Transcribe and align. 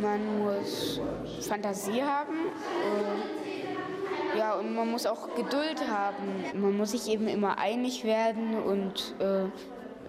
man 0.00 0.44
muss 0.44 1.00
Fantasie 1.40 2.02
haben. 2.02 2.34
Äh, 4.34 4.38
ja, 4.38 4.54
und 4.54 4.74
man 4.74 4.90
muss 4.90 5.06
auch 5.06 5.34
Geduld 5.34 5.82
haben. 5.90 6.44
Man 6.54 6.76
muss 6.76 6.92
sich 6.92 7.08
eben 7.08 7.26
immer 7.28 7.58
einig 7.58 8.04
werden 8.04 8.62
und 8.62 9.14
äh, 9.18 9.44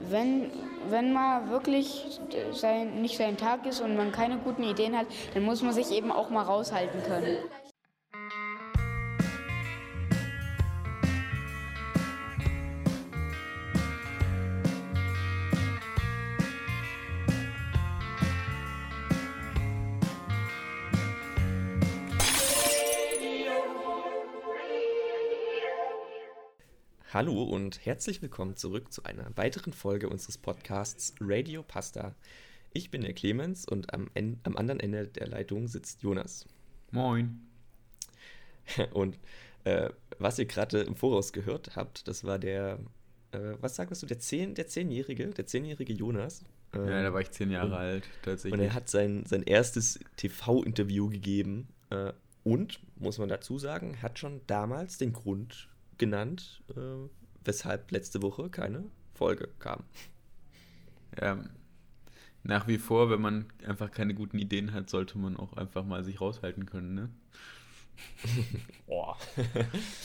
wenn, 0.09 0.51
wenn 0.89 1.13
mal 1.13 1.49
wirklich 1.49 2.19
sein, 2.51 3.01
nicht 3.01 3.17
sein 3.17 3.37
Tag 3.37 3.65
ist 3.65 3.81
und 3.81 3.95
man 3.95 4.11
keine 4.11 4.37
guten 4.37 4.63
Ideen 4.63 4.97
hat, 4.97 5.07
dann 5.33 5.43
muss 5.43 5.61
man 5.61 5.73
sich 5.73 5.91
eben 5.91 6.11
auch 6.11 6.29
mal 6.29 6.43
raushalten 6.43 7.03
können. 7.03 7.37
Hallo 27.13 27.43
und 27.43 27.85
herzlich 27.85 28.21
willkommen 28.21 28.55
zurück 28.55 28.93
zu 28.93 29.03
einer 29.03 29.35
weiteren 29.35 29.73
Folge 29.73 30.07
unseres 30.07 30.37
Podcasts 30.37 31.13
Radio 31.19 31.61
Pasta. 31.61 32.15
Ich 32.71 32.89
bin 32.89 33.01
der 33.01 33.11
Clemens 33.11 33.65
und 33.65 33.93
am, 33.93 34.09
en 34.13 34.39
am 34.43 34.55
anderen 34.55 34.79
Ende 34.79 35.09
der 35.09 35.27
Leitung 35.27 35.67
sitzt 35.67 36.03
Jonas. 36.03 36.47
Moin. 36.91 37.41
Und 38.93 39.19
äh, 39.65 39.89
was 40.19 40.39
ihr 40.39 40.45
gerade 40.45 40.83
im 40.83 40.95
Voraus 40.95 41.33
gehört 41.33 41.75
habt, 41.75 42.07
das 42.07 42.23
war 42.23 42.39
der, 42.39 42.79
äh, 43.33 43.55
was 43.59 43.75
sagst 43.75 44.01
du, 44.01 44.05
der, 44.07 44.19
Zehn, 44.19 44.55
der 44.55 44.67
Zehnjährige, 44.67 45.31
der 45.31 45.45
zehnjährige 45.45 45.91
Jonas. 45.91 46.45
Ähm, 46.73 46.87
ja, 46.87 47.03
da 47.03 47.13
war 47.13 47.19
ich 47.19 47.31
zehn 47.31 47.51
Jahre 47.51 47.67
und, 47.67 47.73
alt, 47.73 48.09
tatsächlich. 48.21 48.57
Und 48.57 48.65
er 48.65 48.73
hat 48.73 48.89
sein, 48.89 49.25
sein 49.25 49.43
erstes 49.43 49.99
TV-Interview 50.15 51.09
gegeben 51.09 51.67
äh, 51.89 52.13
und, 52.45 52.79
muss 52.95 53.17
man 53.17 53.27
dazu 53.27 53.57
sagen, 53.57 54.01
hat 54.01 54.17
schon 54.17 54.39
damals 54.47 54.97
den 54.97 55.11
Grund 55.11 55.67
genannt, 56.01 56.63
äh, 56.75 57.07
weshalb 57.45 57.91
letzte 57.91 58.21
Woche 58.21 58.49
keine 58.49 58.83
Folge 59.13 59.47
kam. 59.59 59.83
Ja, 61.19 61.37
nach 62.43 62.67
wie 62.67 62.79
vor, 62.79 63.11
wenn 63.11 63.21
man 63.21 63.45
einfach 63.67 63.91
keine 63.91 64.15
guten 64.15 64.39
Ideen 64.39 64.73
hat, 64.73 64.89
sollte 64.89 65.19
man 65.19 65.37
auch 65.37 65.53
einfach 65.53 65.85
mal 65.85 66.03
sich 66.03 66.19
raushalten 66.19 66.65
können, 66.65 66.95
ne? 66.95 67.09
Boah. 68.87 69.15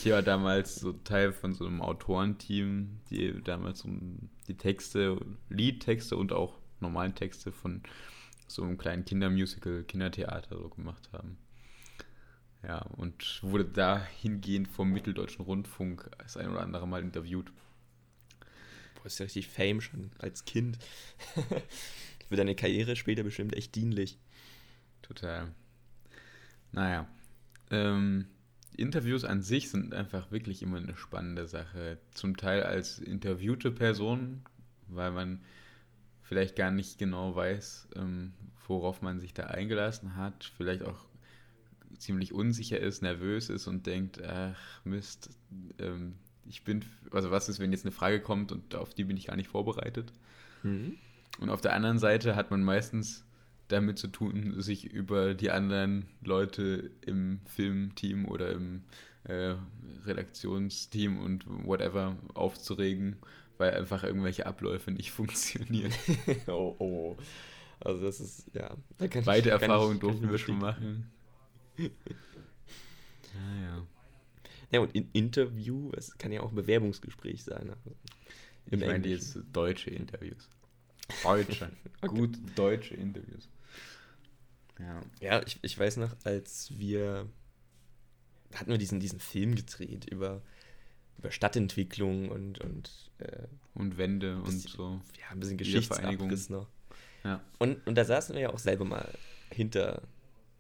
ich 0.04 0.10
war 0.12 0.20
damals 0.20 0.76
so 0.76 0.92
Teil 0.92 1.32
von 1.32 1.54
so 1.54 1.66
einem 1.66 1.80
Autorenteam, 1.80 3.00
die 3.08 3.42
damals 3.42 3.82
um 3.82 4.28
die 4.48 4.56
Texte, 4.56 5.18
Liedtexte 5.48 6.16
und 6.16 6.32
auch 6.32 6.58
normalen 6.80 7.14
Texte 7.14 7.52
von 7.52 7.82
so 8.48 8.62
einem 8.62 8.76
kleinen 8.76 9.06
Kindermusical, 9.06 9.84
Kindertheater 9.84 10.58
so 10.58 10.68
gemacht 10.68 11.08
haben. 11.14 11.38
Ja, 12.62 12.78
und 12.78 13.40
wurde 13.42 13.64
dahingehend 13.64 14.68
vom 14.68 14.90
Mitteldeutschen 14.90 15.44
Rundfunk 15.44 16.10
das 16.18 16.36
ein 16.36 16.50
oder 16.50 16.62
andere 16.62 16.88
Mal 16.88 17.02
interviewt. 17.02 17.52
Boah, 18.94 19.06
ist 19.06 19.18
ja 19.18 19.24
richtig 19.24 19.48
Fame 19.48 19.80
schon 19.80 20.10
als 20.18 20.44
Kind. 20.44 20.78
Für 22.28 22.36
deine 22.36 22.56
Karriere 22.56 22.96
später 22.96 23.22
bestimmt 23.22 23.54
echt 23.54 23.74
dienlich. 23.74 24.18
Total. 25.02 25.52
Naja. 26.72 27.06
Ähm, 27.70 28.26
Interviews 28.76 29.24
an 29.24 29.42
sich 29.42 29.70
sind 29.70 29.94
einfach 29.94 30.30
wirklich 30.30 30.62
immer 30.62 30.78
eine 30.78 30.96
spannende 30.96 31.46
Sache. 31.46 31.98
Zum 32.12 32.36
Teil 32.36 32.62
als 32.62 32.98
interviewte 32.98 33.70
Person, 33.70 34.42
weil 34.88 35.12
man 35.12 35.40
vielleicht 36.22 36.56
gar 36.56 36.70
nicht 36.70 36.98
genau 36.98 37.34
weiß, 37.34 37.88
ähm, 37.96 38.34
worauf 38.66 39.02
man 39.02 39.20
sich 39.20 39.32
da 39.32 39.44
eingelassen 39.44 40.16
hat. 40.16 40.52
Vielleicht 40.56 40.82
auch 40.82 41.06
ziemlich 42.00 42.32
unsicher 42.32 42.80
ist, 42.80 43.02
nervös 43.02 43.48
ist 43.48 43.66
und 43.66 43.86
denkt, 43.86 44.22
ach 44.22 44.56
Mist, 44.84 45.30
ähm, 45.78 46.14
ich 46.48 46.64
bin, 46.64 46.84
also 47.10 47.30
was 47.30 47.48
ist, 47.48 47.58
wenn 47.58 47.72
jetzt 47.72 47.84
eine 47.84 47.92
Frage 47.92 48.20
kommt 48.20 48.52
und 48.52 48.74
auf 48.74 48.94
die 48.94 49.04
bin 49.04 49.16
ich 49.16 49.26
gar 49.26 49.36
nicht 49.36 49.48
vorbereitet. 49.48 50.12
Mhm. 50.62 50.96
Und 51.40 51.50
auf 51.50 51.60
der 51.60 51.74
anderen 51.74 51.98
Seite 51.98 52.36
hat 52.36 52.50
man 52.50 52.62
meistens 52.62 53.24
damit 53.68 53.98
zu 53.98 54.08
tun, 54.08 54.60
sich 54.60 54.84
über 54.84 55.34
die 55.34 55.50
anderen 55.50 56.06
Leute 56.22 56.90
im 57.04 57.40
Filmteam 57.46 58.26
oder 58.26 58.52
im 58.52 58.84
äh, 59.24 59.54
Redaktionsteam 60.04 61.18
und 61.18 61.44
whatever 61.46 62.16
aufzuregen, 62.34 63.16
weil 63.58 63.74
einfach 63.74 64.04
irgendwelche 64.04 64.46
Abläufe 64.46 64.92
nicht 64.92 65.10
funktionieren. 65.12 65.92
oh, 66.46 66.76
oh. 66.78 67.16
Also 67.80 68.04
das 68.04 68.20
ist, 68.20 68.46
ja. 68.54 68.74
Da 68.96 69.06
Beide 69.24 69.50
Erfahrungen 69.50 70.00
durften 70.00 70.30
wir 70.30 70.38
schon 70.38 70.58
machen 70.58 71.10
ja, 71.78 73.62
ja. 73.62 73.86
Ja, 74.72 74.80
und 74.80 74.94
in 74.94 75.08
Interview, 75.12 75.92
es 75.96 76.18
kann 76.18 76.32
ja 76.32 76.40
auch 76.40 76.50
ein 76.50 76.56
Bewerbungsgespräch 76.56 77.44
sein. 77.44 77.70
Also 77.70 77.96
ich 78.66 78.80
meine 78.80 79.06
jetzt 79.06 79.38
deutsche 79.52 79.90
Interviews. 79.90 80.48
Deutsche. 81.22 81.70
okay. 82.02 82.14
Gut 82.14 82.36
deutsche 82.56 82.94
Interviews. 82.94 83.48
Ja, 84.78 85.02
ja 85.20 85.42
ich, 85.46 85.58
ich 85.62 85.78
weiß 85.78 85.98
noch, 85.98 86.16
als 86.24 86.76
wir 86.76 87.28
hatten 88.54 88.70
wir 88.70 88.78
diesen, 88.78 89.00
diesen 89.00 89.20
Film 89.20 89.54
gedreht 89.54 90.06
über, 90.10 90.42
über 91.18 91.30
Stadtentwicklung 91.30 92.28
und 92.28 92.58
und, 92.60 93.10
äh, 93.18 93.46
und 93.74 93.98
Wände 93.98 94.36
bisschen, 94.36 94.54
und 94.54 94.68
so. 94.68 95.00
Ja, 95.20 95.30
ein 95.30 95.40
bisschen 95.40 95.58
Geschichtsabriss 95.58 96.50
noch. 96.50 96.68
Ja. 97.24 97.40
Und, 97.58 97.86
und 97.86 97.96
da 97.96 98.04
saßen 98.04 98.34
wir 98.34 98.42
ja 98.42 98.50
auch 98.50 98.58
selber 98.58 98.84
mal 98.84 99.12
hinter, 99.50 100.02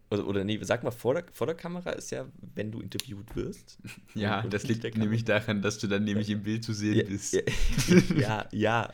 oder, 0.08 0.26
oder 0.26 0.44
nee, 0.44 0.58
sag 0.62 0.84
mal, 0.84 0.92
vor 0.92 1.14
der, 1.14 1.24
vor 1.32 1.46
der 1.48 1.56
Kamera 1.56 1.90
ist 1.90 2.10
ja, 2.10 2.26
wenn 2.54 2.70
du 2.70 2.80
interviewt 2.80 3.34
wirst. 3.34 3.78
Ja, 4.14 4.42
das 4.42 4.66
liegt 4.66 4.96
nämlich 4.96 5.24
daran, 5.24 5.60
dass 5.60 5.78
du 5.78 5.88
dann 5.88 6.04
nämlich 6.04 6.30
im 6.30 6.42
Bild 6.42 6.64
zu 6.64 6.72
sehen 6.72 6.96
ja, 6.96 7.04
bist. 7.04 7.34
Ja, 7.34 7.42
ja, 8.16 8.48
ja. 8.50 8.92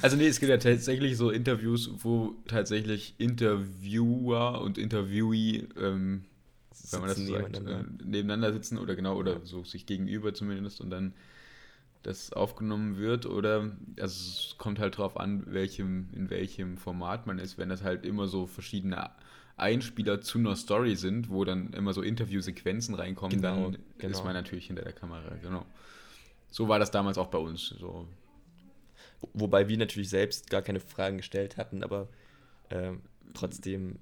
Also 0.00 0.16
nee, 0.16 0.26
es 0.26 0.40
gibt 0.40 0.50
ja 0.50 0.56
tatsächlich 0.56 1.16
so 1.16 1.30
Interviews, 1.30 1.90
wo 1.98 2.34
tatsächlich 2.48 3.14
Interviewer 3.18 4.60
und 4.62 4.78
Interviewee, 4.78 5.68
ähm, 5.80 6.24
wenn 6.90 7.00
man 7.00 7.08
das 7.08 7.18
so 7.18 7.26
sagt, 7.26 7.52
nebeneinander. 7.52 7.80
Äh, 7.80 8.04
nebeneinander 8.04 8.52
sitzen 8.52 8.78
oder 8.78 8.96
genau, 8.96 9.16
oder 9.16 9.40
so 9.44 9.62
sich 9.62 9.86
gegenüber 9.86 10.34
zumindest 10.34 10.80
und 10.80 10.90
dann 10.90 11.14
das 12.02 12.32
aufgenommen 12.32 12.98
wird 12.98 13.26
oder 13.26 13.70
also 14.00 14.06
es 14.06 14.56
kommt 14.58 14.80
halt 14.80 14.98
drauf 14.98 15.16
an, 15.16 15.44
welchem, 15.46 16.08
in 16.12 16.30
welchem 16.30 16.78
Format 16.78 17.28
man 17.28 17.38
ist, 17.38 17.58
wenn 17.58 17.68
das 17.68 17.82
halt 17.82 18.04
immer 18.04 18.26
so 18.26 18.46
verschiedene 18.46 18.98
Einspieler 19.56 20.20
zu 20.20 20.38
einer 20.38 20.56
Story 20.56 20.96
sind, 20.96 21.30
wo 21.30 21.44
dann 21.44 21.72
immer 21.72 21.92
so 21.92 22.02
Interviewsequenzen 22.02 22.94
reinkommen, 22.94 23.40
genau, 23.40 23.70
dann 23.70 23.78
genau. 23.98 24.10
ist 24.10 24.24
man 24.24 24.34
natürlich 24.34 24.66
hinter 24.66 24.82
der 24.82 24.92
Kamera, 24.92 25.36
genau. 25.42 25.66
So 26.50 26.68
war 26.68 26.78
das 26.78 26.90
damals 26.90 27.18
auch 27.18 27.28
bei 27.28 27.38
uns. 27.38 27.68
So. 27.68 28.06
Wobei 29.32 29.68
wir 29.68 29.78
natürlich 29.78 30.10
selbst 30.10 30.50
gar 30.50 30.62
keine 30.62 30.80
Fragen 30.80 31.18
gestellt 31.18 31.56
hatten, 31.56 31.82
aber 31.82 32.08
äh, 32.68 32.92
trotzdem 33.34 33.98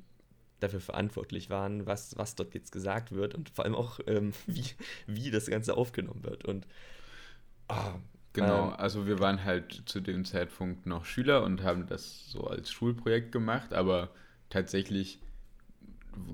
dafür 0.59 0.81
verantwortlich 0.81 1.51
waren, 1.51 1.87
was, 1.87 2.17
was 2.19 2.35
dort 2.35 2.55
jetzt 2.55 2.73
gesagt 2.73 3.13
wird 3.13 3.35
und 3.35 3.51
vor 3.51 3.65
allem 3.65 3.75
auch, 3.75 4.01
ähm, 4.07 4.33
wie, 4.47 4.65
wie 5.07 5.31
das 5.31 5.47
Ganze 5.47 5.77
aufgenommen 5.77 6.25
wird. 6.25 6.45
Und 6.45 6.67
oh, 7.69 7.99
Genau, 8.33 8.69
ähm, 8.69 8.75
also 8.77 9.07
wir 9.07 9.19
waren 9.19 9.45
halt 9.45 9.83
zu 9.87 10.01
dem 10.01 10.25
Zeitpunkt 10.25 10.87
noch 10.87 11.05
Schüler 11.05 11.43
und 11.43 11.63
haben 11.63 11.87
das 11.87 12.31
so 12.31 12.47
als 12.47 12.71
Schulprojekt 12.71 13.33
gemacht, 13.33 13.73
aber 13.75 14.11
tatsächlich 14.51 15.21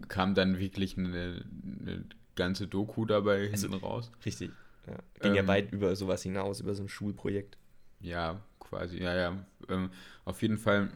kam 0.08 0.34
dann 0.34 0.58
wirklich 0.58 0.96
eine, 0.96 1.44
eine 1.80 2.04
ganze 2.34 2.66
Doku 2.66 3.04
dabei 3.04 3.48
also, 3.50 3.68
hinten 3.68 3.84
raus. 3.84 4.10
Richtig. 4.24 4.50
Ja. 4.86 4.98
Ging 5.20 5.32
ähm, 5.32 5.36
ja 5.36 5.46
weit 5.46 5.72
über 5.72 5.96
sowas 5.96 6.22
hinaus, 6.22 6.60
über 6.60 6.74
so 6.74 6.82
ein 6.82 6.88
Schulprojekt. 6.88 7.58
Ja, 8.00 8.40
quasi, 8.60 8.98
ja, 8.98 9.14
ja. 9.14 9.46
Ähm, 9.68 9.90
auf 10.24 10.42
jeden 10.42 10.58
Fall 10.58 10.90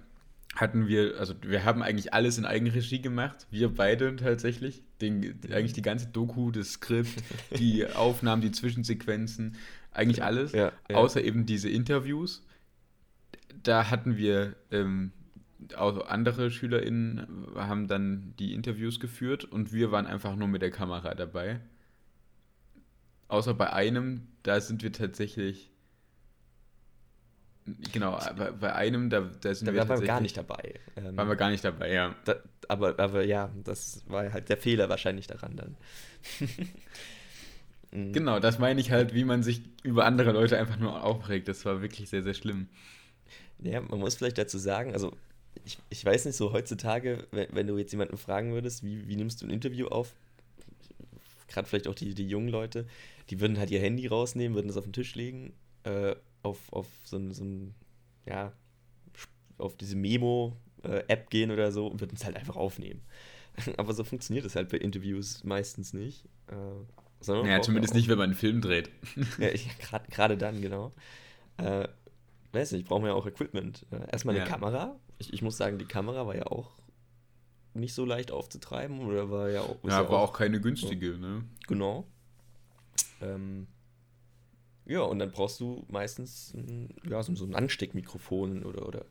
hatten 0.54 0.88
wir, 0.88 1.19
also 1.19 1.34
wir 1.42 1.64
haben 1.64 1.82
eigentlich 1.82 2.12
alles 2.12 2.36
in 2.38 2.44
Eigenregie 2.44 3.00
gemacht, 3.00 3.46
wir 3.50 3.72
beide 3.72 4.16
tatsächlich. 4.16 4.82
Den, 5.00 5.40
eigentlich 5.50 5.72
die 5.72 5.82
ganze 5.82 6.08
Doku, 6.08 6.50
das 6.50 6.72
Skript, 6.72 7.22
die 7.56 7.87
Aufnahmen, 7.94 8.43
die 8.43 8.50
Zwischensequenzen, 8.50 9.56
eigentlich 9.93 10.22
alles, 10.22 10.52
ja, 10.52 10.72
ja. 10.88 10.96
außer 10.96 11.22
eben 11.22 11.46
diese 11.46 11.70
Interviews. 11.70 12.44
Da 13.62 13.90
hatten 13.90 14.16
wir 14.16 14.55
ähm, 14.70 15.12
auch 15.76 16.06
andere 16.06 16.50
SchülerInnen 16.50 17.54
haben 17.54 17.88
dann 17.88 18.34
die 18.38 18.54
Interviews 18.54 19.00
geführt 19.00 19.44
und 19.44 19.72
wir 19.72 19.92
waren 19.92 20.06
einfach 20.06 20.36
nur 20.36 20.48
mit 20.48 20.62
der 20.62 20.70
Kamera 20.70 21.14
dabei. 21.14 21.60
Außer 23.28 23.54
bei 23.54 23.72
einem, 23.72 24.26
da 24.42 24.60
sind 24.60 24.82
wir 24.82 24.92
tatsächlich. 24.92 25.70
Genau, 27.92 28.18
bei, 28.36 28.50
bei 28.50 28.74
einem, 28.74 29.10
da, 29.10 29.20
da 29.20 29.54
sind 29.54 29.68
da 29.68 29.72
wir 29.72 29.80
tatsächlich. 29.82 30.08
gar 30.08 30.20
nicht 30.20 30.36
dabei. 30.36 30.74
Ähm, 30.96 31.16
waren 31.16 31.28
wir 31.28 31.36
gar 31.36 31.50
nicht 31.50 31.64
dabei, 31.64 31.92
ja. 31.92 32.16
Da, 32.24 32.36
aber, 32.68 32.98
aber 32.98 33.24
ja, 33.24 33.50
das 33.62 34.02
war 34.08 34.32
halt 34.32 34.48
der 34.48 34.56
Fehler 34.56 34.88
wahrscheinlich 34.88 35.28
daran 35.28 35.56
dann. 35.56 35.76
genau, 38.12 38.40
das 38.40 38.58
meine 38.58 38.80
ich 38.80 38.90
halt, 38.90 39.14
wie 39.14 39.24
man 39.24 39.42
sich 39.42 39.62
über 39.84 40.06
andere 40.06 40.32
Leute 40.32 40.58
einfach 40.58 40.78
nur 40.78 41.04
aufregt. 41.04 41.46
Das 41.46 41.64
war 41.64 41.82
wirklich 41.82 42.08
sehr, 42.08 42.22
sehr 42.22 42.34
schlimm. 42.34 42.68
Ja, 43.58 43.80
man 43.80 44.00
muss 44.00 44.16
vielleicht 44.16 44.38
dazu 44.38 44.58
sagen, 44.58 44.92
also 44.92 45.16
ich, 45.64 45.79
ich 45.91 46.05
weiß 46.05 46.25
nicht, 46.26 46.37
so 46.37 46.52
heutzutage, 46.52 47.26
wenn, 47.32 47.49
wenn 47.52 47.67
du 47.67 47.76
jetzt 47.79 47.93
jemanden 47.93 48.17
fragen 48.17 48.52
würdest, 48.52 48.82
wie, 48.85 49.06
wie 49.08 49.17
nimmst 49.17 49.43
du 49.43 49.47
ein 49.47 49.50
Interview 49.50 49.87
auf? 49.88 50.14
Gerade 51.49 51.69
vielleicht 51.69 51.88
auch 51.88 51.94
die, 51.94 52.14
die 52.14 52.29
jungen 52.29 52.49
Leute, 52.49 52.87
die 53.29 53.41
würden 53.41 53.58
halt 53.58 53.70
ihr 53.70 53.81
Handy 53.81 54.06
rausnehmen, 54.06 54.55
würden 54.55 54.70
es 54.70 54.76
auf 54.76 54.85
den 54.85 54.93
Tisch 54.93 55.14
legen, 55.14 55.52
äh, 55.85 56.14
auf, 56.43 56.73
auf 56.73 56.87
so 57.05 57.17
ein, 57.17 57.32
so 57.32 57.44
ein, 57.44 57.75
ja, 58.26 58.52
auf 59.58 59.76
diese 59.76 59.97
Memo-App 59.97 61.29
gehen 61.31 61.50
oder 61.50 61.73
so 61.73 61.87
und 61.88 62.00
würden 62.00 62.14
es 62.17 62.25
halt 62.25 62.37
einfach 62.37 62.56
aufnehmen. 62.56 63.03
Aber 63.76 63.93
so 63.93 64.05
funktioniert 64.05 64.46
es 64.46 64.55
halt 64.56 64.69
bei 64.70 64.79
Interviews 64.79 65.43
meistens 65.44 65.93
nicht. 65.93 66.25
Äh, 66.46 66.55
sondern 67.20 67.46
Ja, 67.46 67.56
braucht 67.56 67.67
zumindest 67.67 67.93
auch- 67.93 67.96
nicht, 67.96 68.08
wenn 68.08 68.17
man 68.17 68.31
einen 68.31 68.35
Film 68.38 68.61
dreht. 68.62 68.88
ja, 69.38 69.49
gerade 70.11 70.38
dann, 70.38 70.62
genau. 70.62 70.93
Äh, 71.58 71.87
weiß 72.53 72.73
nicht, 72.73 72.87
brauchen 72.88 73.03
wir 73.03 73.08
ja 73.11 73.14
auch 73.14 73.26
Equipment. 73.26 73.85
Äh, 73.91 74.11
erstmal 74.11 74.35
eine 74.37 74.44
Ja. 74.44 74.50
Kamera. 74.50 74.99
Ich, 75.20 75.32
ich 75.32 75.43
muss 75.43 75.56
sagen, 75.56 75.78
die 75.78 75.84
Kamera 75.84 76.26
war 76.26 76.34
ja 76.34 76.46
auch 76.46 76.72
nicht 77.75 77.94
so 77.94 78.05
leicht 78.05 78.32
aufzutreiben. 78.32 79.00
Oder 79.06 79.31
war 79.31 79.50
ja 79.50 79.61
auch. 79.61 79.76
ist 79.84 79.93
Ja, 79.93 80.08
war 80.08 80.20
auch 80.20 80.32
keine 80.32 80.61
günstige, 80.61 81.19
ne? 81.19 81.44
Genau. 81.69 82.06
Ähm, 83.20 83.67
ja, 84.87 85.02
und 85.02 85.19
dann 85.19 85.31
brauchst 85.31 85.61
du 85.61 85.84
meistens 85.88 86.52
ein, 86.55 86.94
ja, 87.08 87.22
so, 87.22 87.34
so 87.34 87.44
ein 87.44 87.55
Ansteckmikrofon 87.55 88.64
oder, 88.64 88.88
oder 88.88 89.05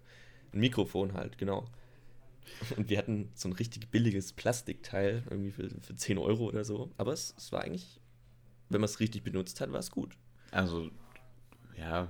ein 0.52 0.60
Mikrofon 0.60 1.14
halt, 1.14 1.38
genau. 1.38 1.66
Und 2.78 2.90
wir 2.90 2.98
hatten 2.98 3.30
so 3.36 3.48
ein 3.48 3.54
richtig 3.54 3.90
billiges 3.90 4.34
Plastikteil, 4.34 5.24
irgendwie 5.30 5.52
für, 5.52 5.70
für 5.70 5.96
10 5.96 6.18
Euro 6.18 6.46
oder 6.48 6.66
so. 6.66 6.90
Aber 6.98 7.14
es, 7.14 7.36
es 7.38 7.52
war 7.52 7.62
eigentlich, 7.62 8.02
wenn 8.70 8.82
man 8.82 8.90
es 8.90 9.00
richtig 9.00 9.24
benutzt 9.24 9.62
hat, 9.62 9.72
war 9.72 9.80
es 9.80 9.92
gut. 9.92 10.18
Also, 10.50 10.90
ja, 11.78 12.10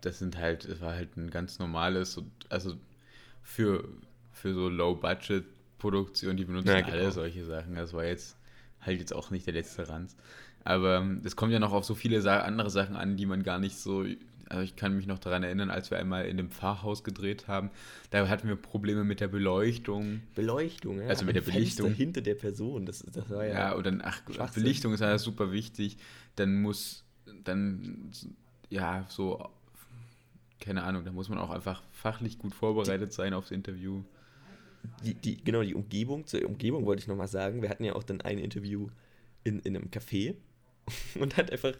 das 0.00 0.18
sind 0.18 0.38
halt, 0.38 0.64
es 0.64 0.80
war 0.80 0.92
halt 0.92 1.16
ein 1.16 1.30
ganz 1.30 1.58
normales, 1.58 2.20
also 2.48 2.74
für, 3.42 3.88
für 4.32 4.54
so 4.54 4.68
Low-Budget-Produktion, 4.68 6.36
die 6.36 6.44
benutzen 6.44 6.68
Ja, 6.68 6.80
genau. 6.80 6.92
alle 6.92 7.12
solche 7.12 7.44
Sachen. 7.44 7.74
Das 7.74 7.92
war 7.92 8.04
jetzt 8.04 8.36
halt 8.80 8.98
jetzt 8.98 9.12
auch 9.12 9.30
nicht 9.30 9.46
der 9.46 9.54
letzte 9.54 9.88
Ranz. 9.88 10.16
Aber 10.64 10.98
ähm, 10.98 11.22
es 11.24 11.36
kommt 11.36 11.52
ja 11.52 11.58
noch 11.58 11.72
auf 11.72 11.84
so 11.84 11.94
viele 11.94 12.20
andere 12.42 12.70
Sachen 12.70 12.96
an, 12.96 13.16
die 13.16 13.26
man 13.26 13.42
gar 13.42 13.58
nicht 13.58 13.76
so. 13.76 14.04
Also 14.48 14.62
ich 14.62 14.74
kann 14.74 14.96
mich 14.96 15.06
noch 15.06 15.20
daran 15.20 15.44
erinnern, 15.44 15.70
als 15.70 15.92
wir 15.92 15.98
einmal 15.98 16.26
in 16.26 16.36
dem 16.36 16.50
Pfarrhaus 16.50 17.04
gedreht 17.04 17.46
haben, 17.46 17.70
da 18.10 18.26
hatten 18.26 18.48
wir 18.48 18.56
Probleme 18.56 19.04
mit 19.04 19.20
der 19.20 19.28
Beleuchtung. 19.28 20.22
Beleuchtung, 20.34 21.00
ja. 21.00 21.06
Also 21.06 21.24
mit 21.24 21.36
der 21.36 21.42
Fenster 21.42 21.84
Belichtung. 21.84 21.92
hinter 21.92 22.20
der 22.20 22.34
Person, 22.34 22.84
das, 22.84 23.06
das 23.12 23.30
war 23.30 23.46
ja. 23.46 23.52
Ja, 23.52 23.72
und 23.74 23.86
dann, 23.86 24.02
ach. 24.04 24.20
Belichtung 24.52 24.92
ist 24.92 25.00
ja 25.00 25.16
super 25.18 25.52
wichtig. 25.52 25.98
Dann 26.34 26.60
muss, 26.62 27.04
dann, 27.44 28.10
ja, 28.70 29.06
so, 29.08 29.48
keine 30.60 30.82
Ahnung, 30.84 31.04
da 31.04 31.12
muss 31.12 31.28
man 31.28 31.38
auch 31.38 31.50
einfach 31.50 31.82
fachlich 31.90 32.38
gut 32.38 32.54
vorbereitet 32.54 33.12
sein 33.12 33.34
aufs 33.34 33.50
Interview. 33.50 34.02
die, 35.04 35.14
die, 35.14 35.42
genau, 35.42 35.62
die 35.62 35.74
Umgebung, 35.74 36.26
zur 36.26 36.44
Umgebung 36.44 36.86
wollte 36.86 37.00
ich 37.02 37.08
nochmal 37.08 37.28
sagen. 37.28 37.62
Wir 37.62 37.68
hatten 37.70 37.84
ja 37.84 37.94
auch 37.94 38.02
dann 38.02 38.20
ein 38.20 38.38
Interview 38.38 38.88
in, 39.44 39.60
in 39.60 39.76
einem 39.76 39.88
Café 39.90 40.34
und 41.18 41.36
hat 41.36 41.50
einfach 41.50 41.72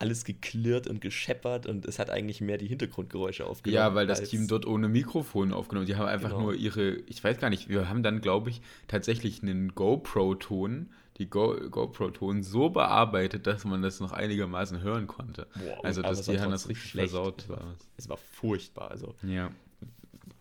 alles 0.00 0.24
geklirrt 0.24 0.86
und 0.86 1.00
gescheppert 1.00 1.66
und 1.66 1.84
es 1.84 1.98
hat 1.98 2.08
eigentlich 2.08 2.40
mehr 2.40 2.56
die 2.56 2.68
Hintergrundgeräusche 2.68 3.44
aufgenommen. 3.44 3.74
Ja, 3.76 3.94
weil 3.96 4.06
das 4.06 4.22
Team 4.22 4.46
dort 4.46 4.64
ohne 4.64 4.88
Mikrofon 4.88 5.52
aufgenommen. 5.52 5.86
Die 5.86 5.96
haben 5.96 6.06
einfach 6.06 6.28
Genau. 6.30 6.42
nur 6.42 6.54
ihre, 6.54 6.98
ich 7.06 7.22
weiß 7.24 7.38
gar 7.40 7.50
nicht, 7.50 7.68
wir 7.68 7.88
haben 7.88 8.04
dann, 8.04 8.20
glaube 8.20 8.50
ich, 8.50 8.60
tatsächlich 8.86 9.42
einen 9.42 9.74
GoPro-Ton, 9.74 10.90
die 11.18 11.28
Go 11.28 11.56
GoPro-Ton 11.68 12.42
so 12.42 12.70
bearbeitet, 12.70 13.46
dass 13.46 13.64
man 13.64 13.82
das 13.82 14.00
noch 14.00 14.12
einigermaßen 14.12 14.80
hören 14.80 15.06
konnte. 15.06 15.48
Boah, 15.54 15.84
also 15.84 16.00
aber 16.00 16.10
das, 16.10 16.20
es 16.20 16.26
die 16.26 16.40
haben 16.40 16.50
das 16.50 16.68
richtig 16.68 16.90
schlecht. 16.90 17.10
versaut. 17.10 17.48
War. 17.48 17.74
Es 17.96 18.08
war 18.08 18.16
furchtbar. 18.16 18.90
Also, 18.90 19.14
Ja. 19.22 19.50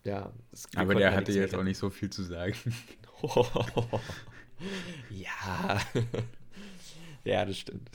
ja. 0.03 0.31
Aber 0.75 0.95
der 0.95 1.15
hatte 1.15 1.31
jetzt 1.31 1.55
auch 1.55 1.63
nicht 1.63 1.77
so 1.77 1.89
viel 1.89 2.09
zu 2.11 2.23
sagen. 2.23 2.55
ja. 5.09 5.81
ja, 7.23 7.45
das 7.45 7.57
stimmt. 7.57 7.89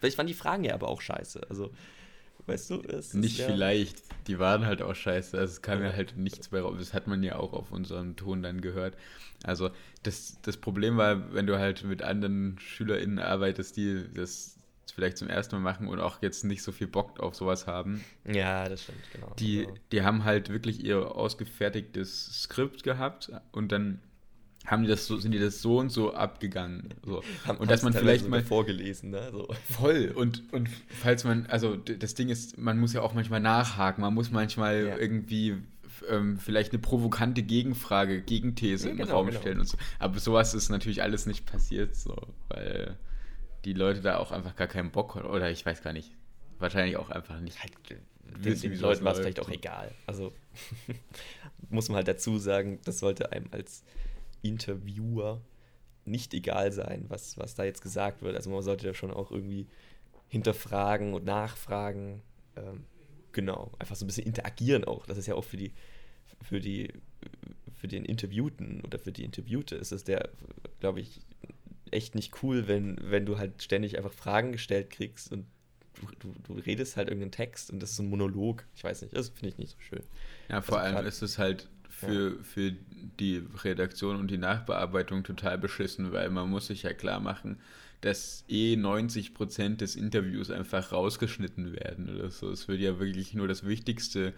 Weil 0.00 0.10
ich 0.10 0.16
fand 0.16 0.28
die 0.28 0.34
Fragen 0.34 0.64
ja 0.64 0.74
aber 0.74 0.88
auch 0.88 1.00
scheiße. 1.00 1.46
Also, 1.48 1.72
weißt 2.48 2.70
du, 2.70 2.76
ist 2.80 3.14
Nicht 3.14 3.38
ja, 3.38 3.46
vielleicht, 3.46 4.02
die 4.26 4.38
waren 4.38 4.66
halt 4.66 4.82
auch 4.82 4.94
scheiße. 4.94 5.36
Also 5.38 5.52
es 5.52 5.62
kam 5.62 5.82
ja 5.82 5.92
halt 5.92 6.16
nichts 6.16 6.50
mehr 6.50 6.62
raus. 6.62 6.76
Das 6.78 6.94
hat 6.94 7.06
man 7.06 7.22
ja 7.22 7.36
auch 7.36 7.52
auf 7.52 7.70
unserem 7.72 8.16
Ton 8.16 8.42
dann 8.42 8.60
gehört. 8.60 8.96
Also 9.44 9.70
das, 10.02 10.38
das 10.42 10.56
Problem 10.56 10.96
war, 10.96 11.32
wenn 11.32 11.46
du 11.46 11.58
halt 11.58 11.84
mit 11.84 12.02
anderen 12.02 12.58
SchülerInnen 12.58 13.18
arbeitest, 13.18 13.76
die 13.76 14.04
das 14.14 14.56
vielleicht 14.94 15.18
zum 15.18 15.28
ersten 15.28 15.56
Mal 15.56 15.60
machen 15.62 15.86
und 15.88 16.00
auch 16.00 16.22
jetzt 16.22 16.44
nicht 16.44 16.62
so 16.62 16.72
viel 16.72 16.88
Bock 16.88 17.20
auf 17.20 17.34
sowas 17.36 17.66
haben, 17.66 18.04
Ja, 18.24 18.68
das 18.68 18.82
stimmt, 18.82 19.10
genau. 19.10 19.34
die, 19.38 19.68
Also, 19.68 19.80
die 19.92 20.02
haben 20.02 20.24
halt 20.24 20.48
wirklich 20.50 20.82
ihr 20.84 21.14
ausgefertigtes 21.14 22.42
Skript 22.42 22.82
gehabt 22.82 23.30
und 23.52 23.70
dann 23.72 24.00
haben 24.66 24.82
die 24.82 24.88
das 24.88 25.06
so, 25.06 25.16
sind 25.16 25.32
die 25.32 25.38
das 25.38 25.62
so 25.62 25.78
und 25.78 25.90
so 25.90 26.12
abgegangen. 26.14 26.94
So. 27.04 27.22
haben- 27.46 27.58
und 27.58 27.70
dass 27.70 27.82
man 27.82 27.92
vielleicht 27.92 28.28
mal 28.28 28.42
vorgelesen, 28.42 29.10
ne? 29.10 29.28
So. 29.32 29.48
Voll. 29.70 30.12
Und, 30.14 30.42
und 30.52 30.68
falls 30.88 31.24
man, 31.24 31.46
also 31.46 31.76
das 31.76 32.14
Ding 32.14 32.28
ist, 32.28 32.58
man 32.58 32.78
muss 32.78 32.92
ja 32.92 33.00
auch 33.02 33.14
manchmal 33.14 33.40
nachhaken, 33.40 34.02
man 34.02 34.12
muss 34.14 34.30
manchmal 34.30 34.86
Ja. 34.86 34.96
irgendwie 34.98 35.56
ähm, 36.08 36.38
vielleicht 36.38 36.72
eine 36.72 36.80
provokante 36.80 37.42
Gegenfrage, 37.42 38.20
Gegenthese 38.22 38.86
Ja, 38.86 38.90
in 38.92 38.96
den 38.98 39.06
genau, 39.06 39.18
Raum 39.18 39.26
genau. 39.28 39.40
stellen 39.40 39.60
und 39.60 39.66
so. 39.68 39.78
Aber 39.98 40.18
sowas 40.18 40.54
ist 40.54 40.68
natürlich 40.68 41.02
alles 41.02 41.26
nicht 41.26 41.46
passiert, 41.46 41.96
so, 41.96 42.14
weil 42.48 42.96
die 43.64 43.72
Leute 43.72 44.00
da 44.00 44.18
auch 44.18 44.32
einfach 44.32 44.54
gar 44.54 44.68
keinen 44.68 44.90
Bock 44.90 45.14
haben. 45.16 45.26
Oder 45.28 45.50
ich 45.50 45.64
weiß 45.64 45.82
gar 45.82 45.92
nicht. 45.92 46.12
Wahrscheinlich 46.58 46.96
auch 46.96 47.10
einfach 47.10 47.40
nicht. 47.40 47.60
halt, 47.62 47.72
den, 47.90 47.98
Wissen, 48.44 48.70
den 48.70 48.78
sowas 48.78 48.96
Leuten 48.98 49.04
war 49.06 49.12
es 49.12 49.18
vielleicht 49.20 49.40
auch 49.40 49.48
egal. 49.48 49.90
Also 50.06 50.32
muss 51.70 51.88
man 51.88 51.96
halt 51.96 52.08
dazu 52.08 52.38
sagen, 52.38 52.78
das 52.84 52.98
sollte 52.98 53.32
einem 53.32 53.46
als 53.50 53.82
Interviewer 54.42 55.40
nicht 56.04 56.32
egal 56.34 56.72
sein, 56.72 57.04
was, 57.08 57.36
was 57.38 57.54
da 57.54 57.64
jetzt 57.64 57.82
gesagt 57.82 58.22
wird. 58.22 58.36
Also 58.36 58.50
man 58.50 58.62
sollte 58.62 58.86
da 58.86 58.94
schon 58.94 59.10
auch 59.10 59.30
irgendwie 59.30 59.66
hinterfragen 60.28 61.14
und 61.14 61.24
nachfragen. 61.24 62.22
Ähm, 62.56 62.84
genau, 63.32 63.72
einfach 63.78 63.96
so 63.96 64.04
ein 64.04 64.08
bisschen 64.08 64.26
interagieren 64.26 64.84
auch. 64.84 65.06
Das 65.06 65.18
ist 65.18 65.26
ja 65.26 65.34
auch 65.34 65.44
für 65.44 65.56
die, 65.56 65.72
für 66.42 66.60
die, 66.60 66.92
für 67.74 67.88
den 67.88 68.04
Interviewten 68.04 68.80
oder 68.82 68.98
für 68.98 69.12
die 69.12 69.24
Interviewte 69.24 69.76
ist 69.76 69.92
es 69.92 70.04
der, 70.04 70.30
glaube 70.80 71.00
ich, 71.00 71.20
echt 71.90 72.14
nicht 72.14 72.42
cool, 72.42 72.68
wenn, 72.68 72.98
wenn 73.02 73.26
du 73.26 73.38
halt 73.38 73.62
ständig 73.62 73.96
einfach 73.96 74.12
Fragen 74.12 74.52
gestellt 74.52 74.90
kriegst 74.90 75.32
und 75.32 75.46
du, 75.94 76.06
du, 76.20 76.34
du 76.44 76.52
redest 76.54 76.96
halt 76.96 77.08
irgendeinen 77.08 77.32
Text 77.32 77.70
und 77.70 77.80
das 77.80 77.90
ist 77.90 77.96
so 77.96 78.02
ein 78.02 78.10
Monolog. 78.10 78.64
Ich 78.74 78.84
weiß 78.84 79.02
nicht, 79.02 79.16
das 79.16 79.30
finde 79.30 79.48
ich 79.48 79.58
nicht 79.58 79.72
so 79.72 79.80
schön. 79.80 80.02
Ja, 80.48 80.60
vor 80.62 80.78
Also 80.78 80.86
allem 80.86 80.94
grad- 80.96 81.06
ist 81.06 81.22
es 81.22 81.38
halt 81.38 81.68
für, 81.88 82.42
für 82.44 82.72
die 83.18 83.42
Redaktion 83.64 84.16
und 84.16 84.30
die 84.30 84.38
Nachbearbeitung 84.38 85.24
total 85.24 85.58
beschissen, 85.58 86.12
weil 86.12 86.30
man 86.30 86.48
muss 86.48 86.68
sich 86.68 86.82
ja 86.82 86.92
klar 86.92 87.20
machen, 87.20 87.58
dass 88.00 88.44
eh 88.48 88.74
90% 88.74 89.76
des 89.76 89.96
Interviews 89.96 90.50
einfach 90.50 90.92
rausgeschnitten 90.92 91.72
werden 91.72 92.08
oder 92.14 92.30
so. 92.30 92.50
Es 92.50 92.68
wird 92.68 92.80
ja 92.80 93.00
wirklich 93.00 93.34
nur 93.34 93.48
das 93.48 93.66
Wichtigste 93.66 94.34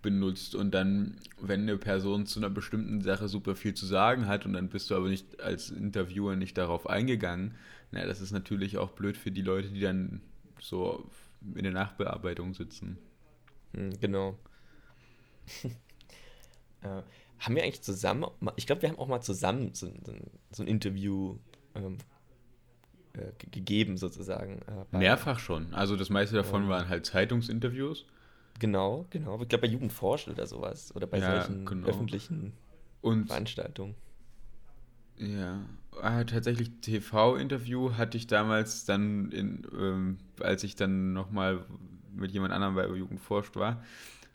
benutzt 0.00 0.54
und 0.54 0.72
dann, 0.72 1.16
wenn 1.40 1.62
eine 1.62 1.76
Person 1.76 2.26
zu 2.26 2.38
einer 2.38 2.50
bestimmten 2.50 3.00
Sache 3.00 3.26
super 3.26 3.56
viel 3.56 3.74
zu 3.74 3.84
sagen 3.84 4.28
hat 4.28 4.46
und 4.46 4.52
dann 4.52 4.68
bist 4.68 4.90
du 4.90 4.94
aber 4.94 5.08
nicht 5.08 5.40
als 5.40 5.70
Interviewer 5.70 6.36
nicht 6.36 6.56
darauf 6.56 6.88
eingegangen, 6.88 7.56
na, 7.90 8.04
das 8.06 8.20
ist 8.20 8.30
natürlich 8.30 8.78
auch 8.78 8.90
blöd 8.90 9.16
für 9.16 9.30
die 9.30 9.42
Leute, 9.42 9.70
die 9.70 9.80
dann 9.80 10.20
so 10.60 11.10
in 11.54 11.64
der 11.64 11.72
Nachbearbeitung 11.72 12.54
sitzen. 12.54 12.98
Hm, 13.74 13.98
genau. 14.00 14.38
Äh, 16.82 17.02
haben 17.40 17.54
wir 17.54 17.62
eigentlich 17.62 17.82
zusammen, 17.82 18.26
ich 18.56 18.66
glaube, 18.66 18.82
wir 18.82 18.88
haben 18.88 18.98
auch 18.98 19.08
mal 19.08 19.20
zusammen 19.20 19.74
so, 19.74 19.86
so, 20.04 20.12
ein- 20.12 20.30
so 20.50 20.62
ein 20.62 20.68
Interview 20.68 21.36
ähm, 21.74 21.98
äh, 23.14 23.32
ge- 23.38 23.50
gegeben, 23.50 23.96
sozusagen. 23.96 24.60
äh, 24.62 24.96
Mehrfach 24.96 25.38
schon. 25.38 25.74
Also 25.74 25.96
das 25.96 26.10
meiste 26.10 26.36
davon 26.36 26.64
Ja. 26.64 26.68
waren 26.68 26.88
halt 26.88 27.06
Zeitungsinterviews. 27.06 28.04
Genau, 28.58 29.06
genau. 29.10 29.40
Ich 29.40 29.48
glaube, 29.48 29.66
bei 29.68 29.72
Jugend 29.72 29.92
forscht 29.92 30.28
oder 30.28 30.46
sowas. 30.46 30.94
Oder 30.96 31.06
bei 31.06 31.18
Ja, 31.18 31.42
solchen 31.44 31.64
genau. 31.64 31.88
öffentlichen 31.88 32.52
Und 33.02 33.28
Veranstaltungen. 33.28 33.94
ja, 35.18 35.60
ah, 36.00 36.24
tatsächlich 36.24 36.70
TV-Interview 36.80 37.94
hatte 37.96 38.16
ich 38.16 38.26
damals 38.26 38.84
dann, 38.84 39.30
in, 39.32 39.66
ähm, 39.78 40.18
als 40.40 40.62
ich 40.64 40.76
dann 40.76 41.12
nochmal 41.12 41.64
mit 42.14 42.30
jemand 42.32 42.52
anderem 42.52 42.74
bei 42.74 42.86
Jugend 42.96 43.20
forscht 43.20 43.56
war, 43.56 43.82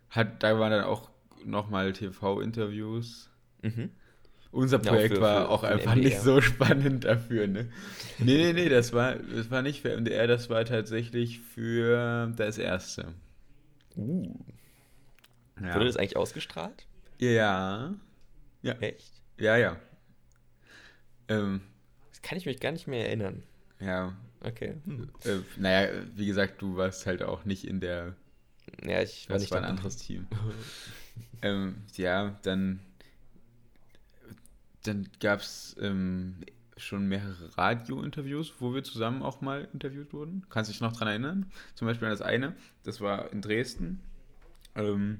hat, 0.09 0.43
da 0.43 0.59
waren 0.59 0.71
dann 0.71 0.83
auch 0.85 1.09
nochmal 1.45 1.93
TV-Interviews. 1.93 3.29
Mhm. 3.61 3.89
Unser 4.51 4.81
Ja, 4.83 4.91
Projekt 4.91 5.15
für- 5.15 5.21
war 5.21 5.41
für- 5.45 5.49
auch 5.49 5.63
einfach 5.63 5.95
nicht 5.95 6.19
so 6.19 6.39
spannend 6.41 7.05
dafür, 7.05 7.47
ne? 7.47 7.69
Nee, 8.19 8.37
nee, 8.37 8.53
nee, 8.53 8.69
das 8.69 8.93
war, 8.93 9.15
das 9.15 9.49
war 9.49 9.61
nicht 9.63 9.81
für 9.81 9.91
MDR, 9.97 10.27
das 10.27 10.49
war 10.49 10.63
tatsächlich 10.65 11.39
für 11.39 12.31
das 12.35 12.57
erste. 12.59 13.13
Uh. 13.95 14.31
Ja. 15.61 15.73
Wurde 15.75 15.85
das 15.85 15.97
eigentlich 15.97 16.17
ausgestrahlt? 16.17 16.85
ja. 17.19 17.93
Ja. 18.61 18.73
Echt? 18.79 19.11
Ja, 19.39 19.57
ja. 19.57 19.75
Ähm, 21.27 21.61
Das 22.11 22.21
kann 22.21 22.37
ich 22.37 22.45
mich 22.45 22.59
gar 22.59 22.71
nicht 22.71 22.87
mehr 22.87 23.07
erinnern. 23.07 23.43
ja. 23.79 24.13
Okay. 24.45 24.75
Hm. 24.85 25.09
Äh, 25.23 25.37
naja, 25.57 25.89
wie 26.15 26.25
gesagt, 26.25 26.61
du 26.61 26.75
warst 26.75 27.05
halt 27.05 27.23
auch 27.23 27.45
nicht 27.45 27.63
in 27.65 27.79
der. 27.79 28.13
Ja, 28.85 29.01
ich 29.01 29.29
war 29.29 29.35
Das 29.35 29.43
nicht 29.43 29.51
war 29.51 29.59
ein 29.59 29.63
anderes 29.63 29.95
Team. 29.97 30.27
ähm, 31.41 31.75
ja, 31.95 32.39
dann, 32.43 32.79
dann 34.83 35.07
gab 35.19 35.39
es 35.39 35.75
ähm, 35.79 36.35
schon 36.77 37.07
mehrere 37.07 37.57
Radio-Interviews, 37.57 38.53
wo 38.59 38.73
wir 38.73 38.83
zusammen 38.83 39.21
auch 39.21 39.41
mal 39.41 39.67
interviewt 39.73 40.13
wurden. 40.13 40.45
Kannst 40.49 40.69
du 40.69 40.73
dich 40.73 40.81
noch 40.81 40.93
dran 40.93 41.07
erinnern? 41.07 41.45
Zum 41.75 41.87
Beispiel 41.87 42.07
an 42.07 42.13
das 42.13 42.21
eine, 42.21 42.55
das 42.83 43.01
war 43.01 43.31
in 43.31 43.41
Dresden. 43.41 43.99
Ähm, 44.75 45.19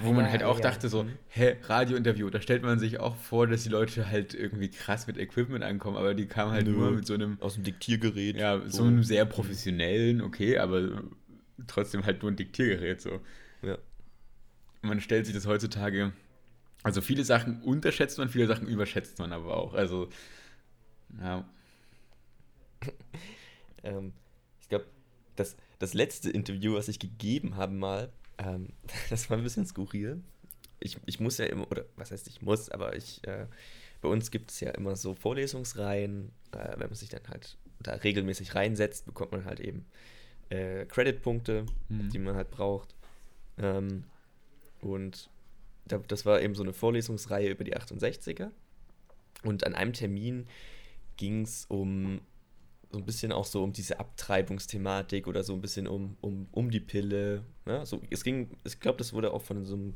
wo 0.00 0.12
man 0.12 0.30
halt 0.30 0.44
auch 0.44 0.56
ja. 0.56 0.62
dachte 0.62 0.88
so, 0.88 1.06
hä, 1.28 1.56
Radiointerview, 1.64 2.30
da 2.30 2.40
stellt 2.40 2.62
man 2.62 2.78
sich 2.78 3.00
auch 3.00 3.16
vor, 3.16 3.46
dass 3.46 3.64
die 3.64 3.68
Leute 3.68 4.08
halt 4.08 4.32
irgendwie 4.32 4.70
krass 4.70 5.06
mit 5.06 5.18
Equipment 5.18 5.64
ankommen, 5.64 5.96
aber 5.96 6.14
die 6.14 6.26
kamen 6.26 6.52
halt 6.52 6.66
Nö. 6.66 6.72
nur 6.72 6.90
mit 6.92 7.06
so 7.06 7.14
einem... 7.14 7.36
Aus 7.40 7.54
dem 7.54 7.64
Diktiergerät. 7.64 8.36
Ja, 8.36 8.60
so, 8.60 8.68
so 8.68 8.84
einem 8.84 9.02
sehr 9.02 9.24
professionellen, 9.24 10.20
okay, 10.20 10.58
aber 10.58 11.02
trotzdem 11.66 12.04
halt 12.04 12.22
nur 12.22 12.30
ein 12.30 12.36
Diktiergerät 12.36 13.00
so. 13.00 13.20
Man 14.82 15.00
stellt 15.00 15.26
sich 15.26 15.34
das 15.34 15.46
heutzutage 15.46 16.12
also 16.82 17.00
viele 17.00 17.24
Sachen 17.24 17.60
unterschätzt 17.62 18.18
man, 18.18 18.28
viele 18.28 18.46
Sachen 18.46 18.68
überschätzt 18.68 19.18
man 19.18 19.32
aber 19.32 19.56
auch. 19.56 19.74
Also, 19.74 20.08
ja. 21.20 21.48
ähm, 23.82 24.12
ich 24.60 24.68
glaube, 24.68 24.86
das, 25.36 25.56
das 25.78 25.94
letzte 25.94 26.30
Interview, 26.30 26.74
was 26.74 26.88
ich 26.88 26.98
gegeben 26.98 27.56
habe 27.56 27.74
mal, 27.74 28.12
ähm, 28.38 28.68
das 29.10 29.28
war 29.28 29.36
ein 29.36 29.42
bisschen 29.42 29.66
skurril. 29.66 30.22
Ich, 30.80 30.96
ich 31.06 31.18
muss 31.18 31.38
ja 31.38 31.46
immer, 31.46 31.68
oder 31.70 31.84
was 31.96 32.12
heißt 32.12 32.28
ich 32.28 32.42
muss, 32.42 32.68
aber 32.68 32.94
ich, 32.96 33.26
äh, 33.26 33.46
bei 34.00 34.08
uns 34.08 34.30
gibt 34.30 34.52
es 34.52 34.60
ja 34.60 34.70
immer 34.70 34.94
so 34.94 35.14
Vorlesungsreihen. 35.14 36.30
Äh, 36.52 36.78
wenn 36.78 36.88
man 36.88 36.94
sich 36.94 37.08
dann 37.08 37.26
halt 37.28 37.58
da 37.80 37.94
regelmäßig 37.94 38.54
reinsetzt, 38.54 39.04
bekommt 39.04 39.32
man 39.32 39.44
halt 39.44 39.58
eben 39.58 39.86
äh, 40.50 40.86
Creditpunkte, 40.86 41.66
mhm. 41.88 42.10
die 42.10 42.18
man 42.20 42.36
halt 42.36 42.52
braucht. 42.52 42.94
Ähm, 43.58 44.04
und 44.80 45.30
das 45.86 46.26
war 46.26 46.40
eben 46.40 46.54
so 46.54 46.62
eine 46.62 46.72
Vorlesungsreihe 46.72 47.50
über 47.50 47.64
die 47.64 47.76
68er. 47.76 48.50
Und 49.42 49.64
an 49.64 49.74
einem 49.74 49.92
Termin 49.92 50.46
ging 51.16 51.42
es 51.42 51.64
um 51.66 52.20
so 52.90 52.98
ein 52.98 53.04
bisschen 53.04 53.32
auch 53.32 53.44
so 53.44 53.62
um 53.62 53.72
diese 53.72 54.00
Abtreibungsthematik 54.00 55.26
oder 55.26 55.42
so 55.42 55.52
ein 55.52 55.60
bisschen 55.60 55.86
um, 55.86 56.16
um, 56.20 56.48
um 56.52 56.70
die 56.70 56.80
Pille. 56.80 57.44
Ne? 57.66 57.84
So, 57.84 58.00
es 58.10 58.24
ging, 58.24 58.50
ich 58.64 58.80
glaube, 58.80 58.98
das 58.98 59.12
wurde 59.12 59.32
auch 59.32 59.42
von 59.42 59.64
so 59.64 59.74
einem 59.74 59.94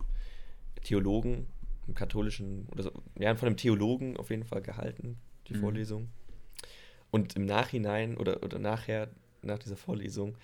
Theologen, 0.83 1.47
einem 1.87 1.95
katholischen, 1.95 2.67
oder 2.71 2.85
so, 2.85 2.93
ja, 3.19 3.35
von 3.35 3.47
einem 3.47 3.57
Theologen 3.57 4.17
auf 4.17 4.31
jeden 4.31 4.45
Fall 4.45 4.63
gehalten, 4.63 5.17
die 5.49 5.55
mhm. 5.55 5.61
Vorlesung. 5.61 6.09
Und 7.11 7.35
im 7.37 7.47
Nachhinein 7.47 8.17
oder, 8.17 8.43
oder 8.43 8.59
nachher, 8.59 9.09
nach 9.43 9.59
dieser 9.59 9.77
Vorlesung, 9.77 10.37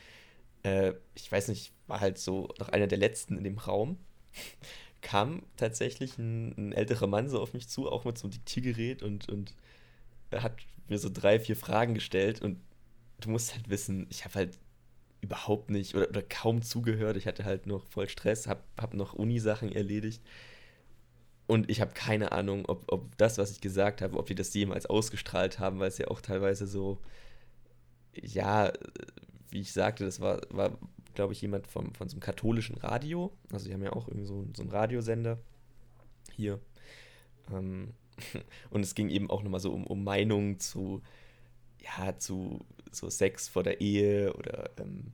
äh, 0.63 0.95
ich 1.15 1.31
weiß 1.31 1.49
nicht, 1.49 1.73
war 1.87 2.01
halt 2.01 2.19
so 2.19 2.49
noch 2.59 2.71
einer 2.71 2.87
der 2.87 2.99
letzten 2.99 3.37
in 3.37 3.45
dem 3.45 3.59
Raum 3.59 3.99
kam 5.03 5.43
tatsächlich 5.57 6.19
ein, 6.19 6.55
ein, 6.57 6.73
älterer 6.73 7.07
Mann 7.07 7.29
so 7.29 7.41
auf 7.41 7.55
mich 7.55 7.69
zu, 7.69 7.91
auch 7.91 8.05
mit 8.05 8.19
so 8.19 8.25
einem 8.25 8.33
Diktiergerät 8.33 9.03
und, 9.03 9.29
und 9.29 9.55
hat 10.33 10.57
mir 10.89 10.99
so 10.99 11.09
drei, 11.13 11.39
vier 11.41 11.57
Fragen 11.57 11.95
gestellt 11.95 12.43
und 12.43 12.59
du 13.21 13.31
musst 13.31 13.55
halt 13.55 13.69
wissen, 13.69 14.07
ich 14.11 14.25
habe 14.25 14.35
halt 14.35 14.59
überhaupt 15.21 15.71
nicht 15.71 15.95
oder, 15.95 16.09
oder 16.09 16.23
kaum 16.23 16.63
zugehört. 16.63 17.17
Ich 17.17 17.27
hatte 17.27 17.45
halt 17.45 17.67
noch 17.67 17.85
voll 17.87 18.09
Stress, 18.09 18.47
habe 18.47 18.63
hab 18.77 18.95
noch 18.95 19.15
Uni-Sachen 19.15 19.73
erledigt 19.73 20.23
und 21.49 21.71
ich 21.71 21.81
habe 21.81 21.93
keine 21.95 22.33
Ahnung, 22.33 22.67
ob, 22.67 22.85
ob 22.93 23.17
das, 23.17 23.39
was 23.39 23.51
ich 23.51 23.63
gesagt 23.63 24.03
habe, 24.03 24.19
ob 24.19 24.27
die 24.27 24.35
das 24.35 24.53
jemals 24.53 24.85
ausgestrahlt 24.85 25.59
haben, 25.59 25.81
weil 25.81 25.89
es 25.89 25.97
ja 25.97 26.09
auch 26.09 26.21
teilweise 26.21 26.67
so, 26.67 26.99
ja, 28.15 28.71
wie 29.49 29.61
ich 29.61 29.73
sagte, 29.73 30.05
das 30.05 30.21
war, 30.21 30.43
war 30.51 30.79
glaube 31.19 31.33
ich, 31.33 31.43
jemand 31.43 31.67
vom, 31.67 31.93
von 31.97 32.09
so 32.09 32.15
einem 32.15 32.21
katholischen 32.21 32.77
Radio. 32.77 33.33
Also 33.51 33.67
die 33.67 33.75
haben 33.75 33.83
ja 33.83 33.93
auch 33.93 34.07
irgendwie 34.07 34.25
so, 34.25 34.47
so 34.57 34.63
einen 34.63 34.71
Radiosender 34.71 35.37
hier. 36.31 36.61
Ähm, 37.53 37.93
und 38.71 38.83
es 38.83 38.95
ging 38.95 39.11
eben 39.11 39.29
auch 39.29 39.43
nochmal 39.43 39.59
so 39.59 39.73
um, 39.73 39.85
um 39.85 40.05
Meinungen 40.05 40.61
zu, 40.61 41.03
ja, 41.83 42.17
zu 42.17 42.65
so 42.93 43.11
Sex 43.11 43.49
vor 43.49 43.65
der 43.65 43.81
Ehe 43.81 44.33
oder 44.35 44.71
ähm, 44.79 45.13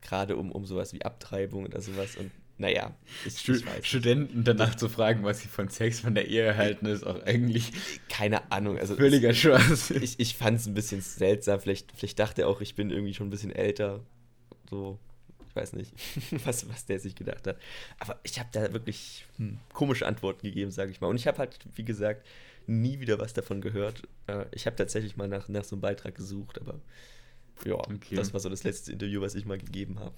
gerade 0.00 0.38
um, 0.38 0.50
um 0.50 0.64
sowas 0.64 0.94
wie 0.94 1.02
Abtreibung 1.02 1.66
oder 1.66 1.82
sowas. 1.82 2.16
Und 2.16 2.30
naja, 2.56 2.96
ich, 3.26 3.38
Stu 3.38 3.52
ich 3.52 3.86
Studenten 3.86 4.44
danach 4.44 4.76
zu 4.76 4.88
fragen, 4.88 5.24
was 5.24 5.40
sie 5.40 5.48
von 5.48 5.68
Sex 5.68 6.00
von 6.00 6.14
der 6.14 6.28
Ehe 6.28 6.56
halten, 6.56 6.86
ist 6.86 7.04
auch 7.06 7.22
eigentlich. 7.24 7.72
Keine 8.08 8.50
Ahnung. 8.50 8.78
Also 8.78 8.96
völliger 8.96 9.34
Spaß. 9.34 9.90
Ich, 9.90 10.18
ich 10.20 10.36
fand 10.36 10.58
es 10.58 10.66
ein 10.66 10.72
bisschen 10.72 11.02
seltsam. 11.02 11.60
Vielleicht, 11.60 11.92
vielleicht 11.92 12.18
dachte 12.18 12.42
er 12.42 12.48
auch, 12.48 12.62
ich 12.62 12.74
bin 12.74 12.88
irgendwie 12.88 13.12
schon 13.12 13.26
ein 13.26 13.30
bisschen 13.30 13.52
älter. 13.52 14.00
So 14.70 14.98
weiß 15.58 15.74
nicht, 15.74 15.92
was, 16.46 16.68
was 16.68 16.86
der 16.86 17.00
sich 17.00 17.14
gedacht 17.14 17.46
hat. 17.46 17.58
Aber 17.98 18.18
ich 18.22 18.38
habe 18.38 18.48
da 18.52 18.72
wirklich 18.72 19.26
hm, 19.36 19.58
komische 19.72 20.06
Antworten 20.06 20.46
gegeben, 20.46 20.70
sage 20.70 20.90
ich 20.90 21.00
mal. 21.00 21.08
Und 21.08 21.16
ich 21.16 21.26
habe 21.26 21.38
halt, 21.38 21.58
wie 21.74 21.84
gesagt, 21.84 22.26
nie 22.66 23.00
wieder 23.00 23.18
was 23.18 23.32
davon 23.32 23.60
gehört. 23.60 24.02
Äh, 24.26 24.46
ich 24.52 24.66
habe 24.66 24.76
tatsächlich 24.76 25.16
mal 25.16 25.28
nach, 25.28 25.48
nach 25.48 25.64
so 25.64 25.76
einem 25.76 25.80
Beitrag 25.80 26.14
gesucht, 26.14 26.60
aber 26.60 26.80
ja, 27.64 27.74
okay. 27.74 28.14
das 28.14 28.32
war 28.32 28.40
so 28.40 28.48
das 28.48 28.64
letzte 28.64 28.92
Interview, 28.92 29.20
was 29.20 29.34
ich 29.34 29.44
mal 29.44 29.58
gegeben 29.58 29.98
habe. 29.98 30.14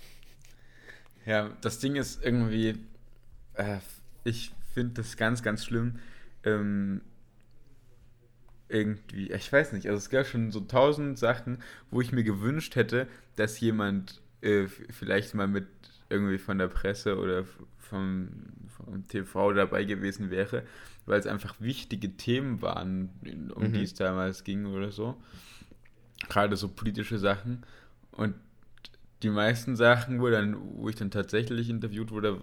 Ja, 1.27 1.57
das 1.61 1.79
Ding 1.79 1.97
ist 1.97 2.23
irgendwie, 2.23 2.77
äh, 3.55 3.79
ich 4.25 4.53
finde 4.75 4.95
das 4.95 5.17
ganz, 5.17 5.43
ganz 5.43 5.65
schlimm. 5.65 5.99
Ähm, 6.45 7.03
irgendwie, 8.69 9.33
ich 9.33 9.53
weiß 9.53 9.73
nicht, 9.73 9.87
also 9.87 9.99
es 9.99 10.11
gab 10.11 10.27
schon 10.27 10.53
so 10.53 10.61
tausend 10.61 11.19
Sachen, 11.19 11.63
wo 11.91 12.01
ich 12.01 12.13
mir 12.13 12.23
gewünscht 12.23 12.77
hätte, 12.77 13.09
dass 13.37 13.61
jemand 13.61 14.21
äh, 14.43 14.67
vielleicht 14.67 15.35
mal 15.35 15.49
mit 15.49 15.67
irgendwie 16.09 16.39
von 16.39 16.59
der 16.59 16.69
Presse 16.69 17.19
oder 17.19 17.45
vom, 17.79 18.29
vom 18.69 19.07
TV 19.07 19.53
dabei 19.53 19.85
gewesen 19.85 20.31
wäre, 20.31 20.65
weil 21.07 21.19
es 21.19 21.27
einfach 21.27 21.55
wichtige 21.61 22.17
Themen 22.17 22.63
waren, 22.63 23.11
um 23.55 23.69
mhm. 23.69 23.73
die 23.73 23.83
es 23.83 23.95
damals 23.95 24.45
ging 24.45 24.67
oder 24.67 24.91
so. 24.91 25.21
Gerade 26.29 26.57
so 26.57 26.69
politische 26.69 27.19
Sachen. 27.19 27.65
Und 28.13 28.35
die 29.23 29.31
meisten 29.31 29.77
Sachen, 29.77 30.21
wo, 30.21 30.29
dann, 30.29 30.57
wo 30.77 30.89
ich 30.89 30.97
dann 30.97 31.11
tatsächlich 31.11 31.69
interviewt 31.69 32.11
wurde, 32.11 32.41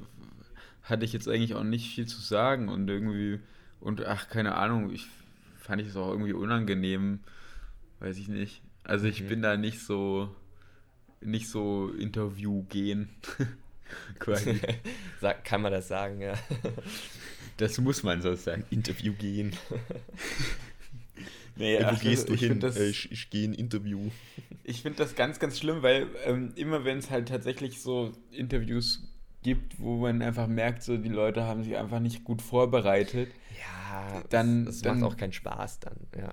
hatte 0.83 1.05
ich 1.05 1.13
jetzt 1.13 1.27
eigentlich 1.27 1.55
auch 1.55 1.63
nicht 1.63 1.93
viel 1.93 2.07
zu 2.07 2.21
sagen 2.21 2.69
und 2.69 2.87
irgendwie, 2.89 3.39
und 3.79 4.05
ach, 4.05 4.29
keine 4.29 4.55
Ahnung, 4.55 4.91
ich 4.91 5.07
fand 5.57 5.81
ich 5.81 5.89
es 5.89 5.97
auch 5.97 6.09
irgendwie 6.09 6.33
unangenehm, 6.33 7.19
weiß 7.99 8.17
ich 8.17 8.29
nicht. 8.29 8.61
Also 8.83 9.05
ich 9.07 9.23
mhm. 9.23 9.27
bin 9.27 9.41
da 9.41 9.57
nicht 9.57 9.81
so, 9.81 10.33
nicht 11.21 11.49
so 11.49 11.89
Interview 11.89 12.63
gehen. 12.63 13.09
Quasi. 14.19 14.59
Kann 15.43 15.61
man 15.61 15.71
das 15.71 15.87
sagen, 15.87 16.21
ja. 16.21 16.33
Das 17.57 17.79
muss 17.79 18.03
man 18.03 18.21
so 18.21 18.35
sagen. 18.35 18.65
Interview 18.69 19.13
gehen. 19.13 19.51
Naja, 21.55 21.91
wo 21.91 21.99
gehst 21.99 22.29
du 22.29 22.35
hin? 22.35 22.59
Das, 22.59 22.77
ich, 22.77 23.11
ich 23.11 23.31
gehe 23.31 23.45
in 23.45 23.55
Interview. 23.55 24.11
Ich 24.63 24.83
finde 24.83 24.99
das 24.99 25.15
ganz, 25.15 25.39
ganz 25.39 25.57
schlimm, 25.57 25.81
weil 25.81 26.07
ähm, 26.25 26.53
immer 26.55 26.85
wenn 26.85 26.99
es 26.99 27.09
halt 27.09 27.29
tatsächlich 27.29 27.81
so 27.81 28.13
Interviews 28.29 29.01
gibt, 29.41 29.79
wo 29.79 29.97
man 29.97 30.21
einfach 30.21 30.45
merkt, 30.45 30.83
so 30.83 30.97
die 30.97 31.09
Leute 31.09 31.45
haben 31.45 31.63
sich 31.63 31.77
einfach 31.77 31.99
nicht 31.99 32.23
gut 32.23 32.43
vorbereitet. 32.43 33.31
Ja, 33.59 34.21
dann. 34.29 34.65
Das, 34.65 34.75
das 34.75 34.81
dann, 34.83 34.99
macht 34.99 35.13
auch 35.13 35.17
keinen 35.17 35.33
Spaß 35.33 35.79
dann, 35.79 35.97
ja. 36.15 36.31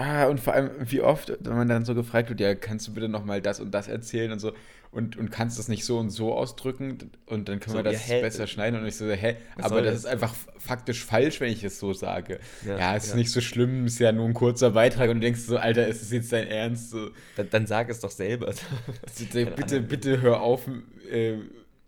Ah, 0.00 0.26
und 0.26 0.38
vor 0.38 0.52
allem, 0.52 0.70
wie 0.78 1.00
oft, 1.00 1.32
wenn 1.40 1.56
man 1.56 1.68
dann 1.68 1.84
so 1.84 1.92
gefragt 1.92 2.28
wird, 2.28 2.38
ja, 2.38 2.54
kannst 2.54 2.86
du 2.86 2.94
bitte 2.94 3.08
nochmal 3.08 3.42
das 3.42 3.58
und 3.58 3.72
das 3.72 3.88
erzählen 3.88 4.30
und 4.30 4.38
so 4.38 4.52
und, 4.92 5.16
und 5.16 5.32
kannst 5.32 5.58
das 5.58 5.66
nicht 5.66 5.84
so 5.84 5.98
und 5.98 6.10
so 6.10 6.34
ausdrücken 6.34 7.10
und 7.26 7.48
dann 7.48 7.58
können 7.58 7.72
so, 7.72 7.78
wir 7.78 7.82
das 7.82 8.06
ja, 8.06 8.20
besser 8.20 8.46
schneiden 8.46 8.78
und 8.80 8.86
ich 8.86 8.96
so, 8.96 9.10
hä, 9.10 9.34
aber 9.56 9.82
das, 9.82 9.94
das, 9.94 10.00
ist 10.02 10.06
einfach 10.06 10.36
faktisch 10.56 11.04
falsch, 11.04 11.40
wenn 11.40 11.50
ich 11.50 11.64
es 11.64 11.80
so 11.80 11.94
sage. 11.94 12.38
Ja, 12.64 12.78
ja 12.78 12.96
es 12.96 13.06
ja. 13.06 13.10
ist 13.10 13.16
nicht 13.16 13.32
so 13.32 13.40
schlimm, 13.40 13.86
es 13.86 13.94
ist 13.94 13.98
ja 13.98 14.12
nur 14.12 14.26
ein 14.26 14.34
kurzer 14.34 14.70
Beitrag 14.70 15.10
und 15.10 15.16
du 15.16 15.22
denkst 15.22 15.40
so, 15.40 15.56
Alter, 15.56 15.88
ist 15.88 16.00
das 16.00 16.12
jetzt 16.12 16.32
dein 16.32 16.46
Ernst? 16.46 16.90
So. 16.90 17.10
Dann, 17.34 17.50
dann 17.50 17.66
sag 17.66 17.88
es 17.88 17.98
doch 17.98 18.12
selber. 18.12 18.54
bitte, 19.32 19.80
bitte 19.80 20.20
hör 20.20 20.42
auf, 20.42 20.62
äh, 21.10 21.38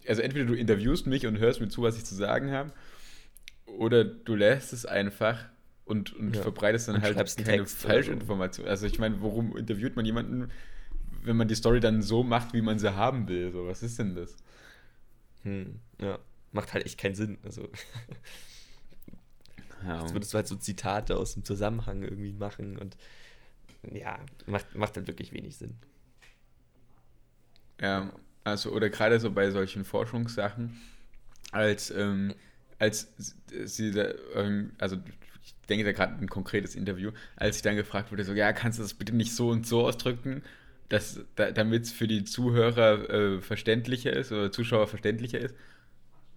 also 0.08 0.20
entweder 0.20 0.46
du 0.46 0.54
interviewst 0.54 1.06
mich 1.06 1.28
und 1.28 1.38
hörst 1.38 1.60
mir 1.60 1.68
zu, 1.68 1.82
was 1.82 1.96
ich 1.96 2.04
zu 2.04 2.16
sagen 2.16 2.50
habe, 2.50 2.72
oder 3.66 4.02
du 4.02 4.34
lässt 4.34 4.72
es 4.72 4.84
einfach 4.84 5.44
und, 5.90 6.14
und 6.14 6.36
ja. 6.36 6.42
verbreitest 6.42 6.88
dann 6.88 6.96
und 6.96 7.02
halt 7.02 7.36
keine 7.44 7.66
Falschinformation. 7.66 8.66
Also 8.66 8.86
ich 8.86 8.98
meine, 8.98 9.20
worum 9.20 9.56
interviewt 9.56 9.96
man 9.96 10.04
jemanden, 10.04 10.50
wenn 11.22 11.36
man 11.36 11.48
die 11.48 11.56
Story 11.56 11.80
dann 11.80 12.00
so 12.02 12.22
macht, 12.22 12.54
wie 12.54 12.62
man 12.62 12.78
sie 12.78 12.94
haben 12.94 13.28
will? 13.28 13.50
So, 13.50 13.66
was 13.66 13.82
ist 13.82 13.98
denn 13.98 14.14
das? 14.14 14.36
Hm, 15.42 15.80
ja, 16.00 16.18
macht 16.52 16.72
halt 16.72 16.86
echt 16.86 16.98
keinen 16.98 17.16
Sinn. 17.16 17.38
Also 17.42 17.62
ja. 19.84 20.00
Jetzt 20.00 20.14
würdest 20.14 20.32
du 20.32 20.36
halt 20.36 20.46
so 20.46 20.56
Zitate 20.56 21.16
aus 21.16 21.34
dem 21.34 21.44
Zusammenhang 21.44 22.02
irgendwie 22.02 22.32
machen 22.32 22.78
und 22.78 22.96
ja, 23.90 24.18
macht, 24.46 24.74
macht 24.74 24.96
halt 24.96 25.08
wirklich 25.08 25.32
wenig 25.32 25.56
Sinn. 25.56 25.76
Ja, 27.80 28.12
also 28.44 28.70
oder 28.70 28.90
gerade 28.90 29.18
so 29.18 29.30
bei 29.32 29.50
solchen 29.50 29.84
Forschungssachen, 29.84 30.78
als 31.50 31.90
ähm, 31.90 32.34
als 32.78 33.12
sie 33.64 33.90
da, 33.90 34.12
also 34.78 34.96
ich 34.96 35.29
denke 35.70 35.84
da 35.84 35.92
gerade 35.92 36.20
ein 36.20 36.28
konkretes 36.28 36.74
Interview, 36.74 37.12
als 37.36 37.56
ich 37.56 37.62
dann 37.62 37.76
gefragt 37.76 38.10
wurde, 38.12 38.24
so, 38.24 38.34
ja, 38.34 38.52
kannst 38.52 38.78
du 38.78 38.82
das 38.82 38.94
bitte 38.94 39.14
nicht 39.14 39.34
so 39.34 39.48
und 39.48 39.66
so 39.66 39.86
ausdrücken, 39.86 40.42
da, 40.88 40.98
damit 41.52 41.84
es 41.84 41.92
für 41.92 42.08
die 42.08 42.24
Zuhörer 42.24 43.08
äh, 43.08 43.40
verständlicher 43.40 44.12
ist 44.12 44.32
oder 44.32 44.50
Zuschauer 44.50 44.88
verständlicher 44.88 45.38
ist. 45.38 45.54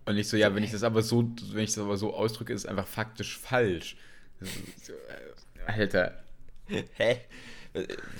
Und 0.05 0.17
ich 0.17 0.27
so, 0.27 0.37
ja, 0.37 0.53
wenn 0.53 0.63
ich 0.63 0.71
das 0.71 0.83
aber 0.83 1.01
so, 1.01 1.31
wenn 1.53 1.63
ich 1.63 1.73
das 1.73 1.83
aber 1.83 1.97
so 1.97 2.13
ausdrücke, 2.13 2.53
ist 2.53 2.61
es 2.61 2.67
einfach 2.67 2.87
faktisch 2.87 3.37
falsch. 3.37 3.97
So, 4.39 4.93
äh, 5.67 5.71
Alter. 5.71 6.23
Hä? 6.67 7.17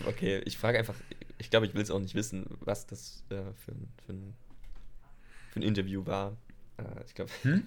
Okay, 0.08 0.42
ich 0.46 0.58
frage 0.58 0.80
einfach, 0.80 0.96
ich 1.38 1.50
glaube, 1.50 1.68
ich 1.68 1.76
will 1.76 1.82
es 1.82 1.92
auch 1.92 2.00
nicht 2.00 2.16
wissen, 2.16 2.46
was 2.62 2.88
das 2.88 3.24
äh, 3.30 3.36
für, 3.66 3.72
ein, 3.72 3.88
für, 4.06 4.14
ein, 4.14 4.34
für 5.52 5.60
ein 5.60 5.64
Interview 5.64 6.06
war. 6.06 6.36
Äh, 6.78 7.04
ich 7.06 7.14
glaube, 7.14 7.32
hm? 7.44 7.64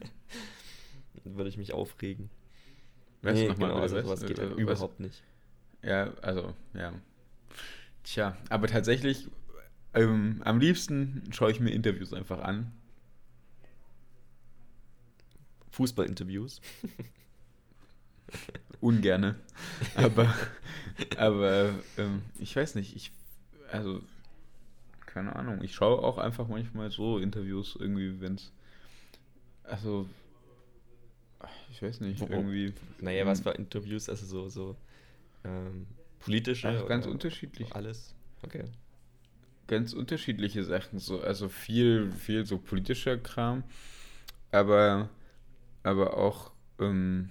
würde 1.25 1.49
ich 1.49 1.57
mich 1.57 1.73
aufregen. 1.73 2.31
Weißt 3.27 3.35
nee, 3.35 3.47
du 3.47 3.53
nochmal, 3.55 3.71
genau, 3.71 3.83
also 3.83 4.01
sowas 4.01 4.25
geht 4.25 4.39
halt 4.39 4.57
überhaupt 4.57 5.01
nicht. 5.01 5.21
Ja, 5.83 6.13
also, 6.23 6.55
ja. 6.75 6.93
Tja, 8.05 8.37
aber 8.51 8.69
tatsächlich, 8.69 9.27
ähm, 9.95 10.43
am 10.45 10.61
liebsten 10.61 11.25
schaue 11.33 11.51
ich 11.51 11.59
mir 11.59 11.71
Interviews 11.71 12.13
einfach 12.13 12.39
an. 12.39 12.71
Fußballinterviews. 15.73 16.61
Ungerne. 18.81 19.35
Aber, 19.97 20.33
aber 21.17 21.75
ähm, 21.99 22.23
ich 22.39 22.55
weiß 22.55 22.77
nicht, 22.77 22.95
ich, 22.95 23.11
also, 23.73 24.03
keine 25.05 25.35
Ahnung, 25.35 25.63
ich 25.63 25.75
schaue 25.75 25.99
auch 25.99 26.19
einfach 26.19 26.47
manchmal 26.47 26.93
so 26.93 27.19
Interviews 27.19 27.77
irgendwie, 27.77 28.21
wenn 28.21 28.37
es, 28.37 28.53
also, 29.65 30.09
ich 31.71 31.83
weiß 31.83 32.01
nicht, 32.01 32.21
Wo, 32.21 32.27
irgendwie. 32.27 32.73
Naja, 33.01 33.27
was 33.27 33.41
für 33.41 33.51
Interviews, 33.51 34.09
also 34.09 34.27
so, 34.27 34.49
so 34.49 34.77
ähm, 35.45 35.87
politische? 36.21 36.69
Ach, 36.69 36.89
ganz 36.89 37.07
unterschiedlich. 37.07 37.75
Alles, 37.75 38.15
okay. 38.43 38.65
Ganz 39.67 39.93
unterschiedliche 39.93 40.63
Sachen, 40.63 40.99
so, 40.99 41.21
also 41.21 41.49
viel, 41.49 42.13
viel 42.13 42.47
so 42.47 42.59
politischer 42.59 43.17
Kram, 43.17 43.65
aber, 44.53 45.09
aber 45.83 46.17
auch, 46.17 46.53
ähm, 46.79 47.31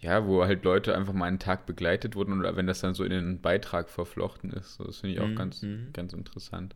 ja, 0.00 0.26
wo 0.26 0.44
halt 0.44 0.64
Leute 0.64 0.96
einfach 0.96 1.12
mal 1.12 1.26
einen 1.26 1.38
Tag 1.38 1.66
begleitet 1.66 2.16
wurden 2.16 2.38
oder 2.38 2.56
wenn 2.56 2.66
das 2.66 2.80
dann 2.80 2.94
so 2.94 3.04
in 3.04 3.10
den 3.10 3.40
Beitrag 3.40 3.90
verflochten 3.90 4.50
ist. 4.50 4.74
So, 4.74 4.84
das 4.84 4.98
finde 4.98 5.14
ich 5.14 5.20
auch 5.20 5.28
mhm. 5.28 5.36
ganz, 5.36 5.62
mhm. 5.62 5.88
ganz 5.92 6.12
interessant. 6.12 6.74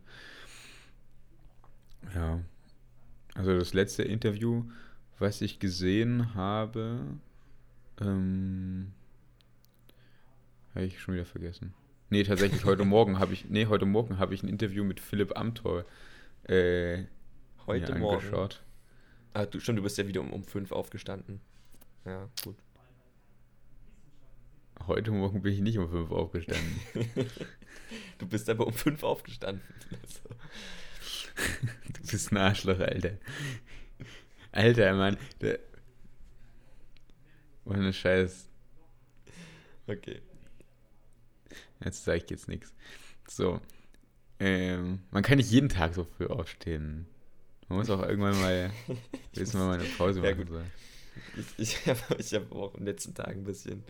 Ja. 2.14 2.40
Also 3.34 3.56
das 3.58 3.74
letzte 3.74 4.02
Interview, 4.02 4.64
was 5.20 5.40
ich 5.42 5.58
gesehen 5.58 6.34
habe, 6.34 7.18
ähm, 8.00 8.92
habe 10.74 10.86
ich 10.86 11.00
schon 11.00 11.14
wieder 11.14 11.26
vergessen. 11.26 11.74
Nee, 12.08 12.24
tatsächlich, 12.24 12.64
heute 12.64 12.84
Morgen 12.84 13.18
habe 13.18 13.34
ich, 13.34 13.48
nee, 13.48 13.66
heute 13.66 13.86
Morgen 13.86 14.18
habe 14.18 14.34
ich 14.34 14.42
ein 14.42 14.48
Interview 14.48 14.82
mit 14.82 14.98
Philipp 14.98 15.36
Amthor 15.36 15.84
äh, 16.44 17.04
heute 17.66 17.94
Morgen. 17.96 18.16
angeschaut. 18.16 18.64
Ah, 19.34 19.46
du, 19.46 19.60
schon, 19.60 19.76
du 19.76 19.82
bist 19.82 19.98
ja 19.98 20.08
wieder 20.08 20.22
um, 20.22 20.32
um 20.32 20.42
fünf 20.42 20.72
aufgestanden. 20.72 21.40
Ja, 22.04 22.28
gut. 22.42 22.56
Heute 24.86 25.10
Morgen 25.10 25.42
bin 25.42 25.52
ich 25.52 25.60
nicht 25.60 25.78
um 25.78 25.90
fünf 25.90 26.10
aufgestanden. 26.10 26.80
du 28.18 28.26
bist 28.26 28.48
aber 28.48 28.66
um 28.66 28.72
fünf 28.72 29.02
aufgestanden. 29.02 29.62
du 31.92 32.10
bist 32.10 32.32
ein 32.32 32.38
Arschloch, 32.38 32.80
Alter. 32.80 33.18
Alter, 34.52 34.94
Mann. 34.94 35.16
Der 35.40 35.58
Ohne 37.64 37.92
Scheiß. 37.92 38.48
Okay. 39.86 40.20
Jetzt 41.84 42.04
sage 42.04 42.22
ich 42.24 42.30
jetzt 42.30 42.48
nichts. 42.48 42.74
So. 43.28 43.60
Ähm, 44.38 45.00
man 45.10 45.22
kann 45.22 45.38
nicht 45.38 45.50
jeden 45.50 45.68
Tag 45.68 45.94
so 45.94 46.04
früh 46.04 46.26
aufstehen. 46.26 47.06
Man 47.68 47.78
muss 47.78 47.90
auch 47.90 48.02
irgendwann 48.02 48.40
mal 48.40 48.70
wissen, 49.34 49.60
man 49.60 49.78
eine 49.78 49.88
Pause 49.90 50.20
machen 50.20 50.48
ja. 50.52 50.62
Ich, 51.36 51.58
ich 51.58 51.86
habe 51.86 52.00
ich 52.18 52.34
hab 52.34 52.50
auch 52.52 52.74
in 52.74 52.80
den 52.80 52.86
letzten 52.86 53.14
Tagen 53.14 53.42
ein 53.42 53.44
bisschen, 53.44 53.84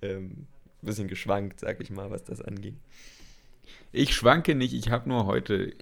ähm, 0.00 0.46
ein 0.82 0.86
bisschen 0.86 1.08
geschwankt, 1.08 1.60
sag 1.60 1.80
ich 1.80 1.90
mal, 1.90 2.10
was 2.10 2.24
das 2.24 2.40
anging. 2.40 2.78
Ich 3.92 4.14
schwanke 4.14 4.54
nicht, 4.54 4.72
ich 4.72 4.90
habe 4.90 5.08
nur 5.08 5.26
heute, 5.26 5.74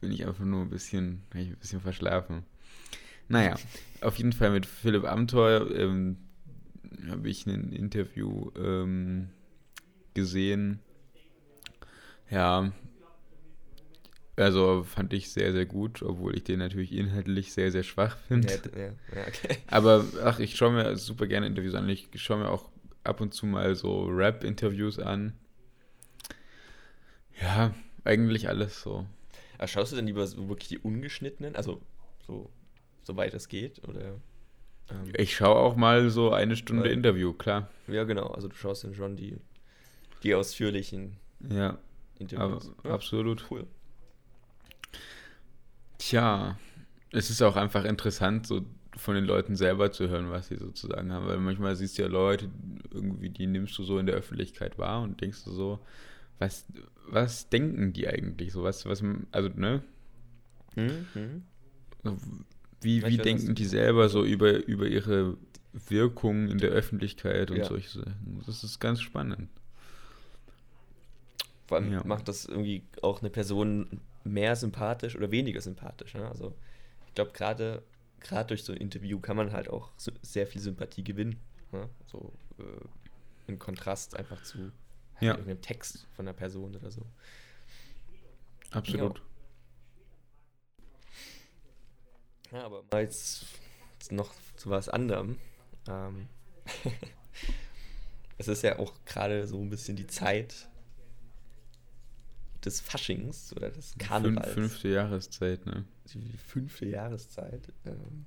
bin 0.00 0.10
ich 0.10 0.26
einfach 0.26 0.44
nur 0.44 0.62
ein 0.62 0.70
bisschen, 0.70 1.22
ein 1.34 1.56
bisschen 1.56 1.80
verschlafen. 1.80 2.44
Naja, 3.32 3.54
auf 4.02 4.18
jeden 4.18 4.34
Fall 4.34 4.50
mit 4.50 4.66
Philipp 4.66 5.04
Amthor 5.04 5.70
ähm, 5.74 6.18
habe 7.08 7.30
ich 7.30 7.46
ein 7.46 7.72
Interview 7.72 8.50
ähm, 8.58 9.30
gesehen. 10.12 10.80
Ja, 12.28 12.72
also 14.36 14.82
fand 14.84 15.14
ich 15.14 15.32
sehr, 15.32 15.52
sehr 15.52 15.64
gut, 15.64 16.02
obwohl 16.02 16.36
ich 16.36 16.44
den 16.44 16.58
natürlich 16.58 16.92
inhaltlich 16.92 17.54
sehr, 17.54 17.72
sehr 17.72 17.84
schwach 17.84 18.18
finde. 18.28 18.52
Ja, 18.74 18.78
ja, 18.78 18.86
ja, 19.16 19.26
okay. 19.26 19.56
Aber 19.66 20.04
ach, 20.22 20.38
ich 20.38 20.54
schaue 20.54 20.72
mir 20.72 20.94
super 20.98 21.26
gerne 21.26 21.46
Interviews 21.46 21.74
an. 21.74 21.88
Ich 21.88 22.10
schaue 22.16 22.36
mir 22.40 22.50
auch 22.50 22.68
ab 23.02 23.22
und 23.22 23.32
zu 23.32 23.46
mal 23.46 23.74
so 23.76 24.08
Rap-Interviews 24.08 24.98
an. 24.98 25.32
Ja, 27.40 27.74
eigentlich 28.04 28.50
alles 28.50 28.82
so. 28.82 29.06
Aber 29.56 29.68
schaust 29.68 29.92
du 29.92 29.96
denn 29.96 30.06
lieber 30.06 30.26
so 30.26 30.50
wirklich 30.50 30.68
die 30.68 30.78
ungeschnittenen? 30.78 31.56
Also 31.56 31.80
so, 32.26 32.50
soweit 33.02 33.34
es 33.34 33.48
geht? 33.48 33.86
Oder? 33.88 34.20
Ähm, 34.90 35.12
ich 35.16 35.36
schaue 35.36 35.56
auch 35.56 35.76
mal 35.76 36.10
so 36.10 36.32
eine 36.32 36.56
Stunde 36.56 36.84
weil, 36.84 36.92
Interview, 36.92 37.32
klar. 37.32 37.68
Ja, 37.88 38.04
genau. 38.04 38.28
Also 38.28 38.48
du 38.48 38.56
schaust 38.56 38.84
dann 38.84 38.94
schon 38.94 39.16
die 39.16 39.36
die 40.22 40.34
ausführlichen 40.34 41.16
ja, 41.48 41.78
Interviews. 42.18 42.70
Ja, 42.84 42.90
absolut. 42.92 43.44
Cool. 43.50 43.66
Tja, 45.98 46.58
es 47.10 47.30
ist 47.30 47.42
auch 47.42 47.56
einfach 47.56 47.84
interessant, 47.84 48.46
so 48.46 48.64
von 48.96 49.14
den 49.14 49.24
Leuten 49.24 49.56
selber 49.56 49.90
zu 49.90 50.08
hören, 50.08 50.30
was 50.30 50.48
sie 50.48 50.56
sozusagen 50.56 51.12
haben. 51.12 51.26
Weil 51.26 51.38
manchmal 51.38 51.74
siehst 51.76 51.98
du 51.98 52.02
ja 52.02 52.08
Leute, 52.08 52.50
irgendwie, 52.90 53.30
die 53.30 53.46
nimmst 53.46 53.76
du 53.78 53.84
so 53.84 53.98
in 53.98 54.06
der 54.06 54.16
Öffentlichkeit 54.16 54.78
wahr 54.78 55.02
und 55.02 55.20
denkst 55.20 55.44
du 55.44 55.50
so, 55.50 55.80
was, 56.38 56.66
was 57.08 57.48
denken 57.48 57.92
die 57.92 58.06
eigentlich? 58.06 58.52
So 58.52 58.62
was, 58.62 58.86
was, 58.86 59.02
also, 59.30 59.48
ne? 59.54 59.82
Mhm. 60.76 61.44
Wie, 62.82 63.04
wie 63.06 63.16
denken 63.16 63.54
die 63.54 63.64
selber 63.64 64.08
so 64.08 64.24
über, 64.24 64.64
über 64.66 64.86
ihre 64.86 65.36
Wirkung 65.88 66.48
in 66.48 66.58
der 66.58 66.70
Öffentlichkeit 66.70 67.50
und 67.50 67.58
ja. 67.58 67.64
solche 67.64 68.00
Sachen? 68.00 68.42
Das 68.46 68.64
ist 68.64 68.80
ganz 68.80 69.00
spannend. 69.00 69.48
Vor 71.66 71.78
allem 71.78 71.92
ja. 71.92 72.04
macht 72.04 72.28
das 72.28 72.44
irgendwie 72.44 72.82
auch 73.00 73.20
eine 73.20 73.30
Person 73.30 74.00
mehr 74.24 74.56
sympathisch 74.56 75.16
oder 75.16 75.30
weniger 75.30 75.60
sympathisch. 75.60 76.14
Ne? 76.14 76.28
Also 76.28 76.54
ich 77.06 77.14
glaube, 77.14 77.32
gerade 77.32 77.82
gerade 78.20 78.48
durch 78.48 78.64
so 78.64 78.72
ein 78.72 78.78
Interview 78.78 79.18
kann 79.18 79.36
man 79.36 79.52
halt 79.52 79.68
auch 79.68 79.90
so 79.96 80.12
sehr 80.22 80.46
viel 80.46 80.60
Sympathie 80.60 81.04
gewinnen. 81.04 81.40
Ne? 81.72 81.88
So 82.06 82.32
äh, 82.58 82.62
im 83.48 83.58
Kontrast 83.58 84.16
einfach 84.16 84.42
zu 84.42 84.58
halt 84.58 84.72
ja. 85.20 85.30
irgendeinem 85.32 85.60
Text 85.60 86.06
von 86.14 86.26
einer 86.26 86.34
Person 86.34 86.74
oder 86.76 86.90
so. 86.90 87.02
Absolut. 88.70 89.18
Ja, 89.18 89.24
ja 92.52 92.64
aber 92.64 92.84
jetzt, 93.00 93.46
noch 94.10 94.32
zu 94.56 94.70
was 94.70 94.88
anderem. 94.88 95.38
Ähm 95.88 96.28
es 98.38 98.48
ist 98.48 98.62
ja 98.62 98.78
auch 98.78 98.92
gerade 99.04 99.46
so 99.46 99.60
ein 99.60 99.70
bisschen 99.70 99.96
die 99.96 100.06
Zeit, 100.06 100.68
des 102.64 102.80
Faschings 102.80 103.54
oder 103.54 103.70
des 103.70 103.94
Karnevals. 103.98 104.52
Fünf, 104.52 104.72
fünfte 104.72 104.88
Jahreszeit, 104.88 105.66
ne? 105.66 105.84
Die 106.12 106.38
fünfte 106.46 106.86
Jahreszeit. 106.86 107.72
Ähm, 107.84 108.26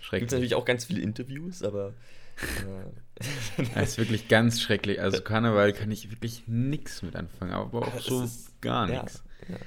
schrecklich. 0.00 0.20
Gibt 0.20 0.32
natürlich 0.32 0.54
auch 0.54 0.64
ganz 0.64 0.84
viele 0.84 1.00
Interviews, 1.00 1.62
aber. 1.62 1.94
Äh, 2.38 3.62
das 3.74 3.90
ist 3.90 3.98
wirklich 3.98 4.28
ganz 4.28 4.60
schrecklich. 4.60 5.00
Also 5.00 5.22
Karneval 5.22 5.72
kann 5.72 5.90
ich 5.90 6.10
wirklich 6.10 6.46
nichts 6.46 7.02
mit 7.02 7.16
anfangen, 7.16 7.52
aber 7.52 7.88
auch 7.88 8.00
so 8.00 8.22
ist, 8.22 8.60
gar 8.60 8.86
nichts. 8.86 9.22
Ja, 9.48 9.54
ja. 9.54 9.60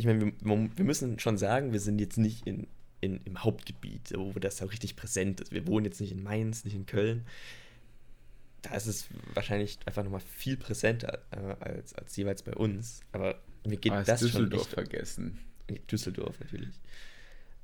Ich 0.00 0.06
meine, 0.06 0.20
wir, 0.20 0.32
wir, 0.76 0.84
müssen 0.84 1.18
schon 1.18 1.36
sagen, 1.36 1.72
wir 1.72 1.80
sind 1.80 2.00
jetzt 2.00 2.16
nicht 2.16 2.46
in, 2.46 2.66
in, 3.00 3.20
im 3.24 3.44
Hauptgebiet, 3.44 4.12
wo 4.16 4.32
das 4.38 4.62
auch 4.62 4.72
richtig 4.72 4.96
präsent 4.96 5.40
ist. 5.40 5.52
Wir 5.52 5.66
wohnen 5.66 5.84
jetzt 5.84 6.00
nicht 6.00 6.12
in 6.12 6.22
Mainz, 6.22 6.64
nicht 6.64 6.74
in 6.74 6.86
Köln 6.86 7.26
da 8.62 8.74
ist 8.74 8.86
es 8.86 9.08
wahrscheinlich 9.34 9.78
einfach 9.86 10.04
nochmal 10.04 10.20
viel 10.20 10.56
präsenter 10.56 11.20
äh, 11.30 11.56
als, 11.60 11.94
als 11.94 12.16
jeweils 12.16 12.42
bei 12.42 12.52
uns. 12.52 13.00
Aber 13.12 13.40
mir 13.66 13.76
geht 13.76 13.92
ah, 13.92 14.02
das 14.02 14.20
Düsseldorf 14.20 14.50
schon 14.50 14.82
nicht. 14.82 14.90
vergessen. 14.90 15.38
Düsseldorf 15.90 16.38
natürlich. 16.40 16.74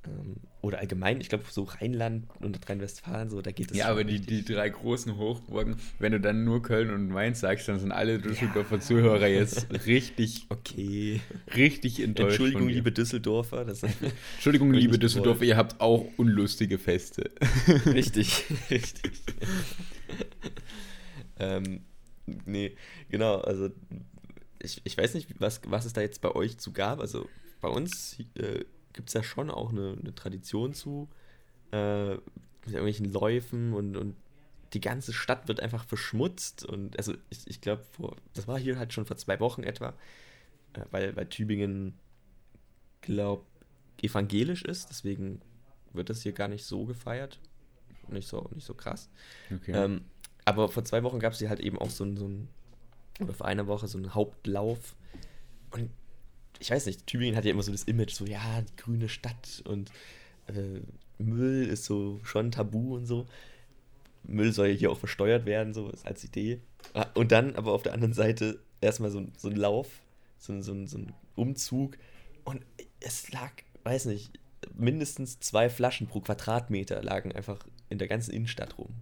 Ähm, 0.06 0.36
oder 0.62 0.78
allgemein, 0.78 1.20
ich 1.20 1.28
glaube, 1.28 1.44
so 1.48 1.62
Rheinland 1.62 2.26
und 2.40 2.52
Nordrhein-Westfalen, 2.52 3.30
so, 3.30 3.40
da 3.40 3.52
geht 3.52 3.70
es 3.70 3.76
Ja, 3.76 3.88
aber 3.88 4.02
die, 4.02 4.20
die 4.20 4.44
drei 4.44 4.68
großen 4.68 5.16
Hochburgen, 5.16 5.76
wenn 6.00 6.12
du 6.12 6.20
dann 6.20 6.44
nur 6.44 6.62
Köln 6.62 6.90
und 6.90 7.08
Mainz 7.08 7.40
sagst, 7.40 7.68
dann 7.68 7.78
sind 7.78 7.92
alle 7.92 8.18
Düsseldorfer 8.18 8.76
ja. 8.76 8.80
Zuhörer 8.80 9.28
jetzt 9.28 9.68
richtig, 9.86 10.46
okay. 10.48 11.20
richtig 11.54 12.00
enttäuscht. 12.00 12.30
Entschuldigung, 12.30 12.68
liebe 12.68 12.90
Düsseldorfer. 12.90 13.64
Das 13.64 13.82
Entschuldigung, 14.34 14.72
liebe 14.72 14.98
Düsseldorfer, 14.98 15.44
ihr 15.44 15.56
habt 15.56 15.80
auch 15.80 16.04
unlustige 16.16 16.78
Feste. 16.78 17.30
Richtig, 17.86 18.44
richtig. 18.70 19.12
Ähm, 21.38 21.82
nee, 22.44 22.74
genau, 23.08 23.36
also 23.36 23.70
ich, 24.60 24.80
ich 24.84 24.96
weiß 24.96 25.14
nicht, 25.14 25.28
was, 25.38 25.60
was 25.66 25.84
es 25.84 25.92
da 25.92 26.00
jetzt 26.00 26.20
bei 26.20 26.34
euch 26.34 26.58
zu 26.58 26.72
gab. 26.72 27.00
Also 27.00 27.28
bei 27.60 27.68
uns 27.68 28.18
äh, 28.34 28.64
gibt 28.96 29.10
es 29.10 29.14
ja 29.14 29.22
schon 29.22 29.50
auch 29.50 29.70
eine, 29.70 29.96
eine 30.00 30.14
Tradition 30.14 30.74
zu, 30.74 31.08
äh, 31.70 32.14
mit 32.14 32.24
irgendwelchen 32.66 33.12
Läufen 33.12 33.72
und, 33.72 33.96
und 33.96 34.16
die 34.72 34.80
ganze 34.80 35.12
Stadt 35.12 35.46
wird 35.46 35.60
einfach 35.60 35.84
verschmutzt. 35.84 36.64
Und 36.64 36.98
also 36.98 37.14
ich, 37.30 37.46
ich 37.46 37.60
glaube, 37.60 37.84
das 38.34 38.48
war 38.48 38.58
hier 38.58 38.78
halt 38.78 38.92
schon 38.92 39.06
vor 39.06 39.16
zwei 39.16 39.38
Wochen 39.38 39.62
etwa, 39.62 39.90
äh, 40.72 40.80
weil, 40.90 41.14
weil 41.14 41.28
Tübingen, 41.28 41.94
glaube 43.02 43.44
evangelisch 44.02 44.62
ist, 44.62 44.90
deswegen 44.90 45.40
wird 45.92 46.10
das 46.10 46.22
hier 46.22 46.32
gar 46.32 46.48
nicht 46.48 46.64
so 46.64 46.84
gefeiert. 46.84 47.38
Nicht 48.08 48.28
so, 48.28 48.48
nicht 48.54 48.66
so 48.66 48.74
krass. 48.74 49.08
Okay. 49.54 49.72
Ähm, 49.72 50.04
aber 50.44 50.68
vor 50.68 50.84
zwei 50.84 51.02
Wochen 51.02 51.18
gab 51.18 51.32
es 51.32 51.38
hier 51.38 51.48
halt 51.48 51.60
eben 51.60 51.78
auch 51.78 51.90
so 51.90 52.04
ein, 52.04 52.16
so 52.16 52.28
ein, 52.28 52.48
oder 53.20 53.32
vor 53.32 53.46
einer 53.46 53.66
Woche 53.66 53.88
so 53.88 53.98
einen 53.98 54.14
Hauptlauf. 54.14 54.96
Und 55.70 55.90
ich 56.58 56.70
weiß 56.70 56.86
nicht, 56.86 57.06
Tübingen 57.06 57.36
hat 57.36 57.44
ja 57.44 57.50
immer 57.50 57.62
so 57.62 57.72
das 57.72 57.84
Image, 57.84 58.12
so 58.12 58.26
ja, 58.26 58.62
die 58.62 58.76
grüne 58.76 59.08
Stadt 59.08 59.62
und 59.66 59.90
äh, 60.46 60.80
Müll 61.18 61.66
ist 61.66 61.84
so 61.84 62.20
schon 62.24 62.50
tabu 62.50 62.96
und 62.96 63.06
so. 63.06 63.26
Müll 64.24 64.52
soll 64.52 64.68
ja 64.68 64.74
hier 64.74 64.90
auch 64.90 64.98
versteuert 64.98 65.46
werden, 65.46 65.72
so 65.72 65.92
als 66.04 66.24
Idee. 66.24 66.60
Ah, 66.94 67.06
und 67.14 67.32
dann 67.32 67.54
aber 67.54 67.72
auf 67.72 67.82
der 67.82 67.94
anderen 67.94 68.12
Seite 68.12 68.60
erstmal 68.80 69.10
so, 69.10 69.24
so 69.36 69.48
ein 69.48 69.56
Lauf, 69.56 69.88
so, 70.38 70.60
so, 70.62 70.86
so 70.86 70.98
ein 70.98 71.12
Umzug. 71.34 71.96
Und 72.44 72.64
es 73.00 73.30
lag, 73.32 73.52
weiß 73.84 74.06
nicht, 74.06 74.38
mindestens 74.74 75.40
zwei 75.40 75.70
Flaschen 75.70 76.06
pro 76.06 76.20
Quadratmeter 76.20 77.02
lagen 77.02 77.32
einfach 77.32 77.58
in 77.88 77.98
der 77.98 78.08
ganzen 78.08 78.32
Innenstadt 78.32 78.78
rum. 78.78 78.94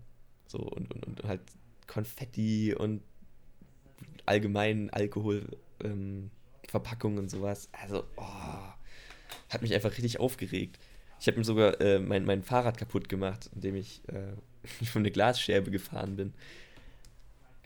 So 0.46 0.58
und, 0.58 0.92
und, 0.92 1.06
und 1.06 1.24
halt 1.24 1.40
Konfetti 1.86 2.74
und 2.74 3.02
allgemein 4.26 4.90
Alkohol, 4.90 5.56
ähm, 5.82 6.30
Verpackungen 6.68 7.18
und 7.18 7.30
sowas. 7.30 7.68
Also, 7.72 8.04
oh, 8.16 8.22
hat 9.48 9.62
mich 9.62 9.74
einfach 9.74 9.92
richtig 9.92 10.20
aufgeregt. 10.20 10.78
Ich 11.20 11.26
habe 11.26 11.38
mir 11.38 11.44
sogar 11.44 11.80
äh, 11.80 11.98
mein, 11.98 12.24
mein 12.24 12.42
Fahrrad 12.42 12.76
kaputt 12.76 13.08
gemacht, 13.08 13.50
indem 13.54 13.76
ich 13.76 14.02
äh, 14.08 14.84
von 14.84 15.02
eine 15.02 15.10
Glasscherbe 15.10 15.70
gefahren 15.70 16.16
bin. 16.16 16.34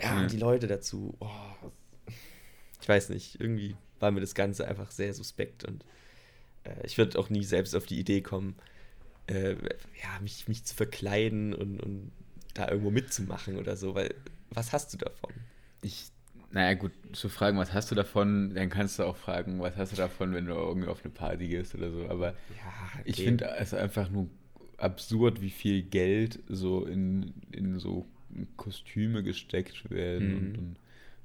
Ja, 0.00 0.12
mhm. 0.12 0.22
und 0.22 0.32
die 0.32 0.36
Leute 0.36 0.66
dazu, 0.66 1.16
oh, 1.20 1.70
ich 2.80 2.88
weiß 2.88 3.08
nicht, 3.08 3.40
irgendwie 3.40 3.76
war 3.98 4.10
mir 4.10 4.20
das 4.20 4.34
Ganze 4.34 4.68
einfach 4.68 4.90
sehr 4.90 5.12
suspekt 5.12 5.64
und 5.64 5.84
äh, 6.64 6.86
ich 6.86 6.98
würde 6.98 7.18
auch 7.18 7.30
nie 7.30 7.44
selbst 7.44 7.74
auf 7.74 7.86
die 7.86 7.98
Idee 7.98 8.20
kommen, 8.20 8.54
äh, 9.26 9.52
ja, 10.02 10.20
mich, 10.22 10.48
mich 10.48 10.64
zu 10.64 10.74
verkleiden 10.74 11.52
und, 11.52 11.80
und 11.80 12.12
da 12.54 12.68
irgendwo 12.68 12.90
mitzumachen 12.90 13.56
oder 13.58 13.76
so, 13.76 13.94
weil 13.94 14.14
was 14.50 14.72
hast 14.72 14.92
du 14.94 14.98
davon? 14.98 15.34
Ich, 15.82 16.10
naja, 16.50 16.74
gut, 16.74 16.92
zu 17.12 17.28
fragen, 17.28 17.58
was 17.58 17.74
hast 17.74 17.90
du 17.90 17.94
davon, 17.94 18.54
dann 18.54 18.70
kannst 18.70 18.98
du 18.98 19.04
auch 19.04 19.16
fragen, 19.16 19.60
was 19.60 19.76
hast 19.76 19.92
du 19.92 19.96
davon, 19.96 20.32
wenn 20.32 20.46
du 20.46 20.54
irgendwie 20.54 20.88
auf 20.88 21.04
eine 21.04 21.12
Party 21.12 21.48
gehst 21.48 21.74
oder 21.74 21.90
so. 21.90 22.08
Aber 22.08 22.28
ja, 22.28 22.34
okay. 22.94 23.02
ich 23.04 23.16
finde 23.16 23.50
es 23.58 23.74
einfach 23.74 24.08
nur 24.08 24.28
absurd, 24.78 25.42
wie 25.42 25.50
viel 25.50 25.82
Geld 25.82 26.40
so 26.48 26.86
in, 26.86 27.34
in 27.52 27.78
so 27.78 28.06
Kostüme 28.56 29.22
gesteckt 29.22 29.90
werden 29.90 30.28
mhm. 30.28 30.36
und, 30.38 30.58
und, 30.58 30.76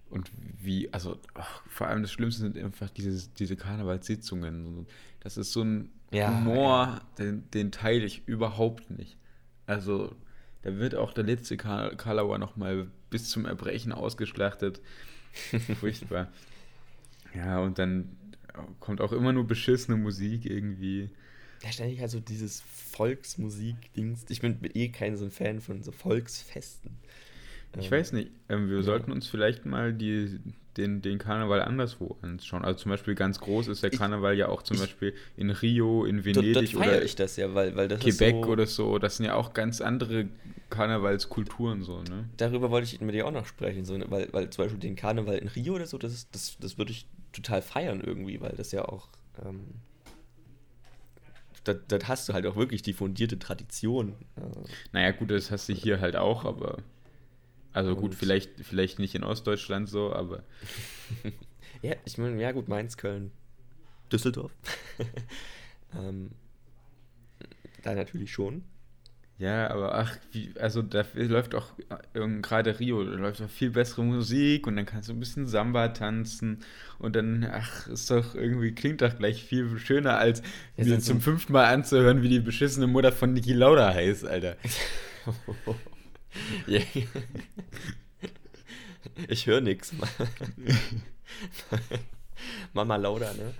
und, 0.10 0.32
wie, 0.62 0.92
also 0.92 1.18
ach, 1.36 1.64
vor 1.68 1.88
allem 1.88 2.02
das 2.02 2.12
Schlimmste 2.12 2.42
sind 2.42 2.58
einfach 2.58 2.90
diese, 2.90 3.30
diese 3.40 3.56
Karnevalssitzungen. 3.56 4.88
Das 5.22 5.38
ist 5.38 5.54
so 5.54 5.62
ein 5.62 5.90
ja, 6.12 6.30
Humor, 6.30 6.86
ja. 6.86 7.02
Den, 7.18 7.50
den 7.52 7.72
teile 7.72 8.06
ich 8.06 8.28
überhaupt 8.28 8.90
nicht. 8.92 9.18
Also 9.66 10.16
da 10.64 10.78
wird 10.78 10.96
auch 10.96 11.14
der 11.14 11.24
letzte 11.24 11.58
Kar 11.58 11.96
Karlauer 11.96 12.38
nochmal 12.38 12.88
bis 13.10 13.30
zum 13.30 13.46
Erbrechen 13.46 13.92
ausgeschlachtet. 13.92 14.82
Furchtbar. 15.80 16.32
Ja, 17.34 17.60
und 17.60 17.80
dann 17.80 18.18
kommt 18.80 19.02
auch 19.02 19.12
immer 19.12 19.34
nur 19.34 19.48
beschissene 19.48 19.98
Musik 19.98 20.46
irgendwie. 20.46 21.10
Ja, 21.64 21.72
ständig 21.72 22.00
halt 22.00 22.12
so 22.12 22.20
dieses 22.20 22.62
Volksmusik-Dings. 22.92 24.26
Ich 24.30 24.42
bin 24.42 24.60
eh 24.74 24.90
kein 24.90 25.18
so 25.18 25.26
ein 25.26 25.32
Fan 25.32 25.62
von 25.62 25.82
so 25.82 25.92
Volksfesten. 25.92 26.98
Ich 27.80 27.86
ähm, 27.86 27.92
weiß 27.92 28.14
nicht. 28.14 28.32
Ähm, 28.50 28.70
wir 28.70 28.78
ja. 28.78 28.84
sollten 28.84 29.12
uns 29.12 29.28
vielleicht 29.28 29.66
mal 29.66 29.94
die, 29.94 30.40
den, 30.78 31.02
den 31.02 31.18
Karneval 31.18 31.62
anderswo 31.62 32.18
anschauen. 32.22 32.64
Also 32.64 32.80
zum 32.80 32.92
Beispiel 32.92 33.16
ganz 33.16 33.40
groß 33.40 33.68
ist 33.68 33.84
der 33.84 33.90
Karneval 33.90 34.34
ich, 34.34 34.40
ja 34.40 34.48
auch 34.50 34.62
zum 34.62 34.76
ich, 34.76 34.82
Beispiel 34.82 35.14
in 35.38 35.50
Rio, 35.50 36.06
in 36.06 36.26
Venedig 36.26 36.72
dort, 36.72 36.88
oder 36.88 37.04
ich 37.04 37.16
das 37.16 37.36
ja, 37.38 37.54
weil, 37.54 37.76
weil 37.76 37.88
das 37.88 38.02
Quebec 38.02 38.44
so, 38.44 38.50
oder 38.50 38.66
so. 38.66 39.00
Das 39.00 39.18
sind 39.18 39.26
ja 39.26 39.36
auch 39.36 39.54
ganz 39.54 39.82
andere 39.82 40.28
Karnevalskulturen 40.70 41.84
so, 41.84 42.02
ne? 42.02 42.30
Darüber 42.38 42.72
wollte 42.72 42.86
ich 42.86 43.00
mit 43.02 43.14
dir 43.14 43.28
auch 43.28 43.32
noch 43.32 43.46
sprechen, 43.46 43.86
so, 43.86 43.98
ne? 43.98 44.06
weil, 44.10 44.30
weil 44.32 44.50
zum 44.50 44.66
Beispiel 44.66 44.80
den 44.80 44.96
Karneval 44.96 45.38
in 45.38 45.48
Rio 45.48 45.76
oder 45.76 45.86
so, 45.86 45.98
das, 45.98 46.14
ist, 46.14 46.30
das, 46.34 46.58
das 46.60 46.78
würde 46.78 46.92
ich 46.92 47.06
total 47.32 47.62
feiern 47.62 48.02
irgendwie, 48.02 48.42
weil 48.42 48.54
das 48.56 48.72
ja 48.72 48.86
auch 48.86 49.10
ähm, 49.44 49.66
das, 51.64 51.78
hast 52.08 52.30
du 52.30 52.34
halt 52.34 52.46
auch 52.46 52.56
wirklich 52.56 52.82
die 52.82 52.94
fundierte 52.94 53.40
Tradition. 53.40 54.16
Naja, 54.92 55.12
gut, 55.12 55.32
das 55.32 55.52
hast 55.52 55.70
du 55.70 55.74
hier 55.74 56.02
halt 56.02 56.16
auch, 56.16 56.46
aber 56.46 56.78
also 57.74 57.96
gut, 57.96 58.16
vielleicht, 58.16 58.52
vielleicht 58.62 59.00
nicht 59.00 59.16
in 59.16 59.24
Ostdeutschland 59.24 59.90
so, 59.90 60.14
aber. 60.14 60.44
ja, 61.82 61.96
ich 62.06 62.18
meine, 62.18 62.40
ja 62.42 62.52
gut, 62.52 62.68
Mainz, 62.68 62.98
Köln, 62.98 63.32
Düsseldorf. 64.12 64.52
ähm, 65.98 66.32
da 67.82 67.96
natürlich 67.96 68.32
schon. 68.32 68.64
Ja, 69.40 69.72
aber 69.72 69.96
ach, 69.96 70.16
wie, 70.32 70.54
also 70.60 70.84
da 70.84 71.04
läuft 71.16 71.56
auch 71.56 71.74
gerade 72.14 72.80
Rio, 72.80 73.04
da 73.04 73.16
läuft 73.16 73.42
auch 73.42 73.50
viel 73.50 73.72
bessere 73.72 74.04
Musik 74.04 74.68
und 74.68 74.76
dann 74.76 74.86
kannst 74.86 75.10
du 75.10 75.14
ein 75.14 75.20
bisschen 75.20 75.48
Samba 75.48 75.90
tanzen 75.90 76.60
und 77.00 77.16
dann, 77.16 77.44
ach, 77.52 77.88
ist 77.88 78.12
doch 78.12 78.36
irgendwie, 78.36 78.74
klingt 78.74 79.02
doch 79.02 79.18
gleich 79.18 79.44
viel 79.44 79.78
schöner, 79.80 80.20
als 80.20 80.44
mir 80.78 81.00
zum 81.00 81.20
fünften 81.20 81.52
Mal 81.52 81.66
anzuhören, 81.66 82.22
wie 82.22 82.30
die 82.30 82.40
beschissene 82.40 82.86
Mutter 82.86 83.12
von 83.12 83.34
Niki 83.34 83.54
Lauda 83.54 83.94
heißt, 83.94 84.26
Alter. 84.26 84.56
ich 89.28 89.48
höre 89.48 89.62
nichts. 89.62 89.94
Mama 92.74 92.96
Lauda, 92.96 93.34
ne? 93.34 93.54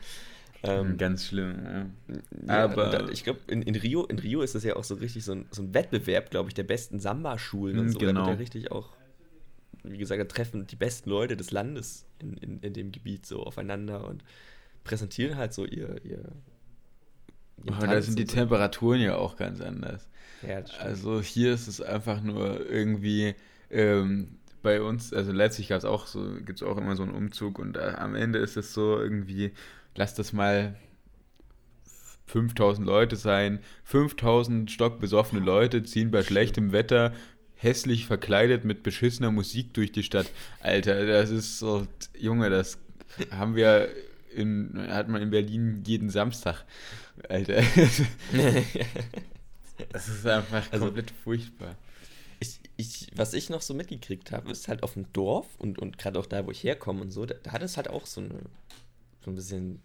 Ähm, 0.66 0.98
Ganz 0.98 1.26
schlimm, 1.26 1.62
ja. 1.66 1.90
Aber 2.48 2.90
da, 2.90 3.10
ich 3.10 3.26
glaube, 3.26 3.42
in, 3.48 3.62
in, 3.64 3.76
Rio, 3.76 4.06
in 4.06 4.18
Rio 4.18 4.42
ist 4.42 4.56
das 4.56 4.64
ja 4.64 4.78
auch 4.78 4.86
so 4.86 4.96
richtig 4.96 5.26
so 5.26 5.34
ein, 5.34 5.46
so 5.52 5.62
ein 5.62 5.74
Wettbewerb, 5.74 6.32
glaube 6.32 6.50
ich, 6.50 6.54
der 6.54 6.64
besten 6.64 7.02
Samba-Schulen 7.02 7.80
und 7.80 7.90
so. 7.90 8.00
Genau. 8.00 8.22
Da 8.22 8.28
wird 8.28 8.38
ja 8.38 8.40
richtig 8.40 8.72
auch, 8.72 8.90
wie 9.84 9.98
gesagt, 9.98 10.22
da 10.22 10.26
treffen 10.26 10.66
die 10.66 10.78
besten 10.78 11.10
Leute 11.10 11.36
des 11.36 11.52
Landes 11.52 12.06
in, 12.20 12.38
in, 12.38 12.60
in 12.62 12.74
dem 12.74 12.94
Gebiet 12.94 13.26
so 13.26 13.44
aufeinander 13.44 14.08
und 14.08 14.24
präsentieren 14.86 15.36
halt 15.36 15.54
so 15.54 15.66
ihr. 15.66 16.04
ihr 16.06 16.32
oh, 17.66 17.86
da 17.86 18.02
sind 18.02 18.18
die 18.20 18.26
so. 18.26 18.34
Temperaturen 18.34 19.00
ja 19.00 19.16
auch 19.16 19.36
ganz 19.36 19.62
anders. 19.62 20.08
Ja, 20.48 20.62
also 20.80 21.22
hier 21.22 21.54
ist 21.54 21.68
es 21.68 21.82
einfach 21.82 22.22
nur 22.22 22.70
irgendwie 22.70 23.36
ähm, 23.70 24.40
bei 24.62 24.82
uns, 24.82 25.14
also 25.14 25.32
letztlich 25.32 25.70
gab 25.70 25.78
es 25.78 25.86
auch 25.86 26.08
so, 26.08 26.36
gibt 26.46 26.62
es 26.62 26.64
auch 26.64 26.78
immer 26.78 26.96
so 26.96 27.04
einen 27.04 27.14
Umzug 27.14 27.60
und 27.60 27.78
äh, 27.78 27.94
am 27.98 28.16
Ende 28.16 28.40
ist 28.40 28.58
es 28.58 28.74
so 28.74 29.00
irgendwie, 29.00 29.52
lass 29.96 30.16
das 30.16 30.34
mal 30.34 30.76
5000 32.28 32.86
Leute 32.86 33.16
sein, 33.16 33.60
5000 33.84 34.72
stockbesoffene 34.72 35.44
Leute 35.44 35.84
ziehen 35.84 36.12
bei 36.12 36.24
schlechtem 36.24 36.72
Wetter 36.72 37.14
hässlich 37.56 38.06
verkleidet 38.06 38.66
mit 38.66 38.84
beschissener 38.84 39.32
Musik 39.32 39.74
durch 39.74 39.92
die 39.92 40.04
Stadt. 40.04 40.30
Alter, 40.60 41.06
das 41.06 41.30
ist 41.30 41.60
so, 41.60 41.88
Junge, 42.18 42.50
das 42.50 42.78
haben 43.32 43.56
wir 43.56 43.90
in, 44.34 44.88
hat 44.90 45.08
man 45.08 45.22
in 45.22 45.30
Berlin 45.30 45.84
jeden 45.86 46.10
Samstag. 46.10 46.66
Alter. 47.30 47.64
Das 49.90 50.08
ist 50.08 50.26
einfach 50.26 50.72
also, 50.72 50.86
komplett 50.86 51.12
furchtbar. 51.12 51.76
Ich, 52.40 52.60
ich, 52.78 53.08
was 53.16 53.34
ich 53.34 53.50
noch 53.50 53.62
so 53.62 53.74
mitgekriegt 53.74 54.32
habe, 54.32 54.52
ist 54.52 54.68
halt 54.68 54.84
auf 54.84 54.94
dem 54.94 55.12
Dorf 55.14 55.48
und, 55.58 55.80
und 55.80 55.98
gerade 55.98 56.20
auch 56.20 56.26
da, 56.26 56.46
wo 56.46 56.52
ich 56.52 56.64
herkomme 56.64 57.02
und 57.02 57.12
so, 57.12 57.26
da, 57.26 57.36
da, 57.42 57.52
hat 57.52 57.64
es 57.64 57.78
halt 57.78 57.90
auch 57.90 58.06
so, 58.06 58.22
eine, 58.22 58.40
so 59.24 59.32
ein 59.32 59.36
bisschen 59.36 59.82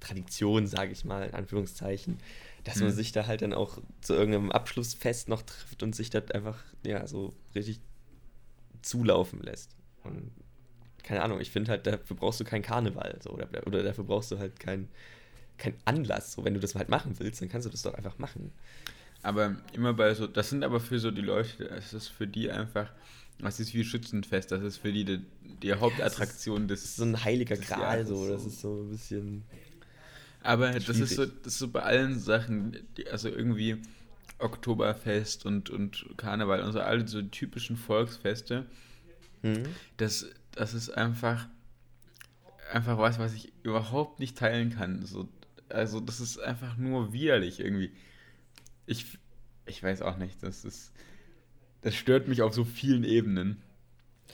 Tradition, 0.00 0.66
sage 0.66 0.92
ich 0.92 1.04
mal, 1.04 1.28
in 1.28 1.34
Anführungszeichen, 1.34 2.18
dass 2.64 2.76
hm. 2.76 2.84
man 2.84 2.92
sich 2.92 3.12
da 3.12 3.26
halt 3.26 3.42
dann 3.42 3.52
auch 3.52 3.78
zu 4.00 4.14
irgendeinem 4.14 4.52
Abschlussfest 4.52 5.28
noch 5.28 5.42
trifft 5.42 5.82
und 5.82 5.94
sich 5.94 6.10
das 6.10 6.30
einfach, 6.30 6.62
ja, 6.84 7.06
so 7.06 7.34
richtig 7.54 7.80
zulaufen 8.82 9.40
lässt. 9.40 9.76
Und 10.04 10.30
keine 11.02 11.22
Ahnung, 11.22 11.40
ich 11.40 11.50
finde 11.50 11.70
halt, 11.70 11.86
dafür 11.86 12.16
brauchst 12.16 12.40
du 12.40 12.44
keinen 12.44 12.62
Karneval, 12.62 13.18
so, 13.22 13.30
oder, 13.30 13.48
oder 13.66 13.82
dafür 13.82 14.04
brauchst 14.04 14.30
du 14.30 14.38
halt 14.38 14.58
keinen 14.60 14.88
kein 15.62 15.74
Anlass. 15.84 16.32
So, 16.32 16.44
wenn 16.44 16.54
du 16.54 16.60
das 16.60 16.74
halt 16.74 16.88
machen 16.88 17.14
willst, 17.18 17.40
dann 17.40 17.48
kannst 17.48 17.66
du 17.66 17.70
das 17.70 17.82
doch 17.82 17.94
einfach 17.94 18.18
machen. 18.18 18.52
Aber 19.22 19.56
immer 19.72 19.94
bei 19.94 20.12
so, 20.14 20.26
das 20.26 20.50
sind 20.50 20.64
aber 20.64 20.80
für 20.80 20.98
so 20.98 21.10
die 21.10 21.20
Leute, 21.20 21.68
es 21.70 21.92
ist 21.92 22.08
für 22.08 22.26
die 22.26 22.50
einfach, 22.50 22.90
das 23.38 23.60
ist 23.60 23.72
wie 23.72 23.84
Schützenfest, 23.84 24.50
das 24.50 24.62
ist 24.62 24.78
für 24.78 24.92
die 24.92 25.04
die, 25.04 25.24
die 25.62 25.74
Hauptattraktion 25.74 26.62
ja, 26.62 26.66
des. 26.68 26.84
Ist 26.84 26.96
so 26.96 27.04
ein 27.04 27.22
heiliger 27.24 27.56
Gral, 27.56 28.04
so, 28.04 28.28
das 28.28 28.44
ist 28.44 28.60
so 28.60 28.82
ein 28.82 28.90
bisschen. 28.90 29.44
Aber 30.42 30.72
das 30.72 30.98
ist, 30.98 31.14
so, 31.14 31.24
das 31.24 31.52
ist 31.52 31.58
so 31.60 31.68
bei 31.68 31.82
allen 31.82 32.18
Sachen, 32.18 32.76
die, 32.96 33.06
also 33.08 33.28
irgendwie 33.28 33.76
Oktoberfest 34.38 35.46
und, 35.46 35.70
und 35.70 36.04
Karneval 36.16 36.62
und 36.62 36.72
so, 36.72 36.80
alle 36.80 37.06
so 37.06 37.22
typischen 37.22 37.76
Volksfeste, 37.76 38.66
mhm. 39.42 39.66
das, 39.98 40.26
das 40.54 40.74
ist 40.74 40.90
einfach, 40.90 41.48
einfach 42.72 42.98
was, 42.98 43.18
was 43.18 43.34
ich 43.34 43.52
überhaupt 43.62 44.20
nicht 44.20 44.36
teilen 44.38 44.70
kann. 44.70 45.04
So, 45.04 45.28
also 45.68 46.00
das 46.00 46.20
ist 46.20 46.38
einfach 46.38 46.76
nur 46.76 47.12
widerlich 47.12 47.60
irgendwie. 47.60 47.92
Ich, 48.86 49.18
ich 49.66 49.82
weiß 49.82 50.02
auch 50.02 50.18
nicht, 50.18 50.42
das 50.42 50.64
ist, 50.64 50.92
das 51.82 51.94
stört 51.94 52.28
mich 52.28 52.42
auf 52.42 52.54
so 52.54 52.64
vielen 52.64 53.04
Ebenen. 53.04 53.62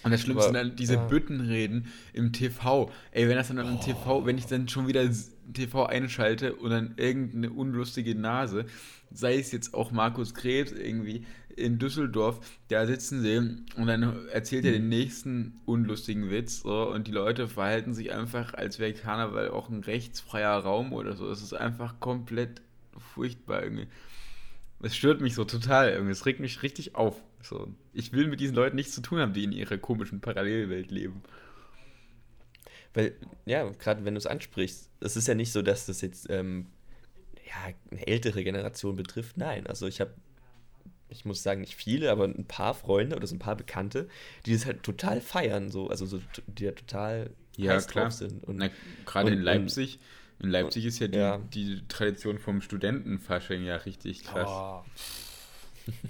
Und 0.05 0.13
das 0.13 0.21
Schlimmste 0.21 0.45
sind 0.45 0.55
dann 0.55 0.77
diese 0.77 0.95
ja. 0.95 1.07
Büttenreden 1.07 1.89
im 2.13 2.33
TV. 2.33 2.91
Ey, 3.11 3.29
wenn 3.29 3.37
das 3.37 3.49
dann 3.49 3.59
oh. 3.59 3.69
im 3.69 3.81
TV, 3.81 4.25
wenn 4.27 4.39
ich 4.39 4.47
dann 4.47 4.69
schon 4.69 4.87
wieder 4.87 5.09
TV 5.53 5.87
einschalte 5.87 6.55
und 6.55 6.71
dann 6.71 6.95
irgendeine 6.97 7.51
unlustige 7.51 8.15
Nase, 8.15 8.67
sei 9.11 9.39
es 9.39 9.51
jetzt 9.51 9.75
auch 9.75 9.91
Markus 9.91 10.35
Krebs 10.35 10.73
irgendwie 10.73 11.27
in 11.59 11.79
Düsseldorf, 11.79 12.41
da 12.69 12.87
sitzen 12.87 13.23
sie 13.23 13.37
und 13.37 13.87
dann 13.87 14.29
erzählt 14.29 14.65
er 14.65 14.73
den 14.73 14.85
mhm. 14.85 14.89
nächsten 14.89 15.61
unlustigen 15.67 16.31
Witz 16.31 16.61
so, 16.61 16.91
und 16.91 17.07
die 17.07 17.13
Leute 17.13 17.49
verhalten 17.49 17.95
sich 17.95 18.13
einfach, 18.13 18.55
als 18.55 18.79
wäre 18.79 18.93
Karneval 18.93 19.51
auch 19.51 19.69
ein 19.69 19.83
rechtsfreier 19.83 20.59
Raum 20.59 20.93
oder 20.93 21.17
so. 21.17 21.31
Es 21.31 21.43
ist 21.43 21.55
einfach 21.55 22.01
komplett 22.01 22.63
furchtbar 22.97 23.63
irgendwie. 23.63 23.89
Es 24.81 24.97
stört 24.97 25.21
mich 25.21 25.35
so 25.35 25.45
total 25.45 25.91
irgendwie. 25.91 26.13
Es 26.13 26.27
regt 26.27 26.41
mich 26.41 26.63
richtig 26.63 26.95
auf. 26.95 27.21
So, 27.43 27.73
ich 27.93 28.13
will 28.13 28.27
mit 28.27 28.41
diesen 28.41 28.57
Leuten 28.57 28.77
nichts 28.77 28.95
zu 28.95 29.01
tun 29.01 29.19
haben, 29.19 29.33
die 29.33 29.45
in 29.45 29.53
ihrer 29.53 29.79
komischen 29.79 30.21
Parallelwelt 30.21 30.91
leben. 30.91 31.23
Weil, 32.95 33.15
ja, 33.45 33.69
gerade 33.71 34.05
wenn 34.05 34.15
du 34.15 34.19
es 34.19 34.27
ansprichst, 34.27 34.91
es 35.01 35.17
ist 35.17 35.29
ja 35.29 35.35
nicht 35.35 35.53
so, 35.53 35.63
dass 35.63 35.87
das 35.87 36.01
jetzt 36.01 36.29
ähm, 36.31 36.67
ja, 37.47 37.75
eine 37.91 38.07
ältere 38.07 38.43
Generation 38.45 38.97
betrifft. 38.97 39.37
Nein, 39.37 39.67
also 39.67 39.87
ich 39.87 40.01
habe, 40.01 40.15
ich 41.09 41.25
muss 41.25 41.43
sagen, 41.43 41.61
nicht 41.61 41.77
viele, 41.77 42.11
aber 42.11 42.25
ein 42.25 42.47
paar 42.47 42.75
Freunde 42.75 43.17
oder 43.17 43.27
so 43.27 43.35
ein 43.35 43.39
paar 43.39 43.57
Bekannte, 43.57 44.09
die 44.47 44.53
das 44.53 44.67
halt 44.67 44.83
total 44.83 45.21
feiern, 45.21 45.71
so, 45.71 45.89
also 45.89 46.07
so, 46.07 46.21
die 46.47 46.65
ja 46.65 46.73
total 46.73 47.31
ja, 47.57 47.73
heiß 47.73 47.89
klar. 47.89 48.05
drauf 48.05 48.15
sind. 48.15 48.45
Und, 48.45 48.71
gerade 49.07 49.31
in 49.31 49.41
Leipzig. 49.41 49.99
in 50.41 50.51
Leipzig 50.51 50.85
ist 50.85 50.99
ja 50.99 51.09
die, 51.09 51.19
ja 51.19 51.39
die, 51.39 51.83
Tradition 51.89 52.39
vom 52.39 52.61
Studentenfasching 52.61 53.65
ja 53.65 53.77
richtig 53.77 54.25
krass. 54.25 54.49
Oh. 54.49 54.83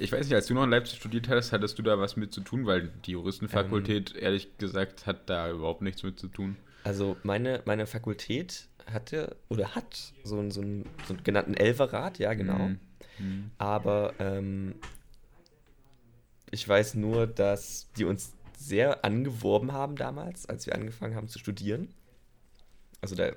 Ich 0.01 0.11
weiß 0.11 0.27
nicht, 0.27 0.35
als 0.35 0.47
du 0.47 0.55
noch 0.55 0.65
in 0.65 0.71
Leipzig 0.71 0.99
studiert 0.99 1.29
hast, 1.29 1.53
hattest 1.53 1.79
du 1.79 1.83
da 1.85 2.01
was 2.01 2.17
mit 2.17 2.35
zu 2.35 2.41
tun, 2.41 2.67
weil 2.67 2.91
die 3.07 3.13
Juristenfakultät, 3.13 4.13
ähm, 4.17 4.23
ehrlich 4.25 4.59
gesagt, 4.59 5.07
hat 5.07 5.31
da 5.31 5.49
überhaupt 5.53 5.83
nichts 5.83 6.03
mit 6.03 6.19
zu 6.19 6.27
tun. 6.27 6.57
Also 6.83 7.17
meine, 7.23 7.63
meine 7.65 7.87
Fakultät 7.87 8.67
hatte 8.93 9.37
oder 9.49 9.77
hat 9.77 10.15
so 10.25 10.37
einen, 10.37 10.51
so 10.51 10.63
einen, 10.63 10.85
so 11.07 11.15
einen 11.15 11.23
genannten 11.23 11.55
Elferrat, 11.55 12.19
ja 12.19 12.35
genau. 12.35 12.59
Mhm. 12.59 12.81
Mhm. 13.19 13.51
Aber 13.59 14.15
ähm, 14.19 14.75
ich 16.51 16.67
weiß 16.69 16.95
nur, 16.95 17.27
dass 17.27 17.91
die 17.97 18.05
uns 18.05 18.33
sehr 18.57 19.05
angeworben 19.05 19.73
haben 19.73 19.97
damals, 19.97 20.47
als 20.47 20.67
wir 20.67 20.75
angefangen 20.75 21.15
haben 21.15 21.29
zu 21.29 21.39
studieren. 21.39 21.89
Also 23.01 23.15
da 23.15 23.33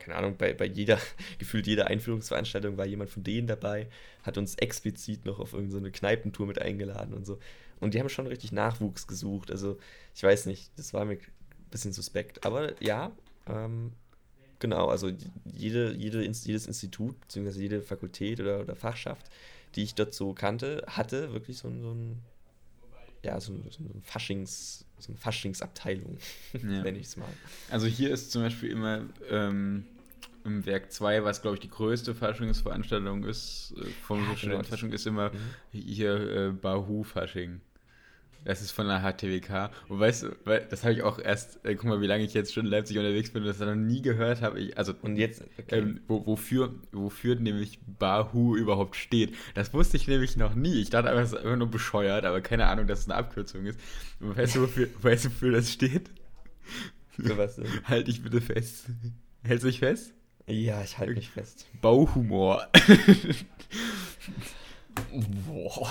keine 0.00 0.16
Ahnung, 0.16 0.36
bei, 0.36 0.52
bei 0.52 0.64
jeder, 0.64 0.98
gefühlt 1.38 1.66
jeder 1.66 1.86
Einführungsveranstaltung 1.86 2.76
war 2.76 2.86
jemand 2.86 3.10
von 3.10 3.22
denen 3.22 3.46
dabei, 3.46 3.88
hat 4.22 4.38
uns 4.38 4.56
explizit 4.56 5.24
noch 5.24 5.38
auf 5.38 5.52
irgendeine 5.52 5.92
Kneipentour 5.92 6.46
mit 6.46 6.60
eingeladen 6.60 7.14
und 7.14 7.24
so. 7.24 7.38
Und 7.78 7.94
die 7.94 8.00
haben 8.00 8.08
schon 8.08 8.26
richtig 8.26 8.52
Nachwuchs 8.52 9.06
gesucht. 9.06 9.50
Also, 9.50 9.78
ich 10.14 10.22
weiß 10.22 10.46
nicht, 10.46 10.70
das 10.76 10.92
war 10.92 11.04
mir 11.04 11.14
ein 11.14 11.20
bisschen 11.70 11.92
suspekt. 11.92 12.44
Aber 12.44 12.82
ja, 12.82 13.12
ähm, 13.46 13.92
genau, 14.60 14.86
also 14.86 15.10
jede, 15.44 15.92
jede, 15.94 16.22
jedes 16.22 16.66
Institut, 16.66 17.20
beziehungsweise 17.20 17.60
jede 17.60 17.82
Fakultät 17.82 18.40
oder, 18.40 18.60
oder 18.60 18.76
Fachschaft, 18.76 19.26
die 19.74 19.82
ich 19.82 19.94
dort 19.94 20.14
so 20.14 20.32
kannte, 20.32 20.84
hatte 20.86 21.32
wirklich 21.32 21.58
so, 21.58 21.68
so 21.68 21.90
ein 21.92 22.20
ja, 23.22 23.40
so, 23.40 23.52
so 23.70 23.84
eine 23.84 24.00
Faschings, 24.02 24.86
so 24.98 25.12
eine 25.12 25.18
Faschingsabteilung, 25.18 26.18
ja. 26.54 26.60
nenne 26.60 26.98
ich 26.98 27.06
es 27.06 27.16
mal. 27.16 27.28
Also 27.70 27.86
hier 27.86 28.10
ist 28.10 28.32
zum 28.32 28.42
Beispiel 28.42 28.70
immer 28.70 29.04
ähm, 29.28 29.84
im 30.44 30.64
Werk 30.64 30.90
2, 30.90 31.24
was 31.24 31.42
glaube 31.42 31.56
ich 31.56 31.60
die 31.60 31.68
größte 31.68 32.14
Faschingsveranstaltung 32.14 33.24
ist, 33.24 33.74
äh, 33.76 33.84
vom 34.02 34.24
ja, 34.24 34.36
Studentenfasching, 34.36 34.88
genau. 34.88 34.94
ist 34.96 35.06
immer 35.06 35.30
mhm. 35.30 35.38
hier 35.72 36.14
äh, 36.14 36.50
Bahu-Fasching. 36.50 37.60
Das 38.44 38.62
ist 38.62 38.70
von 38.70 38.86
der 38.86 39.00
HTWK. 39.00 39.70
Und 39.88 40.00
weißt 40.00 40.22
du, 40.22 40.28
das 40.44 40.82
habe 40.82 40.94
ich 40.94 41.02
auch 41.02 41.18
erst, 41.18 41.64
äh, 41.64 41.74
guck 41.74 41.84
mal, 41.84 42.00
wie 42.00 42.06
lange 42.06 42.24
ich 42.24 42.32
jetzt 42.32 42.54
schon 42.54 42.64
in 42.64 42.70
Leipzig 42.70 42.96
unterwegs 42.96 43.30
bin 43.30 43.42
und 43.42 43.48
das 43.48 43.58
noch 43.58 43.74
nie 43.74 44.00
gehört 44.00 44.40
habe. 44.40 44.60
Ich, 44.60 44.78
also, 44.78 44.94
und 45.02 45.16
jetzt, 45.16 45.42
okay. 45.58 45.78
ähm, 45.78 46.00
wo, 46.08 46.26
wofür, 46.26 46.74
wofür 46.92 47.34
nämlich 47.36 47.78
Bahu 47.98 48.56
überhaupt 48.56 48.96
steht. 48.96 49.34
Das 49.54 49.74
wusste 49.74 49.96
ich 49.98 50.08
nämlich 50.08 50.36
noch 50.36 50.54
nie. 50.54 50.80
Ich 50.80 50.90
dachte 50.90 51.10
einfach, 51.10 51.22
es 51.22 51.32
ist 51.32 51.38
einfach 51.38 51.56
nur 51.56 51.70
bescheuert, 51.70 52.24
aber 52.24 52.40
keine 52.40 52.66
Ahnung, 52.66 52.86
dass 52.86 53.00
es 53.00 53.10
eine 53.10 53.16
Abkürzung 53.16 53.66
ist. 53.66 53.78
Und 54.20 54.36
weißt 54.36 54.56
du, 54.56 54.62
wofür, 54.62 54.88
weißt 55.02 55.26
du, 55.26 55.28
wofür 55.28 55.52
das 55.52 55.70
steht? 55.70 56.10
Für 57.10 57.36
was 57.36 57.56
denn? 57.56 57.66
Halt 57.84 58.08
dich 58.08 58.22
bitte 58.22 58.40
fest. 58.40 58.86
Hältst 59.42 59.64
du 59.64 59.68
dich 59.68 59.80
fest? 59.80 60.14
Ja, 60.46 60.82
ich 60.82 60.98
halte 60.98 61.12
mich 61.14 61.30
fest. 61.30 61.66
Bauhumor. 61.80 62.66
Boah. 65.46 65.90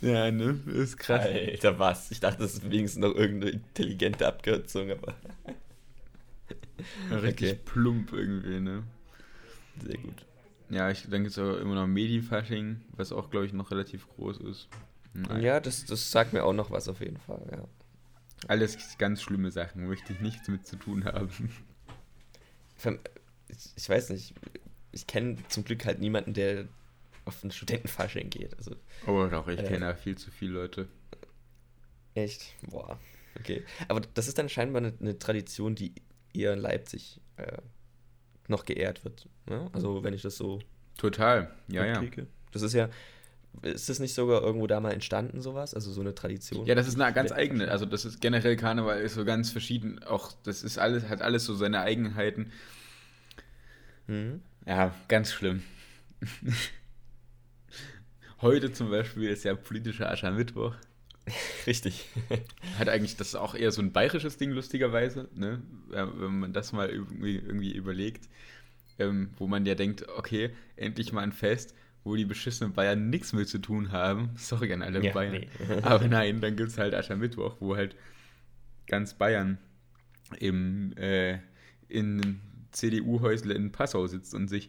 Ja, 0.00 0.30
ne? 0.30 0.58
Ist 0.66 0.98
krass. 0.98 1.26
Alter, 1.26 1.78
was? 1.78 2.10
Ich 2.10 2.20
dachte, 2.20 2.42
das 2.42 2.54
ist 2.54 2.70
wenigstens 2.70 3.02
noch 3.02 3.14
irgendeine 3.14 3.52
intelligente 3.52 4.26
Abkürzung, 4.26 4.90
aber. 4.90 5.14
Richtig 7.10 7.52
okay. 7.52 7.60
plump 7.64 8.12
irgendwie, 8.12 8.60
ne? 8.60 8.82
Sehr 9.82 9.98
gut. 9.98 10.26
Ja, 10.70 10.90
ich 10.90 11.08
denke, 11.08 11.28
es 11.28 11.36
ist 11.36 11.38
auch 11.38 11.58
immer 11.58 11.74
noch 11.74 11.86
Medifasching, 11.86 12.80
was 12.92 13.12
auch, 13.12 13.30
glaube 13.30 13.46
ich, 13.46 13.52
noch 13.52 13.70
relativ 13.70 14.08
groß 14.08 14.38
ist. 14.38 14.68
Nein. 15.12 15.42
Ja, 15.42 15.60
das, 15.60 15.84
das 15.84 16.10
sagt 16.10 16.32
mir 16.32 16.44
auch 16.44 16.54
noch 16.54 16.70
was 16.70 16.88
auf 16.88 17.00
jeden 17.00 17.18
Fall, 17.18 17.46
ja. 17.50 17.64
Alles 18.48 18.76
ganz 18.98 19.22
schlimme 19.22 19.50
Sachen, 19.50 19.86
möchte 19.86 20.12
ich 20.12 20.20
nichts 20.20 20.48
mit 20.48 20.66
zu 20.66 20.76
tun 20.76 21.04
haben. 21.04 21.30
Ich 23.76 23.88
weiß 23.88 24.10
nicht, 24.10 24.34
ich 24.90 25.06
kenne 25.06 25.36
zum 25.48 25.64
Glück 25.64 25.84
halt 25.84 26.00
niemanden, 26.00 26.34
der 26.34 26.66
auf 27.24 27.42
ein 27.44 27.50
Studentenfasching 27.50 28.30
geht. 28.30 28.56
Also, 28.56 28.76
oh 29.06 29.26
doch, 29.30 29.48
ich 29.48 29.60
äh, 29.60 29.64
kenne 29.64 29.86
ja 29.86 29.94
viel 29.94 30.16
zu 30.16 30.30
viele 30.30 30.52
Leute. 30.52 30.88
Echt? 32.14 32.54
Boah. 32.68 32.98
Okay. 33.38 33.62
Aber 33.88 34.00
das 34.14 34.28
ist 34.28 34.38
dann 34.38 34.48
scheinbar 34.48 34.82
eine, 34.82 34.92
eine 35.00 35.18
Tradition, 35.18 35.74
die 35.74 35.94
eher 36.34 36.52
in 36.52 36.58
Leipzig 36.58 37.20
äh, 37.36 37.58
noch 38.48 38.64
geehrt 38.64 39.04
wird. 39.04 39.28
Ne? 39.48 39.70
Also 39.72 40.04
wenn 40.04 40.14
ich 40.14 40.22
das 40.22 40.36
so 40.36 40.60
total, 40.98 41.50
ja 41.68 41.84
ja. 41.84 42.02
Das 42.52 42.62
ist 42.62 42.74
ja, 42.74 42.90
ist 43.62 43.88
das 43.88 43.98
nicht 43.98 44.14
sogar 44.14 44.42
irgendwo 44.42 44.66
da 44.66 44.80
mal 44.80 44.92
entstanden 44.92 45.40
sowas? 45.40 45.74
Also 45.74 45.92
so 45.92 46.00
eine 46.00 46.14
Tradition? 46.14 46.66
Ja, 46.66 46.74
das 46.74 46.86
ist 46.86 47.00
eine 47.00 47.12
ganz 47.12 47.32
eigene. 47.32 47.70
Also 47.70 47.86
das 47.86 48.04
ist 48.04 48.20
generell 48.20 48.56
Karneval 48.56 49.00
ist 49.00 49.14
so 49.14 49.24
ganz 49.24 49.50
verschieden. 49.50 50.02
Auch 50.04 50.32
das 50.42 50.62
ist 50.62 50.78
alles 50.78 51.08
hat 51.08 51.22
alles 51.22 51.44
so 51.44 51.54
seine 51.54 51.80
Eigenheiten. 51.80 52.52
Mhm. 54.06 54.42
Ja, 54.66 54.94
ganz 55.08 55.32
schlimm. 55.32 55.62
Heute 58.42 58.72
zum 58.72 58.90
Beispiel 58.90 59.30
ist 59.30 59.44
ja 59.44 59.54
politischer 59.54 60.10
Aschermittwoch. 60.10 60.74
Richtig. 61.64 62.06
Hat 62.78 62.88
eigentlich, 62.88 63.16
das 63.16 63.28
ist 63.28 63.34
auch 63.36 63.54
eher 63.54 63.70
so 63.70 63.80
ein 63.80 63.92
bayerisches 63.92 64.36
Ding, 64.36 64.50
lustigerweise, 64.50 65.28
ne? 65.34 65.62
wenn 65.88 66.40
man 66.40 66.52
das 66.52 66.72
mal 66.72 66.90
irgendwie, 66.90 67.36
irgendwie 67.36 67.72
überlegt, 67.72 68.28
ähm, 68.98 69.30
wo 69.38 69.46
man 69.46 69.64
ja 69.64 69.76
denkt, 69.76 70.08
okay, 70.16 70.50
endlich 70.74 71.12
mal 71.12 71.22
ein 71.22 71.32
Fest, 71.32 71.76
wo 72.02 72.16
die 72.16 72.24
beschissenen 72.24 72.72
Bayern 72.72 73.10
nichts 73.10 73.32
mit 73.32 73.48
zu 73.48 73.60
tun 73.60 73.92
haben. 73.92 74.30
Sorry 74.36 74.72
an 74.72 74.82
alle 74.82 75.00
ja, 75.04 75.12
Bayern. 75.12 75.32
Nee. 75.32 75.48
Aber 75.82 76.08
nein, 76.08 76.40
dann 76.40 76.56
gibt 76.56 76.70
es 76.70 76.78
halt 76.78 76.94
Aschermittwoch, 76.94 77.56
wo 77.60 77.76
halt 77.76 77.94
ganz 78.88 79.14
Bayern 79.14 79.58
im, 80.40 80.96
äh, 80.96 81.38
in 81.88 82.40
CDU-Häusle 82.72 83.54
in 83.54 83.70
Passau 83.70 84.08
sitzt 84.08 84.34
und 84.34 84.48
sich. 84.48 84.66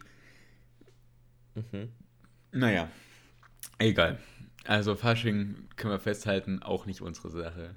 Mhm. 1.56 1.88
Naja, 2.52 2.88
Egal. 3.78 4.18
Also 4.64 4.96
Fasching 4.96 5.68
können 5.76 5.92
wir 5.92 6.00
festhalten, 6.00 6.62
auch 6.62 6.86
nicht 6.86 7.00
unsere 7.00 7.30
Sache. 7.30 7.74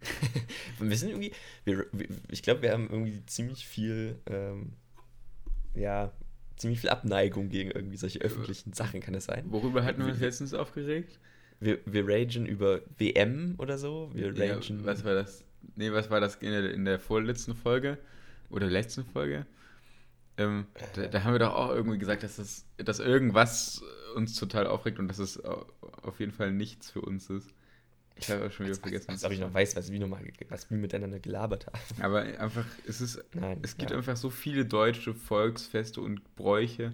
wir 0.78 0.96
sind 0.96 1.10
irgendwie, 1.10 1.32
wir, 1.64 1.86
ich 2.30 2.42
glaube, 2.42 2.62
wir 2.62 2.72
haben 2.72 2.88
irgendwie 2.88 3.24
ziemlich 3.26 3.66
viel, 3.66 4.20
ähm, 4.26 4.74
ja, 5.74 6.12
ziemlich 6.56 6.80
viel 6.80 6.90
Abneigung 6.90 7.48
gegen 7.48 7.70
irgendwie 7.70 7.96
solche 7.96 8.20
öffentlichen 8.20 8.72
Sachen, 8.72 9.00
kann 9.00 9.14
das 9.14 9.24
sein? 9.24 9.44
Worüber 9.48 9.84
hatten 9.84 10.04
wir 10.04 10.12
uns 10.12 10.20
letztens 10.20 10.54
aufgeregt? 10.54 11.18
Wir, 11.60 11.78
wir 11.86 12.06
ragen 12.06 12.46
über 12.46 12.80
WM 12.98 13.54
oder 13.58 13.78
so. 13.78 14.10
Wir 14.14 14.28
ragen. 14.28 14.78
Ja, 14.78 14.84
was 14.84 15.04
war 15.04 15.14
das? 15.14 15.44
Nee, 15.74 15.90
was 15.92 16.10
war 16.10 16.20
das 16.20 16.36
in 16.36 16.50
der, 16.50 16.72
in 16.72 16.84
der 16.84 17.00
vorletzten 17.00 17.56
Folge? 17.56 17.98
Oder 18.50 18.66
letzten 18.66 19.04
Folge? 19.04 19.46
Ähm, 20.38 20.66
da, 20.94 21.06
da, 21.08 21.24
haben 21.24 21.32
wir 21.32 21.40
doch 21.40 21.54
auch 21.54 21.70
irgendwie 21.70 21.98
gesagt, 21.98 22.22
dass, 22.22 22.36
das, 22.36 22.64
dass 22.76 23.00
irgendwas 23.00 23.82
uns 24.14 24.36
total 24.36 24.66
aufregt 24.66 24.98
und 24.98 25.08
dass 25.08 25.18
es 25.18 25.42
auf 25.44 26.20
jeden 26.20 26.32
Fall 26.32 26.52
nichts 26.52 26.90
für 26.90 27.00
uns 27.00 27.28
ist. 27.28 27.52
Ich 28.20 28.30
habe 28.30 28.46
auch 28.46 28.50
schon 28.50 28.66
wieder 28.66 28.74
als, 28.74 28.80
vergessen. 28.80 29.10
Als, 29.10 29.22
als 29.22 29.24
ob 29.24 29.32
ich 29.32 29.40
noch 29.40 29.52
weiß, 29.52 29.76
was 29.76 29.92
wir, 29.92 29.98
nochmal, 30.00 30.22
was 30.48 30.70
wir 30.70 30.76
miteinander 30.76 31.20
gelabert 31.20 31.66
haben. 31.66 32.02
Aber 32.02 32.20
einfach, 32.22 32.64
es 32.86 33.00
ist, 33.00 33.22
Nein, 33.34 33.58
es 33.62 33.76
gibt 33.76 33.90
ja. 33.90 33.96
einfach 33.96 34.16
so 34.16 34.30
viele 34.30 34.64
deutsche 34.64 35.14
Volksfeste 35.14 36.00
und 36.00 36.36
Bräuche. 36.36 36.92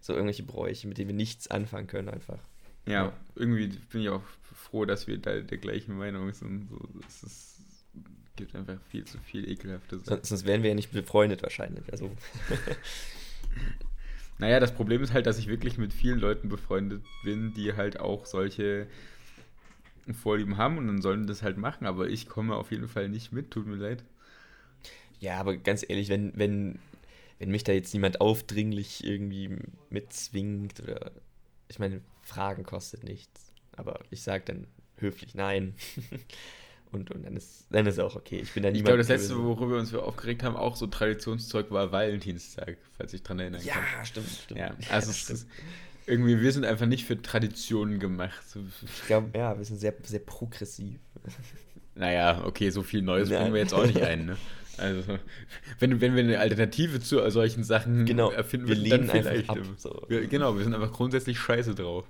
So 0.00 0.14
irgendwelche 0.14 0.42
Bräuche, 0.42 0.88
mit 0.88 0.98
denen 0.98 1.08
wir 1.08 1.14
nichts 1.14 1.48
anfangen 1.48 1.86
können 1.86 2.08
einfach. 2.08 2.38
Ja, 2.86 2.92
ja. 2.92 3.12
irgendwie 3.36 3.68
bin 3.68 4.00
ich 4.00 4.08
auch 4.08 4.22
froh, 4.54 4.84
dass 4.84 5.06
wir 5.06 5.18
da 5.18 5.40
der 5.40 5.58
gleichen 5.58 5.96
Meinung 5.96 6.32
sind. 6.32 6.68
So, 6.68 6.88
es 7.06 7.22
ist, 7.22 7.51
gibt 8.36 8.54
einfach 8.54 8.80
viel 8.88 9.04
zu 9.04 9.18
viel 9.18 9.48
ekelhafte 9.48 9.98
Sachen. 9.98 10.08
Sonst, 10.08 10.28
sonst 10.28 10.46
wären 10.46 10.62
wir 10.62 10.70
ja 10.70 10.74
nicht 10.74 10.92
befreundet 10.92 11.42
wahrscheinlich. 11.42 11.90
Also. 11.92 12.10
Naja, 14.38 14.58
das 14.58 14.74
Problem 14.74 15.04
ist 15.04 15.12
halt, 15.12 15.26
dass 15.26 15.38
ich 15.38 15.46
wirklich 15.46 15.78
mit 15.78 15.92
vielen 15.92 16.18
Leuten 16.18 16.48
befreundet 16.48 17.04
bin, 17.22 17.54
die 17.54 17.74
halt 17.74 18.00
auch 18.00 18.26
solche 18.26 18.88
Vorlieben 20.12 20.56
haben 20.56 20.78
und 20.78 20.88
dann 20.88 21.00
sollen 21.00 21.28
das 21.28 21.42
halt 21.42 21.58
machen, 21.58 21.86
aber 21.86 22.08
ich 22.08 22.28
komme 22.28 22.56
auf 22.56 22.72
jeden 22.72 22.88
Fall 22.88 23.08
nicht 23.08 23.30
mit, 23.30 23.52
tut 23.52 23.66
mir 23.66 23.76
leid. 23.76 24.02
Ja, 25.20 25.38
aber 25.38 25.56
ganz 25.56 25.88
ehrlich, 25.88 26.08
wenn, 26.08 26.36
wenn, 26.36 26.80
wenn 27.38 27.52
mich 27.52 27.62
da 27.62 27.70
jetzt 27.70 27.94
niemand 27.94 28.20
aufdringlich 28.20 29.04
irgendwie 29.04 29.58
mitzwingt 29.90 30.80
oder 30.80 31.12
ich 31.68 31.78
meine, 31.78 32.00
Fragen 32.22 32.64
kostet 32.64 33.04
nichts. 33.04 33.52
Aber 33.76 34.00
ich 34.10 34.22
sage 34.22 34.44
dann 34.44 34.66
höflich 34.96 35.36
nein. 35.36 35.74
und, 36.92 37.10
und 37.10 37.24
dann 37.24 37.36
ist 37.36 37.66
dann 37.70 37.86
ist 37.86 37.98
auch 37.98 38.16
okay. 38.16 38.40
Ich 38.42 38.52
bin 38.52 38.62
da 38.62 38.68
niemand. 38.68 38.78
Ich 38.78 38.84
glaube, 38.84 38.98
das 38.98 39.08
letzte, 39.08 39.36
worüber 39.36 39.72
wir 39.72 39.78
uns 39.78 39.94
aufgeregt 39.94 40.42
haben, 40.42 40.56
auch 40.56 40.76
so 40.76 40.86
Traditionszeug 40.86 41.70
war 41.70 41.90
Valentinstag, 41.92 42.76
falls 42.96 43.12
ich 43.12 43.22
dran 43.22 43.38
erinnern 43.38 43.62
ja, 43.64 43.74
kann. 43.74 43.82
Ja, 43.98 44.04
stimmt, 44.04 44.28
stimmt. 44.28 44.60
Ja, 44.60 44.74
also 44.90 45.10
ja, 45.10 45.14
stimmt. 45.14 45.38
Ist, 45.40 45.48
irgendwie, 46.06 46.40
wir 46.40 46.52
sind 46.52 46.64
einfach 46.64 46.86
nicht 46.86 47.04
für 47.04 47.20
Traditionen 47.20 47.98
gemacht. 47.98 48.42
Ich 48.82 49.06
glaube, 49.06 49.30
ja, 49.36 49.56
wir 49.56 49.64
sind 49.64 49.78
sehr, 49.78 49.94
sehr 50.02 50.20
progressiv. 50.20 50.98
Naja, 51.94 52.42
okay, 52.44 52.70
so 52.70 52.82
viel 52.82 53.02
Neues 53.02 53.28
Nein. 53.28 53.38
bringen 53.38 53.54
wir 53.54 53.60
jetzt 53.60 53.74
auch 53.74 53.86
nicht 53.86 54.02
ein, 54.02 54.26
ne? 54.26 54.36
Also, 54.78 55.18
wenn, 55.78 56.00
wenn 56.00 56.16
wir 56.16 56.24
eine 56.24 56.38
Alternative 56.38 57.00
zu 57.00 57.30
solchen 57.30 57.62
Sachen 57.62 58.06
genau, 58.06 58.30
erfinden, 58.30 58.68
wir 58.68 58.74
lehnen 58.74 59.10
einfach 59.10 59.50
ab. 59.50 59.58
So. 59.76 60.02
Wir, 60.08 60.26
genau, 60.26 60.56
wir 60.56 60.64
sind 60.64 60.74
einfach 60.74 60.92
grundsätzlich 60.92 61.38
scheiße 61.38 61.74
drauf. 61.74 62.06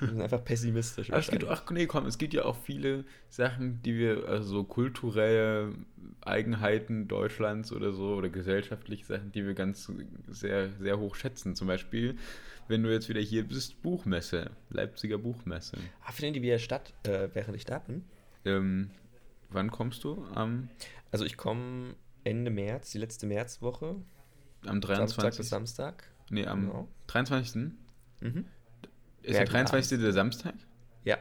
Wir 0.00 0.08
sind 0.08 0.20
einfach 0.20 0.44
pessimistisch. 0.44 1.10
Ach, 1.12 1.18
es 1.18 1.28
gibt, 1.28 1.44
ach 1.44 1.70
nee, 1.70 1.86
komm, 1.86 2.06
es 2.06 2.18
gibt 2.18 2.34
ja 2.34 2.44
auch 2.44 2.56
viele 2.56 3.04
Sachen, 3.28 3.82
die 3.82 3.96
wir, 3.96 4.28
also 4.28 4.44
so 4.44 4.64
kulturelle 4.64 5.72
Eigenheiten 6.20 7.08
Deutschlands 7.08 7.72
oder 7.72 7.92
so, 7.92 8.14
oder 8.14 8.28
gesellschaftliche 8.28 9.04
Sachen, 9.04 9.32
die 9.32 9.46
wir 9.46 9.54
ganz 9.54 9.90
sehr, 10.28 10.70
sehr 10.80 10.98
hoch 10.98 11.14
schätzen. 11.14 11.54
Zum 11.54 11.68
Beispiel, 11.68 12.16
wenn 12.68 12.82
du 12.82 12.90
jetzt 12.90 13.08
wieder 13.08 13.20
hier 13.20 13.46
bist, 13.46 13.82
Buchmesse, 13.82 14.50
Leipziger 14.70 15.18
Buchmesse. 15.18 15.78
Ah, 16.04 16.12
finden 16.12 16.34
die 16.34 16.42
wieder 16.42 16.58
statt, 16.58 16.92
äh, 17.04 17.28
während 17.32 17.56
ich 17.56 17.64
da 17.64 17.78
bin? 17.78 18.04
Ähm, 18.44 18.90
wann 19.50 19.70
kommst 19.70 20.04
du? 20.04 20.24
Am 20.34 20.68
also 21.12 21.26
ich 21.26 21.36
komme 21.36 21.94
Ende 22.24 22.50
März, 22.50 22.90
die 22.90 22.98
letzte 22.98 23.26
Märzwoche. 23.26 23.96
Am 24.64 24.80
23. 24.80 25.16
Samstag 25.16 25.36
bis 25.36 25.48
Samstag. 25.48 26.04
Nee, 26.30 26.46
am 26.46 26.68
genau. 26.68 26.88
23. 27.08 27.72
Mhm. 28.20 28.46
Ist 29.22 29.38
der 29.38 29.44
23. 29.46 30.00
der 30.00 30.12
Samstag? 30.12 30.54
Ja. 31.04 31.18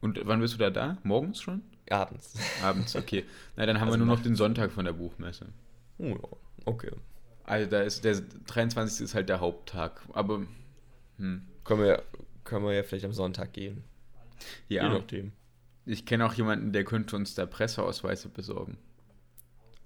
Und 0.00 0.20
wann 0.24 0.40
bist 0.40 0.54
du 0.54 0.58
da 0.58 0.70
da? 0.70 0.98
Morgens 1.02 1.40
schon? 1.40 1.62
Abends. 1.90 2.34
Abends, 2.62 2.96
okay. 2.96 3.24
Na, 3.56 3.66
dann 3.66 3.80
haben 3.80 3.88
also 3.88 3.98
wir 3.98 4.04
nur 4.04 4.16
noch 4.16 4.22
den 4.22 4.36
Sonntag 4.36 4.72
von 4.72 4.84
der 4.84 4.92
Buchmesse. 4.92 5.46
Oh, 5.98 6.18
okay. 6.64 6.90
Also 7.44 7.70
da 7.70 7.82
ist 7.82 8.04
der 8.04 8.20
23. 8.46 9.04
ist 9.04 9.14
halt 9.14 9.28
der 9.28 9.40
Haupttag. 9.40 10.00
Aber 10.12 10.46
hm. 11.18 11.42
können, 11.64 11.82
wir, 11.82 12.02
können 12.44 12.64
wir 12.64 12.72
ja 12.72 12.82
vielleicht 12.82 13.04
am 13.04 13.12
Sonntag 13.12 13.52
gehen. 13.52 13.84
Ja. 14.68 14.84
Je 14.84 14.98
nachdem. 14.98 15.32
Ich 15.86 16.06
kenne 16.06 16.24
auch 16.24 16.34
jemanden, 16.34 16.72
der 16.72 16.84
könnte 16.84 17.16
uns 17.16 17.34
da 17.34 17.44
Presseausweise 17.44 18.28
besorgen. 18.28 18.78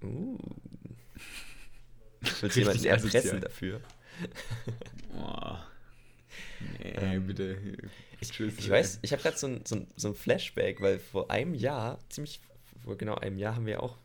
Uh. 0.01 0.37
Willst 2.41 2.55
du 2.55 2.59
jemanden 2.59 2.85
erpressen 2.85 3.41
dafür? 3.41 3.81
oh. 5.17 5.57
Nee, 6.59 6.89
ähm, 6.95 7.27
bitte. 7.27 7.57
Ich, 8.19 8.39
ich 8.39 8.69
weiß, 8.69 8.99
ich 9.01 9.11
habe 9.11 9.21
gerade 9.21 9.37
so 9.37 9.47
ein, 9.47 9.61
so, 9.65 9.75
ein, 9.75 9.87
so 9.95 10.09
ein 10.09 10.15
Flashback, 10.15 10.81
weil 10.81 10.99
vor 10.99 11.31
einem 11.31 11.53
Jahr, 11.53 11.99
ziemlich 12.09 12.41
vor 12.83 12.97
genau 12.97 13.15
einem 13.15 13.37
Jahr, 13.37 13.55
haben 13.55 13.65
wir 13.65 13.81
auch 13.81 13.97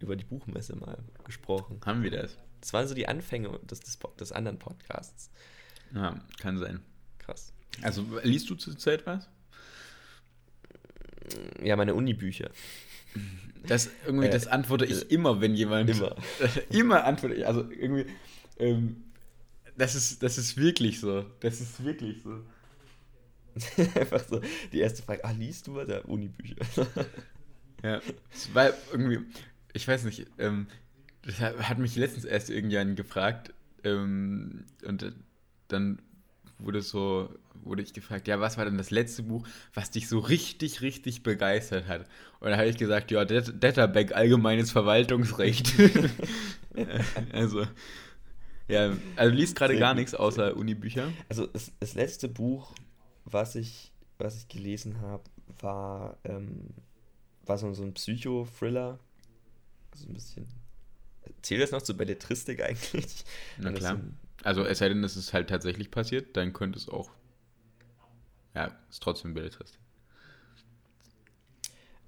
über 0.00 0.16
die 0.16 0.24
Buchmesse 0.24 0.76
mal 0.76 0.98
gesprochen. 1.24 1.80
Haben 1.84 2.02
wir 2.02 2.10
das? 2.10 2.36
Das 2.60 2.72
waren 2.72 2.86
so 2.86 2.94
die 2.94 3.08
Anfänge 3.08 3.58
des, 3.70 3.80
des, 3.80 3.98
des 4.18 4.32
anderen 4.32 4.58
Podcasts. 4.58 5.30
Ja, 5.94 6.20
kann 6.40 6.58
sein. 6.58 6.80
Krass. 7.18 7.52
Also, 7.82 8.04
liest 8.22 8.50
du 8.50 8.54
zurzeit 8.54 9.06
was? 9.06 9.28
Ja, 11.62 11.76
meine 11.76 11.94
Uni-Bücher. 11.94 12.50
Das 13.66 13.90
irgendwie, 14.06 14.28
das 14.28 14.46
äh, 14.46 14.50
antworte 14.50 14.86
ich 14.86 15.02
äh, 15.02 15.14
immer, 15.14 15.40
wenn 15.40 15.54
jemand. 15.54 15.88
Immer. 15.88 16.16
immer 16.70 17.04
antworte 17.04 17.36
ich. 17.36 17.46
Also 17.46 17.70
irgendwie, 17.70 18.06
ähm, 18.58 19.04
das 19.76 19.94
ist, 19.94 20.22
das 20.22 20.38
ist 20.38 20.56
wirklich 20.56 21.00
so. 21.00 21.24
Das 21.40 21.60
ist 21.60 21.82
wirklich 21.84 22.22
so. 22.22 22.42
Einfach 24.00 24.24
so, 24.26 24.40
die 24.72 24.80
erste 24.80 25.02
Frage, 25.02 25.24
ah, 25.24 25.30
liest 25.32 25.66
du 25.66 25.74
was? 25.74 25.88
Ja, 25.88 26.00
Uni-Bücher. 26.00 26.56
ja, 27.82 28.00
weil 28.52 28.74
irgendwie, 28.92 29.20
ich 29.74 29.86
weiß 29.86 30.04
nicht, 30.04 30.26
ähm, 30.38 30.66
das 31.22 31.40
hat 31.40 31.78
mich 31.78 31.96
letztens 31.96 32.24
erst 32.24 32.50
irgendjemand 32.50 32.96
gefragt 32.96 33.52
ähm, 33.84 34.64
und 34.84 35.12
dann 35.68 36.00
wurde 36.58 36.80
so 36.80 37.28
wurde 37.64 37.82
ich 37.82 37.92
gefragt, 37.92 38.28
ja, 38.28 38.40
was 38.40 38.58
war 38.58 38.64
denn 38.64 38.78
das 38.78 38.90
letzte 38.90 39.22
Buch, 39.22 39.46
was 39.74 39.90
dich 39.90 40.08
so 40.08 40.18
richtig, 40.18 40.80
richtig 40.82 41.22
begeistert 41.22 41.86
hat? 41.86 42.06
Und 42.40 42.50
da 42.50 42.56
habe 42.56 42.68
ich 42.68 42.76
gesagt, 42.76 43.10
ja, 43.10 43.24
Detterbeck, 43.24 44.14
Allgemeines 44.14 44.72
Verwaltungsrecht. 44.72 45.72
also, 47.32 47.64
ja, 48.72 48.96
also 49.16 49.34
liest 49.34 49.56
gerade 49.56 49.78
gar 49.78 49.94
nichts 49.94 50.14
außer 50.14 50.56
Unibücher. 50.56 51.10
Also 51.28 51.46
das, 51.46 51.72
das, 51.80 51.94
letzte 51.94 52.28
Buch, 52.28 52.74
was 53.24 53.54
ich, 53.54 53.92
was 54.18 54.36
ich 54.36 54.48
gelesen 54.48 55.00
habe, 55.00 55.24
war, 55.60 56.18
ähm, 56.24 56.70
war 57.44 57.58
so, 57.58 57.72
so 57.74 57.82
ein 57.82 57.94
Psycho-Thriller. 57.94 58.98
So 59.94 60.08
ein 60.08 60.14
bisschen. 60.14 60.46
Zählt 61.42 61.62
das 61.62 61.70
noch 61.70 61.82
zu 61.82 61.96
Belletristik 61.96 62.62
eigentlich? 62.62 63.24
Na 63.58 63.72
klar. 63.72 64.00
Also 64.42 64.64
es 64.64 64.78
sei 64.78 64.88
denn, 64.88 65.04
es 65.04 65.16
ist 65.16 65.32
halt 65.32 65.48
tatsächlich 65.50 65.90
passiert, 65.90 66.36
dann 66.36 66.52
könnte 66.52 66.78
es 66.78 66.88
auch 66.88 67.10
ja, 68.54 68.70
ist 68.90 69.02
trotzdem 69.02 69.34
Belletristik. 69.34 69.80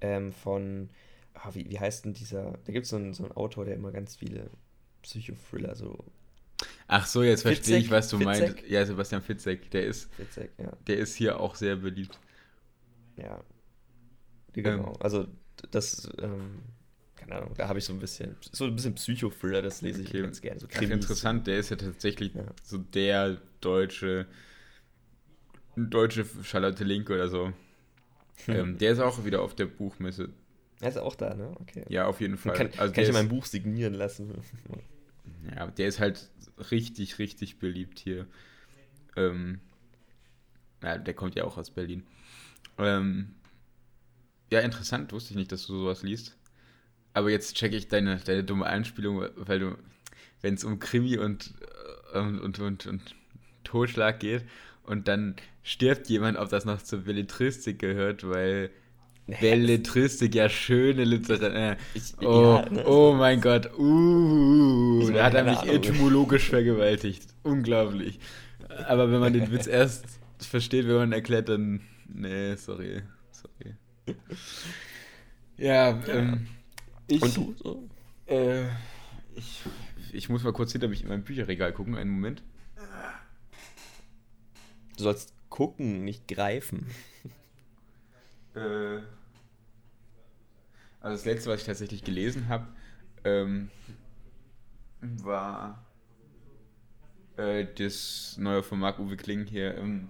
Ähm, 0.01 0.33
von, 0.33 0.91
ah, 1.35 1.51
wie, 1.55 1.71
wie 1.71 1.81
heißt 1.81 2.05
denn 2.05 2.13
dieser, 2.13 2.53
da 2.65 2.73
gibt 2.73 2.85
es 2.85 2.91
so 2.91 2.97
einen, 2.97 3.15
so 3.15 3.25
einen 3.25 3.33
Autor, 3.33 3.65
der 3.65 3.75
immer 3.75 3.93
ganz 3.93 4.17
viele 4.17 4.51
Psychothriller 5.03 5.75
so. 5.75 6.05
Ach 6.87 7.07
so, 7.07 7.23
jetzt 7.23 7.43
Fitzek, 7.43 7.57
verstehe 7.57 7.79
ich, 7.79 7.91
was 7.91 8.09
du 8.09 8.19
Fitzek? 8.19 8.55
meinst. 8.55 8.69
Ja, 8.69 8.85
Sebastian 8.85 9.23
Fitzek, 9.23 9.71
der 9.71 9.87
ist, 9.87 10.13
Fitzek, 10.15 10.51
ja. 10.59 10.73
der 10.87 10.99
ist 10.99 11.15
hier 11.15 11.41
auch 11.41 11.55
sehr 11.55 11.77
beliebt. 11.77 12.19
Ja. 13.17 13.43
Genau. 14.53 14.89
Ähm, 14.89 14.97
also 15.01 15.27
das, 15.71 16.09
ähm, 16.21 16.63
keine 17.17 17.37
Ahnung, 17.37 17.55
da 17.57 17.69
habe 17.69 17.79
ich 17.79 17.85
so 17.85 17.93
ein 17.93 17.99
bisschen, 17.99 18.37
so 18.53 18.67
ein 18.67 18.75
bisschen 18.75 18.95
Psychothriller, 18.95 19.63
das 19.63 19.81
lese 19.81 20.03
ich 20.03 20.09
okay. 20.09 20.23
ganz 20.23 20.41
gerne. 20.41 20.61
So 20.61 20.67
Ach, 20.75 20.83
interessant, 20.83 21.47
der 21.47 21.59
ist 21.59 21.71
ja 21.71 21.77
tatsächlich 21.77 22.35
ja. 22.35 22.45
so 22.63 22.79
der 22.79 23.39
deutsche 23.61 24.27
deutsche 25.77 26.25
Charlotte 26.43 26.85
Link 26.85 27.11
oder 27.11 27.29
so. 27.29 27.53
ähm, 28.49 28.79
der 28.79 28.93
ist 28.93 29.01
auch 29.01 29.25
wieder 29.25 29.43
auf 29.43 29.55
der 29.55 29.67
Buchmesse. 29.67 30.29
Er 30.81 30.89
ist 30.89 30.99
auch 30.99 31.15
da, 31.15 31.35
ne? 31.35 31.53
Okay. 31.61 31.85
Ja, 31.89 32.07
auf 32.07 32.21
jeden 32.21 32.37
Fall. 32.37 32.55
Kann, 32.55 32.71
also 32.77 32.93
kann 32.93 33.05
ich 33.05 33.13
mein 33.13 33.29
Buch 33.29 33.47
signieren 33.47 33.95
lassen. 33.95 34.33
ja, 35.55 35.67
der 35.67 35.89
ist 35.89 36.01
halt 36.01 36.31
richtig, 36.71 37.19
richtig 37.19 37.59
beliebt 37.59 37.99
hier. 37.99 38.27
Ähm, 39.17 39.61
ja, 40.83 40.99
der 40.99 41.15
kommt 41.15 41.35
ja 41.35 41.45
auch 41.45 41.57
aus 41.57 41.71
Berlin. 41.71 42.05
Ähm, 42.79 43.35
ja, 44.51 44.61
interessant, 44.61 45.13
wusste 45.13 45.33
ich 45.33 45.37
nicht, 45.37 45.53
dass 45.53 45.67
du 45.67 45.79
sowas 45.79 46.03
liest. 46.03 46.37
Aber 47.13 47.31
jetzt 47.31 47.55
checke 47.57 47.77
ich 47.77 47.89
deine, 47.89 48.19
deine 48.19 48.45
dumme 48.45 48.67
Einspielung, 48.67 49.25
weil 49.37 49.59
du, 49.61 49.79
wenn 50.43 50.55
es 50.55 50.65
um 50.65 50.79
Krimi 50.79 51.17
und, 51.17 51.55
äh, 52.13 52.19
und, 52.19 52.41
und, 52.41 52.59
und, 52.59 52.87
und 52.87 53.15
Totschlag 53.63 54.21
geht 54.21 54.45
und 54.83 55.09
dann 55.09 55.37
stirbt 55.63 56.09
jemand, 56.09 56.39
ob 56.39 56.51
das 56.51 56.65
noch 56.65 56.83
zur 56.83 57.01
Belletristik 57.01 57.79
gehört, 57.79 58.29
weil 58.29 58.71
Belletristik 59.27 60.35
ja 60.35 60.49
schöne 60.49 61.05
Literatur. 61.05 61.55
Äh, 61.55 61.77
oh, 62.21 62.61
ja, 62.63 62.71
ne, 62.71 62.87
oh 62.87 63.15
mein 63.15 63.41
Gott, 63.41 63.71
uh, 63.79 65.11
da 65.11 65.25
hat 65.25 65.35
er 65.35 65.45
mich 65.45 65.59
Ahnung. 65.59 65.75
etymologisch 65.75 66.51
vergewaltigt. 66.51 67.27
Unglaublich. 67.43 68.19
Aber 68.87 69.11
wenn 69.11 69.21
man 69.21 69.33
den 69.33 69.51
Witz 69.51 69.67
erst 69.69 70.05
versteht, 70.39 70.87
wenn 70.87 70.97
man 70.97 71.13
erklärt, 71.13 71.49
dann. 71.49 71.81
Nee, 72.07 72.55
sorry. 72.57 73.03
Sorry. 73.31 73.75
Ja, 75.57 75.91
ja. 75.91 76.07
Ähm, 76.09 76.47
ich. 77.07 77.23
Und 77.23 77.37
du? 77.37 77.55
So? 77.63 77.89
Äh, 78.27 78.65
ich, 79.35 79.63
ich 80.13 80.29
muss 80.29 80.43
mal 80.43 80.53
kurz 80.53 80.73
hinter 80.73 80.89
mich 80.89 81.03
in 81.03 81.09
mein 81.09 81.25
Bücherregal 81.25 81.73
gucken, 81.73 81.95
einen 81.97 82.11
Moment. 82.11 82.43
Du 84.97 85.03
sollst 85.03 85.35
gucken, 85.49 86.05
nicht 86.05 86.29
greifen. 86.29 86.87
Äh, 88.55 89.01
also 91.01 91.17
das 91.17 91.25
letzte, 91.25 91.51
was 91.51 91.61
ich 91.61 91.67
tatsächlich 91.67 92.03
gelesen 92.03 92.49
habe, 92.49 92.67
ähm, 93.25 93.71
war 95.01 95.85
äh, 97.37 97.67
das 97.77 98.37
neue 98.39 98.63
von 98.63 98.79
Marc-Uwe 98.79 99.17
Kling 99.17 99.45
hier, 99.45 99.77
ähm, 99.77 100.09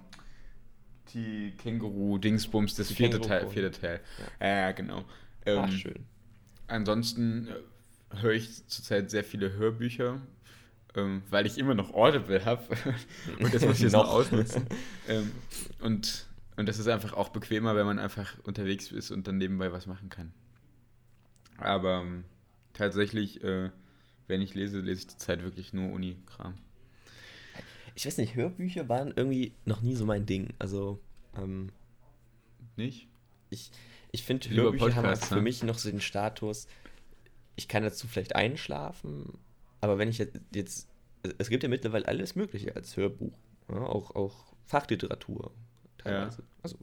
die 1.12 1.52
Känguru-Dingsbums, 1.58 2.74
das 2.74 2.92
vierte 2.92 3.20
Teil, 3.20 3.48
vierte 3.48 3.70
Teil. 3.70 4.00
Ja, 4.40 4.46
ja 4.46 4.72
genau. 4.72 5.04
Ähm, 5.46 5.64
Ach, 5.64 5.72
schön. 5.72 6.06
Ansonsten 6.66 7.48
äh, 7.48 8.20
höre 8.20 8.32
ich 8.32 8.66
zurzeit 8.68 9.10
sehr 9.10 9.24
viele 9.24 9.52
Hörbücher. 9.52 10.20
ähm, 10.96 11.22
weil 11.30 11.46
ich 11.46 11.58
immer 11.58 11.74
noch 11.74 11.92
Audible 11.92 12.44
habe. 12.44 12.62
und 13.40 13.52
das 13.52 13.64
muss 13.64 13.76
ich 13.76 13.82
jetzt 13.82 13.92
noch 13.94 14.08
ausnutzen. 14.08 14.66
ähm, 15.08 15.32
und, 15.80 16.26
und 16.56 16.68
das 16.68 16.78
ist 16.78 16.88
einfach 16.88 17.12
auch 17.12 17.30
bequemer, 17.30 17.74
wenn 17.74 17.86
man 17.86 17.98
einfach 17.98 18.38
unterwegs 18.44 18.92
ist 18.92 19.10
und 19.10 19.26
dann 19.26 19.38
nebenbei 19.38 19.72
was 19.72 19.86
machen 19.86 20.08
kann. 20.08 20.32
Aber 21.56 22.00
ähm, 22.02 22.24
tatsächlich, 22.72 23.42
äh, 23.42 23.70
wenn 24.26 24.40
ich 24.40 24.54
lese, 24.54 24.80
lese 24.80 25.00
ich 25.00 25.06
die 25.08 25.16
Zeit 25.16 25.42
wirklich 25.42 25.72
nur 25.72 25.92
Uni-Kram. 25.92 26.54
Ich 27.94 28.06
weiß 28.06 28.18
nicht, 28.18 28.34
Hörbücher 28.34 28.88
waren 28.88 29.12
irgendwie 29.14 29.52
noch 29.64 29.80
nie 29.80 29.94
so 29.94 30.04
mein 30.04 30.26
Ding. 30.26 30.52
Also, 30.58 31.00
ähm, 31.36 31.70
nicht? 32.76 33.08
Ich, 33.50 33.70
ich 34.10 34.24
finde, 34.24 34.50
Hörbücher 34.50 34.96
haben 34.96 35.04
Podcast, 35.04 35.26
für 35.26 35.36
ne? 35.36 35.42
mich 35.42 35.62
noch 35.62 35.78
so 35.78 35.90
den 35.90 36.00
Status, 36.00 36.66
ich 37.56 37.68
kann 37.68 37.84
dazu 37.84 38.08
vielleicht 38.08 38.34
einschlafen, 38.34 39.38
aber 39.80 39.98
wenn 39.98 40.08
ich 40.08 40.18
jetzt, 40.18 40.40
jetzt 40.52 40.88
es 41.38 41.48
gibt 41.48 41.62
ja 41.62 41.68
mittlerweile 41.68 42.06
alles 42.06 42.34
Mögliche 42.34 42.74
als 42.74 42.96
Hörbuch, 42.96 43.38
ja, 43.70 43.80
auch, 43.80 44.14
auch 44.14 44.54
Fachliteratur 44.66 45.52
teilweise. 46.04 46.42
Also, 46.62 46.78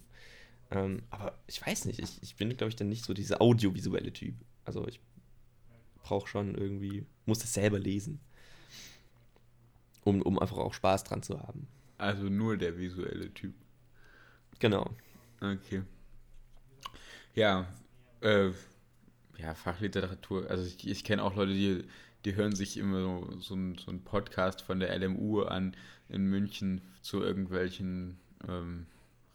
ähm, 0.71 1.03
aber 1.09 1.37
ich 1.47 1.65
weiß 1.65 1.85
nicht, 1.85 1.99
ich, 1.99 2.21
ich 2.21 2.35
bin, 2.35 2.55
glaube 2.55 2.69
ich, 2.69 2.75
dann 2.75 2.89
nicht 2.89 3.05
so 3.05 3.13
dieser 3.13 3.41
audiovisuelle 3.41 4.13
Typ. 4.13 4.35
Also 4.65 4.87
ich 4.87 4.99
brauche 6.03 6.27
schon 6.27 6.55
irgendwie, 6.55 7.05
muss 7.25 7.43
es 7.43 7.53
selber 7.53 7.79
lesen, 7.79 8.19
um, 10.03 10.21
um 10.21 10.39
einfach 10.39 10.57
auch 10.57 10.73
Spaß 10.73 11.03
dran 11.03 11.23
zu 11.23 11.39
haben. 11.39 11.67
Also 11.97 12.23
nur 12.23 12.57
der 12.57 12.77
visuelle 12.77 13.33
Typ. 13.33 13.53
Genau. 14.59 14.89
Okay. 15.39 15.83
Ja, 17.33 17.67
äh, 18.21 18.51
ja, 19.37 19.53
Fachliteratur. 19.55 20.49
Also 20.49 20.65
ich, 20.65 20.87
ich 20.87 21.03
kenne 21.03 21.23
auch 21.23 21.35
Leute, 21.35 21.53
die, 21.53 21.83
die 22.25 22.35
hören 22.35 22.55
sich 22.55 22.77
immer 22.77 23.01
so, 23.01 23.39
so, 23.39 23.55
ein, 23.55 23.77
so 23.77 23.91
einen 23.91 24.03
Podcast 24.03 24.61
von 24.61 24.79
der 24.79 24.97
LMU 24.97 25.41
an 25.43 25.75
in 26.09 26.25
München 26.25 26.81
zu 27.01 27.21
irgendwelchen 27.21 28.19
ähm, 28.47 28.85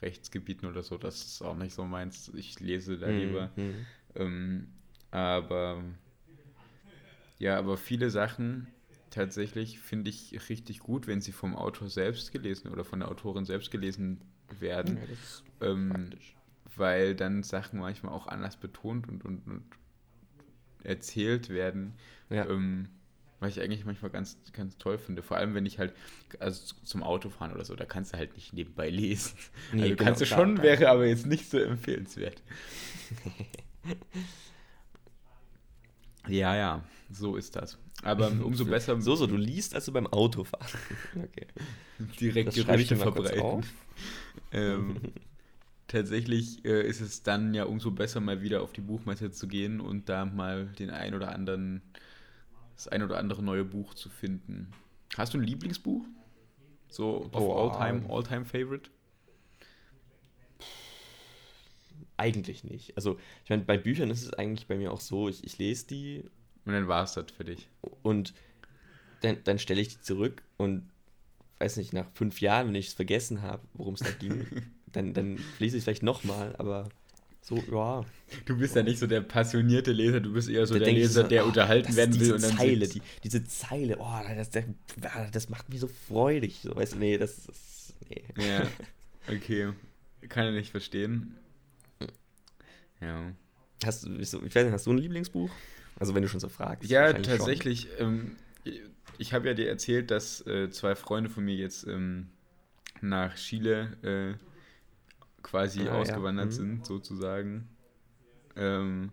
Rechtsgebieten 0.02 0.68
oder 0.68 0.82
so. 0.82 0.98
Das 0.98 1.24
ist 1.26 1.42
auch 1.42 1.56
nicht 1.56 1.74
so 1.74 1.84
meins. 1.84 2.30
Ich 2.34 2.60
lese 2.60 2.98
da 2.98 3.10
Mhm, 3.10 3.10
lieber. 3.10 3.50
mhm. 3.56 3.86
Ähm, 4.16 4.68
aber 5.10 5.82
ja, 7.38 7.58
aber 7.58 7.76
viele 7.76 8.10
Sachen 8.10 8.68
tatsächlich 9.10 9.78
finde 9.80 10.10
ich 10.10 10.48
richtig 10.48 10.80
gut, 10.80 11.06
wenn 11.06 11.20
sie 11.20 11.32
vom 11.32 11.54
Autor 11.56 11.88
selbst 11.88 12.32
gelesen 12.32 12.70
oder 12.70 12.84
von 12.84 13.00
der 13.00 13.10
Autorin 13.10 13.44
selbst 13.44 13.70
gelesen 13.70 14.20
werden, 14.58 14.98
Ja, 14.98 15.16
ähm, 15.60 16.10
weil 16.76 17.14
dann 17.14 17.42
Sachen 17.42 17.80
manchmal 17.80 18.12
auch 18.12 18.26
anders 18.26 18.56
betont 18.56 19.08
und, 19.08 19.24
und, 19.24 19.46
und 19.46 19.64
erzählt 20.82 21.48
werden, 21.50 21.94
Ja. 22.30 22.46
ähm, 22.48 22.88
was 23.40 23.56
ich 23.56 23.62
eigentlich 23.62 23.84
manchmal 23.84 24.10
ganz, 24.10 24.38
ganz 24.52 24.78
toll 24.78 24.98
finde. 24.98 25.22
Vor 25.22 25.36
allem, 25.36 25.54
wenn 25.54 25.66
ich 25.66 25.78
halt, 25.78 25.92
also 26.38 26.74
zum 26.84 27.02
Autofahren 27.02 27.52
oder 27.52 27.64
so, 27.64 27.74
da 27.74 27.84
kannst 27.84 28.12
du 28.14 28.18
halt 28.18 28.34
nicht 28.34 28.52
nebenbei 28.52 28.88
lesen. 28.88 29.36
Nee, 29.72 29.82
also 29.82 29.94
genau, 29.94 30.04
kannst 30.04 30.20
du 30.20 30.26
schon, 30.26 30.54
klar. 30.54 30.64
wäre 30.64 30.88
aber 30.88 31.06
jetzt 31.06 31.26
nicht 31.26 31.50
so 31.50 31.58
empfehlenswert. 31.58 32.42
ja, 36.28 36.56
ja, 36.56 36.84
so 37.10 37.36
ist 37.36 37.56
das. 37.56 37.78
Aber 38.02 38.28
umso 38.28 38.64
besser 38.66 39.00
So, 39.00 39.16
so, 39.16 39.26
du 39.26 39.36
liest 39.36 39.74
also 39.74 39.92
beim 39.92 40.06
Autofahren. 40.06 40.66
Okay. 41.14 41.46
direkt 42.20 42.48
Das 42.48 42.54
Gerüchte 42.54 42.96
verbreiten. 42.96 43.64
Ähm, 44.52 44.96
tatsächlich 45.88 46.64
äh, 46.64 46.86
ist 46.86 47.00
es 47.00 47.22
dann 47.22 47.54
ja 47.54 47.64
umso 47.64 47.90
besser, 47.90 48.20
mal 48.20 48.42
wieder 48.42 48.62
auf 48.62 48.72
die 48.72 48.80
Buchmesse 48.80 49.30
zu 49.30 49.48
gehen 49.48 49.80
und 49.80 50.08
da 50.08 50.24
mal 50.24 50.66
den 50.78 50.90
ein 50.90 51.14
oder 51.14 51.32
anderen, 51.32 51.82
das 52.76 52.88
ein 52.88 53.02
oder 53.02 53.18
andere 53.18 53.42
neue 53.42 53.64
Buch 53.64 53.94
zu 53.94 54.08
finden. 54.08 54.70
Hast 55.16 55.34
du 55.34 55.38
ein 55.38 55.44
Lieblingsbuch? 55.44 56.04
So 56.88 57.28
Oh, 57.32 57.70
All-Time 57.70 58.04
ähm. 58.04 58.10
All 58.10 58.24
Favorite? 58.44 58.90
Eigentlich 62.18 62.64
nicht. 62.64 62.96
Also, 62.96 63.18
ich 63.44 63.50
meine, 63.50 63.62
bei 63.64 63.76
Büchern 63.76 64.10
ist 64.10 64.22
es 64.22 64.32
eigentlich 64.32 64.66
bei 64.66 64.76
mir 64.76 64.92
auch 64.92 65.00
so, 65.00 65.28
ich, 65.28 65.44
ich 65.44 65.58
lese 65.58 65.86
die 65.86 66.24
Und 66.64 66.72
dann 66.72 66.88
war 66.88 67.04
es 67.04 67.12
das 67.14 67.30
für 67.30 67.44
dich. 67.44 67.68
und 68.02 68.32
dann, 69.22 69.38
dann 69.44 69.58
stelle 69.58 69.80
ich 69.80 69.88
die 69.88 70.00
zurück 70.00 70.42
und 70.56 70.88
weiß 71.58 71.78
nicht, 71.78 71.92
nach 71.92 72.06
fünf 72.14 72.40
Jahren, 72.40 72.68
wenn 72.68 72.74
ich 72.74 72.88
es 72.88 72.92
vergessen 72.94 73.42
habe, 73.42 73.62
worum 73.74 73.94
es 73.94 74.00
da 74.00 74.10
ging, 74.10 74.46
dann, 74.92 75.14
dann 75.14 75.36
lese 75.58 75.76
ich 75.76 75.80
es 75.80 75.84
vielleicht 75.84 76.02
nochmal, 76.02 76.54
aber 76.56 76.88
so, 77.46 77.62
ja. 77.70 78.04
Du 78.44 78.58
bist 78.58 78.74
ja 78.74 78.82
nicht 78.82 78.98
so 78.98 79.06
der 79.06 79.20
passionierte 79.20 79.92
Leser, 79.92 80.18
du 80.18 80.32
bist 80.32 80.48
eher 80.48 80.66
so 80.66 80.74
Da 80.74 80.80
der 80.80 80.92
Leser, 80.92 81.22
so, 81.22 81.28
der 81.28 81.44
oh, 81.44 81.48
unterhalten 81.48 81.94
werden 81.94 82.14
will 82.14 82.18
diese 82.18 82.34
und 82.34 82.42
dann 82.42 82.56
Zeile, 82.56 82.88
die, 82.88 83.00
diese 83.22 83.44
Zeile, 83.44 83.98
oh, 84.00 84.20
das, 84.34 84.50
das, 84.50 84.64
das 85.30 85.48
macht 85.48 85.68
mich 85.68 85.78
so 85.78 85.86
freudig. 85.86 86.58
So, 86.64 86.74
weißt 86.74 86.94
du, 86.94 86.98
nee, 86.98 87.16
das 87.18 87.46
ist. 87.46 87.94
Nee. 88.08 88.24
Ja, 88.36 88.66
okay. 89.32 89.68
Kann 90.28 90.48
ich 90.48 90.54
nicht 90.54 90.70
verstehen. 90.72 91.36
Ja. 93.00 93.32
Hast 93.84 94.04
du, 94.04 94.16
ich 94.18 94.32
weiß 94.32 94.64
nicht, 94.64 94.72
hast 94.72 94.86
du 94.88 94.90
ein 94.90 94.98
Lieblingsbuch? 94.98 95.50
Also, 96.00 96.16
wenn 96.16 96.22
du 96.22 96.28
schon 96.28 96.40
so 96.40 96.48
fragst. 96.48 96.90
Ja, 96.90 97.12
tatsächlich. 97.12 97.86
Ähm, 98.00 98.34
ich 99.18 99.32
habe 99.32 99.46
ja 99.46 99.54
dir 99.54 99.68
erzählt, 99.68 100.10
dass 100.10 100.44
äh, 100.48 100.68
zwei 100.70 100.96
Freunde 100.96 101.30
von 101.30 101.44
mir 101.44 101.54
jetzt 101.54 101.86
ähm, 101.86 102.26
nach 103.00 103.36
Chile 103.36 103.96
äh, 104.02 104.45
quasi 105.46 105.80
Ah, 105.80 105.84
ja. 105.84 105.94
ausgewandert 105.94 106.48
Mhm. 106.48 106.52
sind, 106.52 106.86
sozusagen. 106.86 107.68
Ähm, 108.56 109.12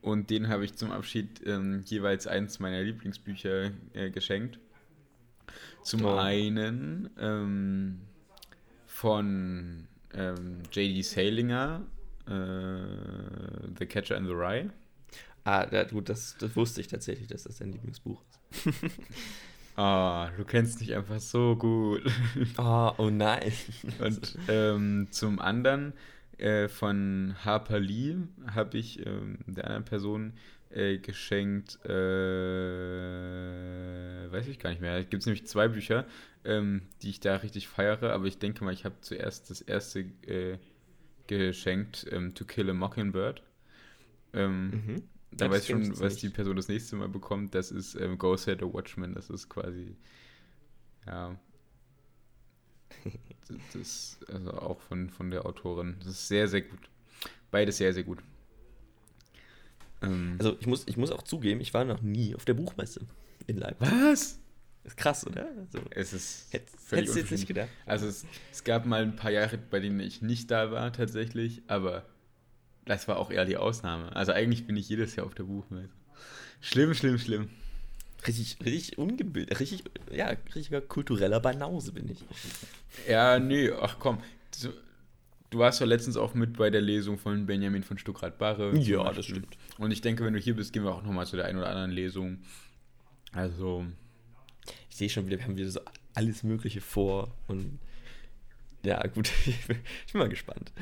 und 0.00 0.30
denen 0.30 0.48
habe 0.48 0.64
ich 0.64 0.74
zum 0.74 0.90
Abschied 0.90 1.42
ähm, 1.46 1.82
jeweils 1.84 2.26
eins 2.26 2.58
meiner 2.58 2.82
Lieblingsbücher 2.82 3.70
äh, 3.92 4.10
geschenkt. 4.10 4.58
Zum 5.82 6.04
Oh. 6.04 6.16
einen 6.18 7.10
ähm, 7.18 8.00
von 8.86 9.86
ähm, 10.14 10.62
J.D. 10.72 11.02
Salinger, 11.02 11.82
äh, 12.26 13.68
The 13.78 13.86
Catcher 13.86 14.16
in 14.16 14.26
the 14.26 14.32
Rye. 14.32 14.70
Ah, 15.44 15.66
ja, 15.70 15.84
gut, 15.84 16.08
das, 16.08 16.36
das 16.38 16.54
wusste 16.56 16.80
ich 16.80 16.88
tatsächlich, 16.88 17.28
dass 17.28 17.44
das 17.44 17.58
dein 17.58 17.72
Lieblingsbuch 17.72 18.22
ist. 18.28 18.66
Ah, 19.76 20.30
du 20.36 20.44
kennst 20.44 20.80
dich 20.80 20.94
einfach 20.94 21.20
so 21.20 21.56
gut. 21.56 22.02
Oh, 22.58 22.92
oh 22.98 23.10
nein. 23.10 23.52
Und 23.98 24.38
ähm, 24.48 25.08
zum 25.10 25.38
anderen 25.40 25.94
äh, 26.38 26.68
von 26.68 27.34
Harper 27.44 27.80
Lee 27.80 28.16
habe 28.54 28.78
ich 28.78 29.04
ähm, 29.06 29.38
der 29.46 29.64
anderen 29.66 29.84
Person 29.84 30.34
äh, 30.70 30.98
geschenkt, 30.98 31.78
äh, 31.84 31.90
weiß 34.30 34.48
ich 34.48 34.58
gar 34.58 34.70
nicht 34.70 34.80
mehr. 34.80 34.98
Es 34.98 35.08
gibt 35.08 35.24
nämlich 35.26 35.46
zwei 35.46 35.68
Bücher, 35.68 36.06
ähm, 36.44 36.82
die 37.02 37.10
ich 37.10 37.20
da 37.20 37.36
richtig 37.36 37.68
feiere, 37.68 38.12
aber 38.12 38.26
ich 38.26 38.38
denke 38.38 38.64
mal, 38.64 38.72
ich 38.72 38.84
habe 38.84 38.96
zuerst 39.00 39.50
das 39.50 39.60
erste 39.60 40.00
äh, 40.26 40.58
geschenkt, 41.26 42.06
ähm, 42.10 42.34
To 42.34 42.44
Kill 42.44 42.70
a 42.70 42.74
Mockingbird. 42.74 43.42
Ähm, 44.32 44.70
Mhm. 44.70 45.02
Da 45.32 45.50
weiß 45.50 45.62
ich 45.62 45.68
schon, 45.68 45.90
was 46.00 46.14
nicht. 46.14 46.22
die 46.22 46.28
Person 46.30 46.56
das 46.56 46.68
nächste 46.68 46.96
Mal 46.96 47.08
bekommt. 47.08 47.54
Das 47.54 47.70
ist 47.70 47.94
ähm, 47.94 48.18
Go 48.18 48.36
Set 48.36 48.62
a 48.62 48.66
Watchman. 48.72 49.14
Das 49.14 49.30
ist 49.30 49.48
quasi, 49.48 49.96
ja, 51.06 51.38
das, 53.48 53.58
das 53.72 54.18
also 54.28 54.52
auch 54.52 54.80
von, 54.80 55.10
von 55.10 55.30
der 55.30 55.46
Autorin. 55.46 55.96
Das 56.00 56.08
ist 56.08 56.28
sehr, 56.28 56.48
sehr 56.48 56.62
gut. 56.62 56.90
Beides 57.50 57.78
sehr, 57.78 57.92
sehr 57.94 58.04
gut. 58.04 58.22
Ähm, 60.02 60.36
Also, 60.38 60.56
ich 60.60 60.66
muss, 60.66 60.86
ich 60.86 60.96
muss 60.96 61.10
auch 61.10 61.22
zugeben, 61.22 61.60
ich 61.60 61.74
war 61.74 61.84
noch 61.84 62.02
nie 62.02 62.34
auf 62.34 62.44
der 62.44 62.54
Buchmesse 62.54 63.06
in 63.46 63.58
Leipzig. 63.58 63.88
was? 63.90 64.38
Ist 64.82 64.96
krass, 64.96 65.26
oder? 65.26 65.46
Also, 65.56 65.78
Es 65.90 66.12
ist 66.12 66.52
hätt, 66.52 66.66
hättest 66.90 67.14
du 67.14 67.20
jetzt 67.20 67.30
nicht 67.30 67.46
gedacht. 67.46 67.68
Also 67.84 68.06
es, 68.06 68.24
es 68.50 68.64
gab 68.64 68.86
mal 68.86 69.02
ein 69.02 69.14
paar 69.16 69.30
Jahre, 69.30 69.58
bei 69.58 69.78
denen 69.80 70.00
ich 70.00 70.22
nicht 70.22 70.50
da 70.50 70.70
war 70.70 70.92
tatsächlich, 70.92 71.62
aber 71.66 72.06
das 72.90 73.06
war 73.06 73.18
auch 73.18 73.30
eher 73.30 73.44
die 73.44 73.56
Ausnahme. 73.56 74.14
Also 74.16 74.32
eigentlich 74.32 74.66
bin 74.66 74.76
ich 74.76 74.88
jedes 74.88 75.14
Jahr 75.14 75.24
auf 75.24 75.34
der 75.34 75.44
Buchmesse. 75.44 75.88
Schlimm, 76.60 76.92
schlimm, 76.92 77.18
schlimm. 77.18 77.48
Richtig, 78.26 78.58
richtig 78.64 78.98
ungebildet, 78.98 79.60
richtig, 79.60 79.84
ja, 80.12 80.26
richtiger 80.56 80.80
kultureller 80.80 81.38
Banause 81.38 81.92
bin 81.92 82.10
ich. 82.10 82.18
Ja, 83.08 83.38
nee, 83.38 83.70
ach 83.70 83.96
komm. 84.00 84.18
Du, 84.60 84.70
du 85.50 85.58
warst 85.60 85.78
ja 85.78 85.86
letztens 85.86 86.16
auch 86.16 86.34
mit 86.34 86.56
bei 86.58 86.68
der 86.68 86.80
Lesung 86.80 87.16
von 87.16 87.46
Benjamin 87.46 87.84
von 87.84 87.96
Stuckrad-Barre. 87.96 88.76
Ja, 88.76 89.12
das 89.12 89.26
stimmt. 89.26 89.56
Und 89.78 89.92
ich 89.92 90.00
denke, 90.00 90.24
wenn 90.24 90.34
du 90.34 90.40
hier 90.40 90.56
bist, 90.56 90.72
gehen 90.72 90.82
wir 90.82 90.92
auch 90.92 91.04
nochmal 91.04 91.26
zu 91.26 91.36
der 91.36 91.44
einen 91.46 91.58
oder 91.58 91.68
anderen 91.70 91.92
Lesung. 91.92 92.38
Also, 93.32 93.86
Ich 94.90 94.96
sehe 94.96 95.08
schon 95.08 95.26
wieder, 95.26 95.38
wir 95.38 95.44
haben 95.44 95.56
wieder 95.56 95.70
so 95.70 95.80
alles 96.14 96.42
Mögliche 96.42 96.80
vor 96.80 97.32
und 97.46 97.78
ja, 98.82 99.00
gut, 99.06 99.30
ich 99.46 99.66
bin 99.66 99.78
mal 100.14 100.28
gespannt. 100.28 100.72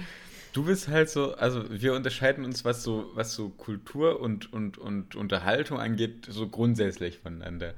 Du 0.53 0.65
bist 0.65 0.89
halt 0.89 1.11
so, 1.11 1.35
also 1.35 1.65
wir 1.69 1.95
unterscheiden 1.95 2.45
uns, 2.45 2.65
was 2.65 2.83
so, 2.83 3.11
was 3.15 3.35
so 3.35 3.49
Kultur 3.51 4.21
und, 4.21 4.53
und, 4.53 4.79
und 4.79 5.15
Unterhaltung 5.15 5.79
angeht, 5.79 6.27
so 6.29 6.49
grundsätzlich 6.49 7.19
voneinander. 7.19 7.75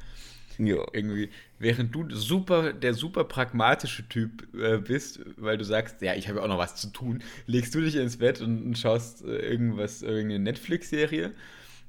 Ja. 0.59 0.87
Irgendwie, 0.93 1.31
während 1.59 1.95
du 1.95 2.07
super, 2.11 2.73
der 2.75 2.93
super 2.93 3.25
pragmatische 3.25 4.07
Typ 4.09 4.47
äh, 4.55 4.77
bist, 4.79 5.21
weil 5.37 5.57
du 5.57 5.65
sagst, 5.65 6.03
ja, 6.03 6.15
ich 6.15 6.29
habe 6.29 6.39
ja 6.39 6.45
auch 6.45 6.49
noch 6.49 6.59
was 6.59 6.77
zu 6.77 6.89
tun, 6.89 7.23
legst 7.47 7.75
du 7.75 7.81
dich 7.81 7.97
ins 7.97 8.19
Bett 8.19 8.43
und, 8.43 8.63
und 8.63 8.79
schaust 8.79 9.25
äh, 9.25 9.39
irgendwas, 9.39 10.03
irgendeine 10.03 10.45
Netflix-Serie. 10.45 11.33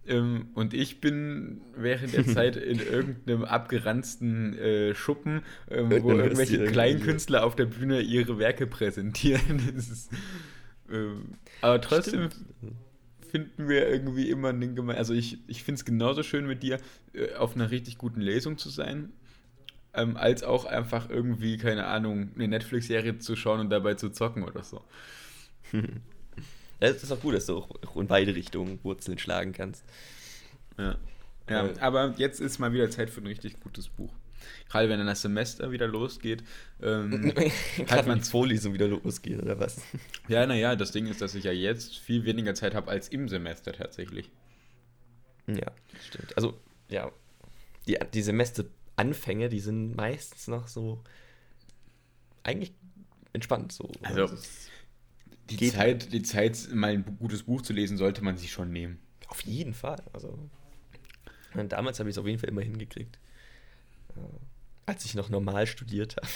Ähm, 0.08 0.48
und 0.56 0.74
ich 0.74 1.02
bin 1.02 1.62
während 1.76 2.14
der 2.14 2.26
Zeit 2.34 2.56
in 2.56 2.80
irgendeinem 2.80 3.44
abgeranzten 3.44 4.58
äh, 4.58 4.96
Schuppen, 4.96 5.42
ähm, 5.70 5.92
wo 6.02 6.12
irgendwelche 6.14 6.64
Kleinkünstler 6.66 7.44
auf 7.44 7.56
der 7.56 7.66
Bühne 7.66 8.02
ihre 8.02 8.40
Werke 8.40 8.68
präsentieren. 8.68 9.62
ist, 9.78 10.10
ähm, 10.92 11.36
aber 11.62 11.82
trotzdem 11.82 12.30
Stimmt. 12.30 12.76
finden 13.30 13.70
wir 13.70 13.88
irgendwie 13.88 14.30
immer 14.30 14.50
einen 14.50 14.76
Geme 14.76 14.96
Also 14.96 15.14
ich, 15.14 15.38
ich 15.48 15.64
finde 15.64 15.80
es 15.80 15.86
genauso 15.86 16.24
schön 16.24 16.46
mit 16.46 16.64
dir, 16.64 16.80
äh, 17.14 17.34
auf 17.36 17.56
einer 17.56 17.72
richtig 17.72 17.98
guten 17.98 18.22
Lesung 18.22 18.58
zu 18.58 18.70
sein, 18.70 19.12
ähm, 19.94 20.18
als 20.18 20.44
auch 20.44 20.66
einfach 20.66 21.10
irgendwie, 21.10 21.58
keine 21.58 21.86
Ahnung, 21.86 22.32
eine 22.36 22.48
Netflix-Serie 22.48 23.20
zu 23.20 23.36
schauen 23.36 23.60
und 23.60 23.70
dabei 23.70 23.96
zu 23.96 24.10
zocken 24.10 24.44
oder 24.44 24.64
so. 24.64 24.84
Es 26.84 27.04
ist 27.04 27.12
auch 27.12 27.20
gut, 27.20 27.36
dass 27.36 27.46
du 27.46 27.58
auch 27.58 27.96
in 27.96 28.08
beide 28.08 28.34
Richtungen 28.34 28.80
Wurzeln 28.84 29.20
schlagen 29.20 29.54
kannst. 29.54 29.86
Ja. 30.80 30.98
ja 31.48 31.68
äh, 31.68 31.80
aber 31.80 32.16
jetzt 32.18 32.42
ist 32.42 32.58
mal 32.58 32.74
wieder 32.74 32.90
Zeit 32.90 33.12
für 33.12 33.22
ein 33.22 33.28
richtig 33.28 33.60
gutes 33.60 33.88
Buch. 33.88 34.12
Gerade 34.70 34.90
wenn 34.90 34.98
dann 34.98 35.08
das 35.08 35.22
Semester 35.22 35.72
wieder 35.72 35.88
losgeht. 35.88 36.44
Ähm, 36.82 37.34
hat 37.88 38.08
man 38.08 38.22
Vorlesung 38.22 38.74
wieder 38.74 38.88
losgeht, 38.88 39.42
oder 39.42 39.60
was? 39.60 39.82
Ja, 40.28 40.46
naja, 40.46 40.76
das 40.76 40.92
Ding 40.92 41.08
ist, 41.08 41.22
dass 41.22 41.36
ich 41.36 41.44
ja 41.44 41.52
jetzt 41.52 41.98
viel 41.98 42.26
weniger 42.26 42.54
Zeit 42.56 42.76
habe 42.76 42.90
als 42.90 43.10
im 43.10 43.30
Semester 43.30 43.74
tatsächlich. 43.74 44.30
Ja, 45.48 45.72
stimmt. 46.08 46.36
Also, 46.36 46.60
ja, 46.90 47.12
die, 47.88 47.98
die 48.14 48.22
Semesteranfänge, 48.22 49.50
die 49.50 49.60
sind 49.60 49.96
meistens 49.96 50.48
noch 50.48 50.68
so 50.68 51.04
eigentlich 52.44 52.74
entspannt 53.34 53.72
so. 53.72 53.90
Also, 54.02 54.36
die 55.50 55.58
Geht 55.58 55.74
Zeit, 55.74 56.14
die 56.14 56.22
Zeit, 56.22 56.70
mal 56.74 56.92
ein 56.92 57.18
gutes 57.20 57.44
Buch 57.44 57.62
zu 57.62 57.74
lesen, 57.74 57.98
sollte 57.98 58.24
man 58.24 58.38
sich 58.38 58.52
schon 58.52 58.72
nehmen. 58.72 59.00
Auf 59.28 59.42
jeden 59.42 59.74
Fall. 59.74 60.02
Also, 60.14 60.38
damals 61.54 62.00
habe 62.00 62.10
ich 62.10 62.16
es 62.16 62.18
auf 62.18 62.28
jeden 62.28 62.40
Fall 62.40 62.50
immer 62.50 62.62
hingekriegt. 62.62 63.20
Äh, 64.16 64.20
als 64.86 65.06
ich 65.06 65.16
noch 65.16 65.30
normal 65.30 65.68
studiert 65.68 66.18
habe. 66.18 66.28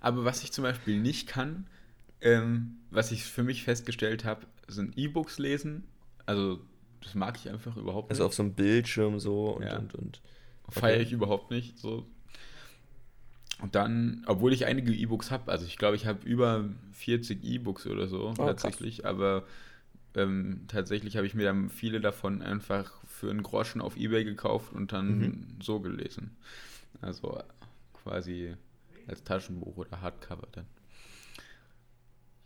Aber 0.00 0.24
was 0.24 0.42
ich 0.42 0.52
zum 0.52 0.62
Beispiel 0.62 0.98
nicht 1.00 1.26
kann, 1.26 1.66
ähm, 2.20 2.78
was 2.90 3.12
ich 3.12 3.24
für 3.24 3.42
mich 3.42 3.64
festgestellt 3.64 4.24
habe, 4.24 4.46
sind 4.68 4.96
E-Books 4.96 5.38
lesen. 5.38 5.84
Also, 6.26 6.60
das 7.02 7.14
mag 7.14 7.36
ich 7.36 7.50
einfach 7.50 7.76
überhaupt 7.76 8.10
also 8.10 8.22
nicht. 8.22 8.24
Also 8.24 8.26
auf 8.26 8.34
so 8.34 8.42
einem 8.42 8.54
Bildschirm 8.54 9.18
so 9.18 9.50
und. 9.50 9.64
Ja. 9.64 9.78
und, 9.78 9.94
und. 9.94 10.22
Okay. 10.68 10.80
Feiere 10.80 11.00
ich 11.00 11.12
überhaupt 11.12 11.50
nicht. 11.50 11.78
So 11.78 12.06
und 13.62 13.74
dann, 13.74 14.22
obwohl 14.26 14.52
ich 14.52 14.66
einige 14.66 14.92
E-Books 14.92 15.30
habe, 15.30 15.50
also 15.50 15.64
ich 15.64 15.78
glaube, 15.78 15.96
ich 15.96 16.06
habe 16.06 16.26
über 16.28 16.68
40 16.92 17.42
E-Books 17.42 17.86
oder 17.86 18.06
so 18.06 18.28
oh, 18.28 18.34
tatsächlich, 18.34 18.98
krass. 18.98 19.10
aber 19.10 19.44
ähm, 20.14 20.64
tatsächlich 20.68 21.16
habe 21.16 21.26
ich 21.26 21.34
mir 21.34 21.44
dann 21.44 21.70
viele 21.70 22.00
davon 22.00 22.42
einfach 22.42 22.92
für 23.06 23.30
einen 23.30 23.42
Groschen 23.42 23.80
auf 23.80 23.96
Ebay 23.96 24.24
gekauft 24.24 24.72
und 24.74 24.92
dann 24.92 25.18
mhm. 25.18 25.46
so 25.62 25.80
gelesen. 25.80 26.36
Also 27.00 27.42
quasi 27.92 28.54
als 29.06 29.22
Taschenbuch 29.24 29.76
oder 29.76 30.00
Hardcover 30.00 30.48
dann. 30.52 30.66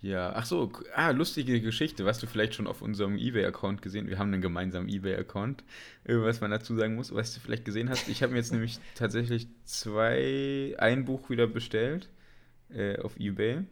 Ja, 0.03 0.32
ach 0.34 0.46
so, 0.46 0.72
ah, 0.94 1.11
lustige 1.11 1.61
Geschichte, 1.61 2.07
was 2.07 2.18
du 2.18 2.26
vielleicht 2.26 2.55
schon 2.55 2.66
auf 2.66 2.80
unserem 2.80 3.18
eBay-Account 3.18 3.82
gesehen 3.82 4.09
Wir 4.09 4.18
haben 4.18 4.32
einen 4.32 4.40
gemeinsamen 4.40 4.88
eBay-Account, 4.88 5.62
äh, 6.05 6.14
was 6.16 6.40
man 6.40 6.51
dazu 6.51 6.74
sagen 6.74 6.94
muss, 6.94 7.14
was 7.14 7.34
du 7.34 7.40
vielleicht 7.40 7.66
gesehen 7.66 7.90
hast. 7.90 8.09
Ich 8.09 8.22
habe 8.22 8.32
mir 8.32 8.38
jetzt 8.38 8.53
nämlich 8.53 8.78
tatsächlich 8.94 9.48
zwei, 9.64 10.74
ein 10.78 11.05
Buch 11.05 11.28
wieder 11.28 11.46
bestellt 11.46 12.09
äh, 12.70 12.98
auf 12.98 13.18
eBay. 13.18 13.64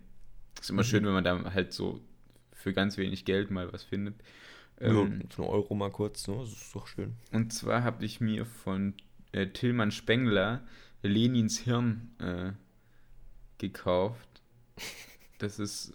Ist 0.61 0.69
immer 0.69 0.83
mhm. 0.83 0.87
schön, 0.87 1.07
wenn 1.07 1.13
man 1.13 1.25
da 1.25 1.55
halt 1.55 1.73
so 1.73 2.03
für 2.53 2.75
ganz 2.75 2.99
wenig 2.99 3.25
Geld 3.25 3.51
mal 3.51 3.73
was 3.73 3.85
findet. 3.85 4.17
Ähm, 4.81 4.97
ja, 4.97 5.27
für 5.31 5.43
einen 5.43 5.51
Euro 5.51 5.75
mal 5.75 5.91
kurz, 5.91 6.29
ne? 6.29 6.37
das 6.39 6.53
ist 6.53 6.75
doch 6.75 6.87
schön. 6.87 7.15
Und 7.33 7.55
zwar 7.55 7.85
habe 7.85 8.05
ich 8.05 8.21
mir 8.21 8.45
von 8.45 8.95
äh, 9.33 9.47
Tillmann 9.49 9.91
Spengler 9.91 10.63
Lenins 11.03 11.59
Hirn 11.59 12.11
äh, 12.19 12.53
gekauft. 13.59 14.43
Das 15.39 15.59
ist 15.59 15.93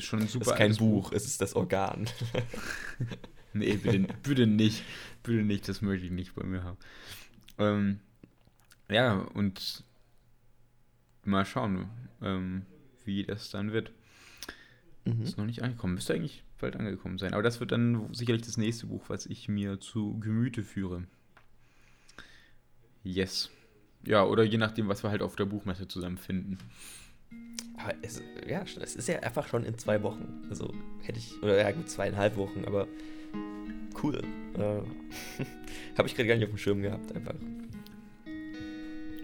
schon 0.00 0.20
ein 0.20 0.28
super. 0.28 0.44
Das 0.44 0.54
ist 0.54 0.58
kein 0.58 0.76
Buch, 0.76 1.10
Buch, 1.10 1.12
es 1.12 1.26
ist 1.26 1.40
das 1.40 1.54
Organ. 1.54 2.08
nee, 3.52 3.76
bitte, 3.76 4.06
bitte 4.22 4.46
nicht. 4.46 4.82
Bitte 5.22 5.42
nicht, 5.42 5.68
das 5.68 5.82
möchte 5.82 6.06
ich 6.06 6.12
nicht 6.12 6.34
bei 6.34 6.44
mir 6.44 6.62
haben. 6.62 6.78
Ähm, 7.58 8.00
ja, 8.88 9.14
und 9.14 9.84
mal 11.24 11.44
schauen, 11.44 11.90
ähm, 12.22 12.64
wie 13.04 13.24
das 13.24 13.50
dann 13.50 13.72
wird. 13.72 13.92
Mhm. 15.04 15.22
Ist 15.22 15.36
noch 15.36 15.46
nicht 15.46 15.62
angekommen. 15.62 15.94
Müsste 15.94 16.14
eigentlich 16.14 16.42
bald 16.58 16.76
angekommen 16.76 17.18
sein. 17.18 17.34
Aber 17.34 17.42
das 17.42 17.60
wird 17.60 17.72
dann 17.72 18.12
sicherlich 18.14 18.42
das 18.42 18.56
nächste 18.56 18.86
Buch, 18.86 19.04
was 19.08 19.26
ich 19.26 19.48
mir 19.48 19.78
zu 19.80 20.18
Gemüte 20.20 20.62
führe. 20.62 21.04
Yes. 23.06 23.50
Ja, 24.04 24.24
oder 24.24 24.42
je 24.42 24.58
nachdem, 24.58 24.88
was 24.88 25.04
wir 25.04 25.10
halt 25.10 25.22
auf 25.22 25.36
der 25.36 25.44
Buchmesse 25.44 25.86
zusammen 25.86 26.18
finden. 26.18 26.58
Aber 27.78 27.94
es, 28.02 28.20
ja, 28.48 28.62
es 28.62 28.96
ist 28.96 29.08
ja 29.08 29.20
einfach 29.20 29.46
schon 29.46 29.64
in 29.64 29.78
zwei 29.78 30.02
Wochen. 30.02 30.44
Also 30.50 30.72
hätte 31.02 31.18
ich, 31.18 31.40
oder 31.40 31.56
ja 31.60 31.70
gut, 31.70 31.88
zweieinhalb 31.88 32.36
Wochen, 32.36 32.64
aber 32.66 32.88
cool. 34.02 34.20
Äh, 34.54 34.58
Habe 35.98 36.08
ich 36.08 36.16
gerade 36.16 36.28
gar 36.28 36.34
nicht 36.34 36.44
auf 36.44 36.50
dem 36.50 36.58
Schirm 36.58 36.82
gehabt, 36.82 37.14
einfach. 37.14 37.34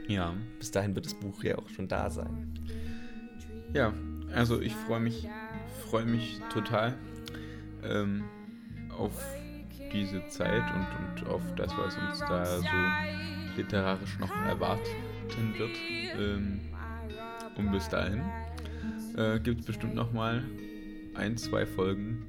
Ja. 0.07 0.35
Bis 0.59 0.70
dahin 0.70 0.95
wird 0.95 1.07
das 1.07 1.14
Buch 1.14 1.43
ja 1.43 1.59
auch 1.59 1.68
schon 1.68 1.89
da 1.89 2.09
sein. 2.09 2.55
Ja, 3.72 3.93
also 4.33 4.61
ich 4.61 4.74
freue 4.74 5.01
mich, 5.01 5.28
freue 5.89 6.05
mich 6.05 6.41
total 6.53 6.95
ähm, 7.83 8.24
auf 8.97 9.12
diese 9.93 10.26
Zeit 10.28 10.62
und, 10.72 11.20
und 11.20 11.28
auf 11.28 11.43
das, 11.57 11.76
was 11.76 11.97
uns 11.97 12.18
da 12.20 12.45
so 12.45 12.66
literarisch 13.57 14.18
noch 14.18 14.30
erwarten 14.46 15.55
wird. 15.57 15.70
Ähm, 16.18 16.61
und 17.57 17.70
bis 17.70 17.88
dahin 17.88 18.22
äh, 19.16 19.38
gibt 19.40 19.61
es 19.61 19.66
bestimmt 19.66 19.94
noch 19.94 20.12
mal 20.12 20.42
ein, 21.14 21.36
zwei 21.36 21.66
Folgen 21.66 22.24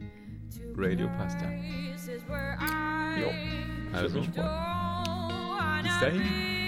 Radio 0.75 1.07
Pasta. 1.17 1.49
Jo, 3.19 3.31
also 3.93 4.21
bis 4.21 5.99
dahin. 5.99 6.62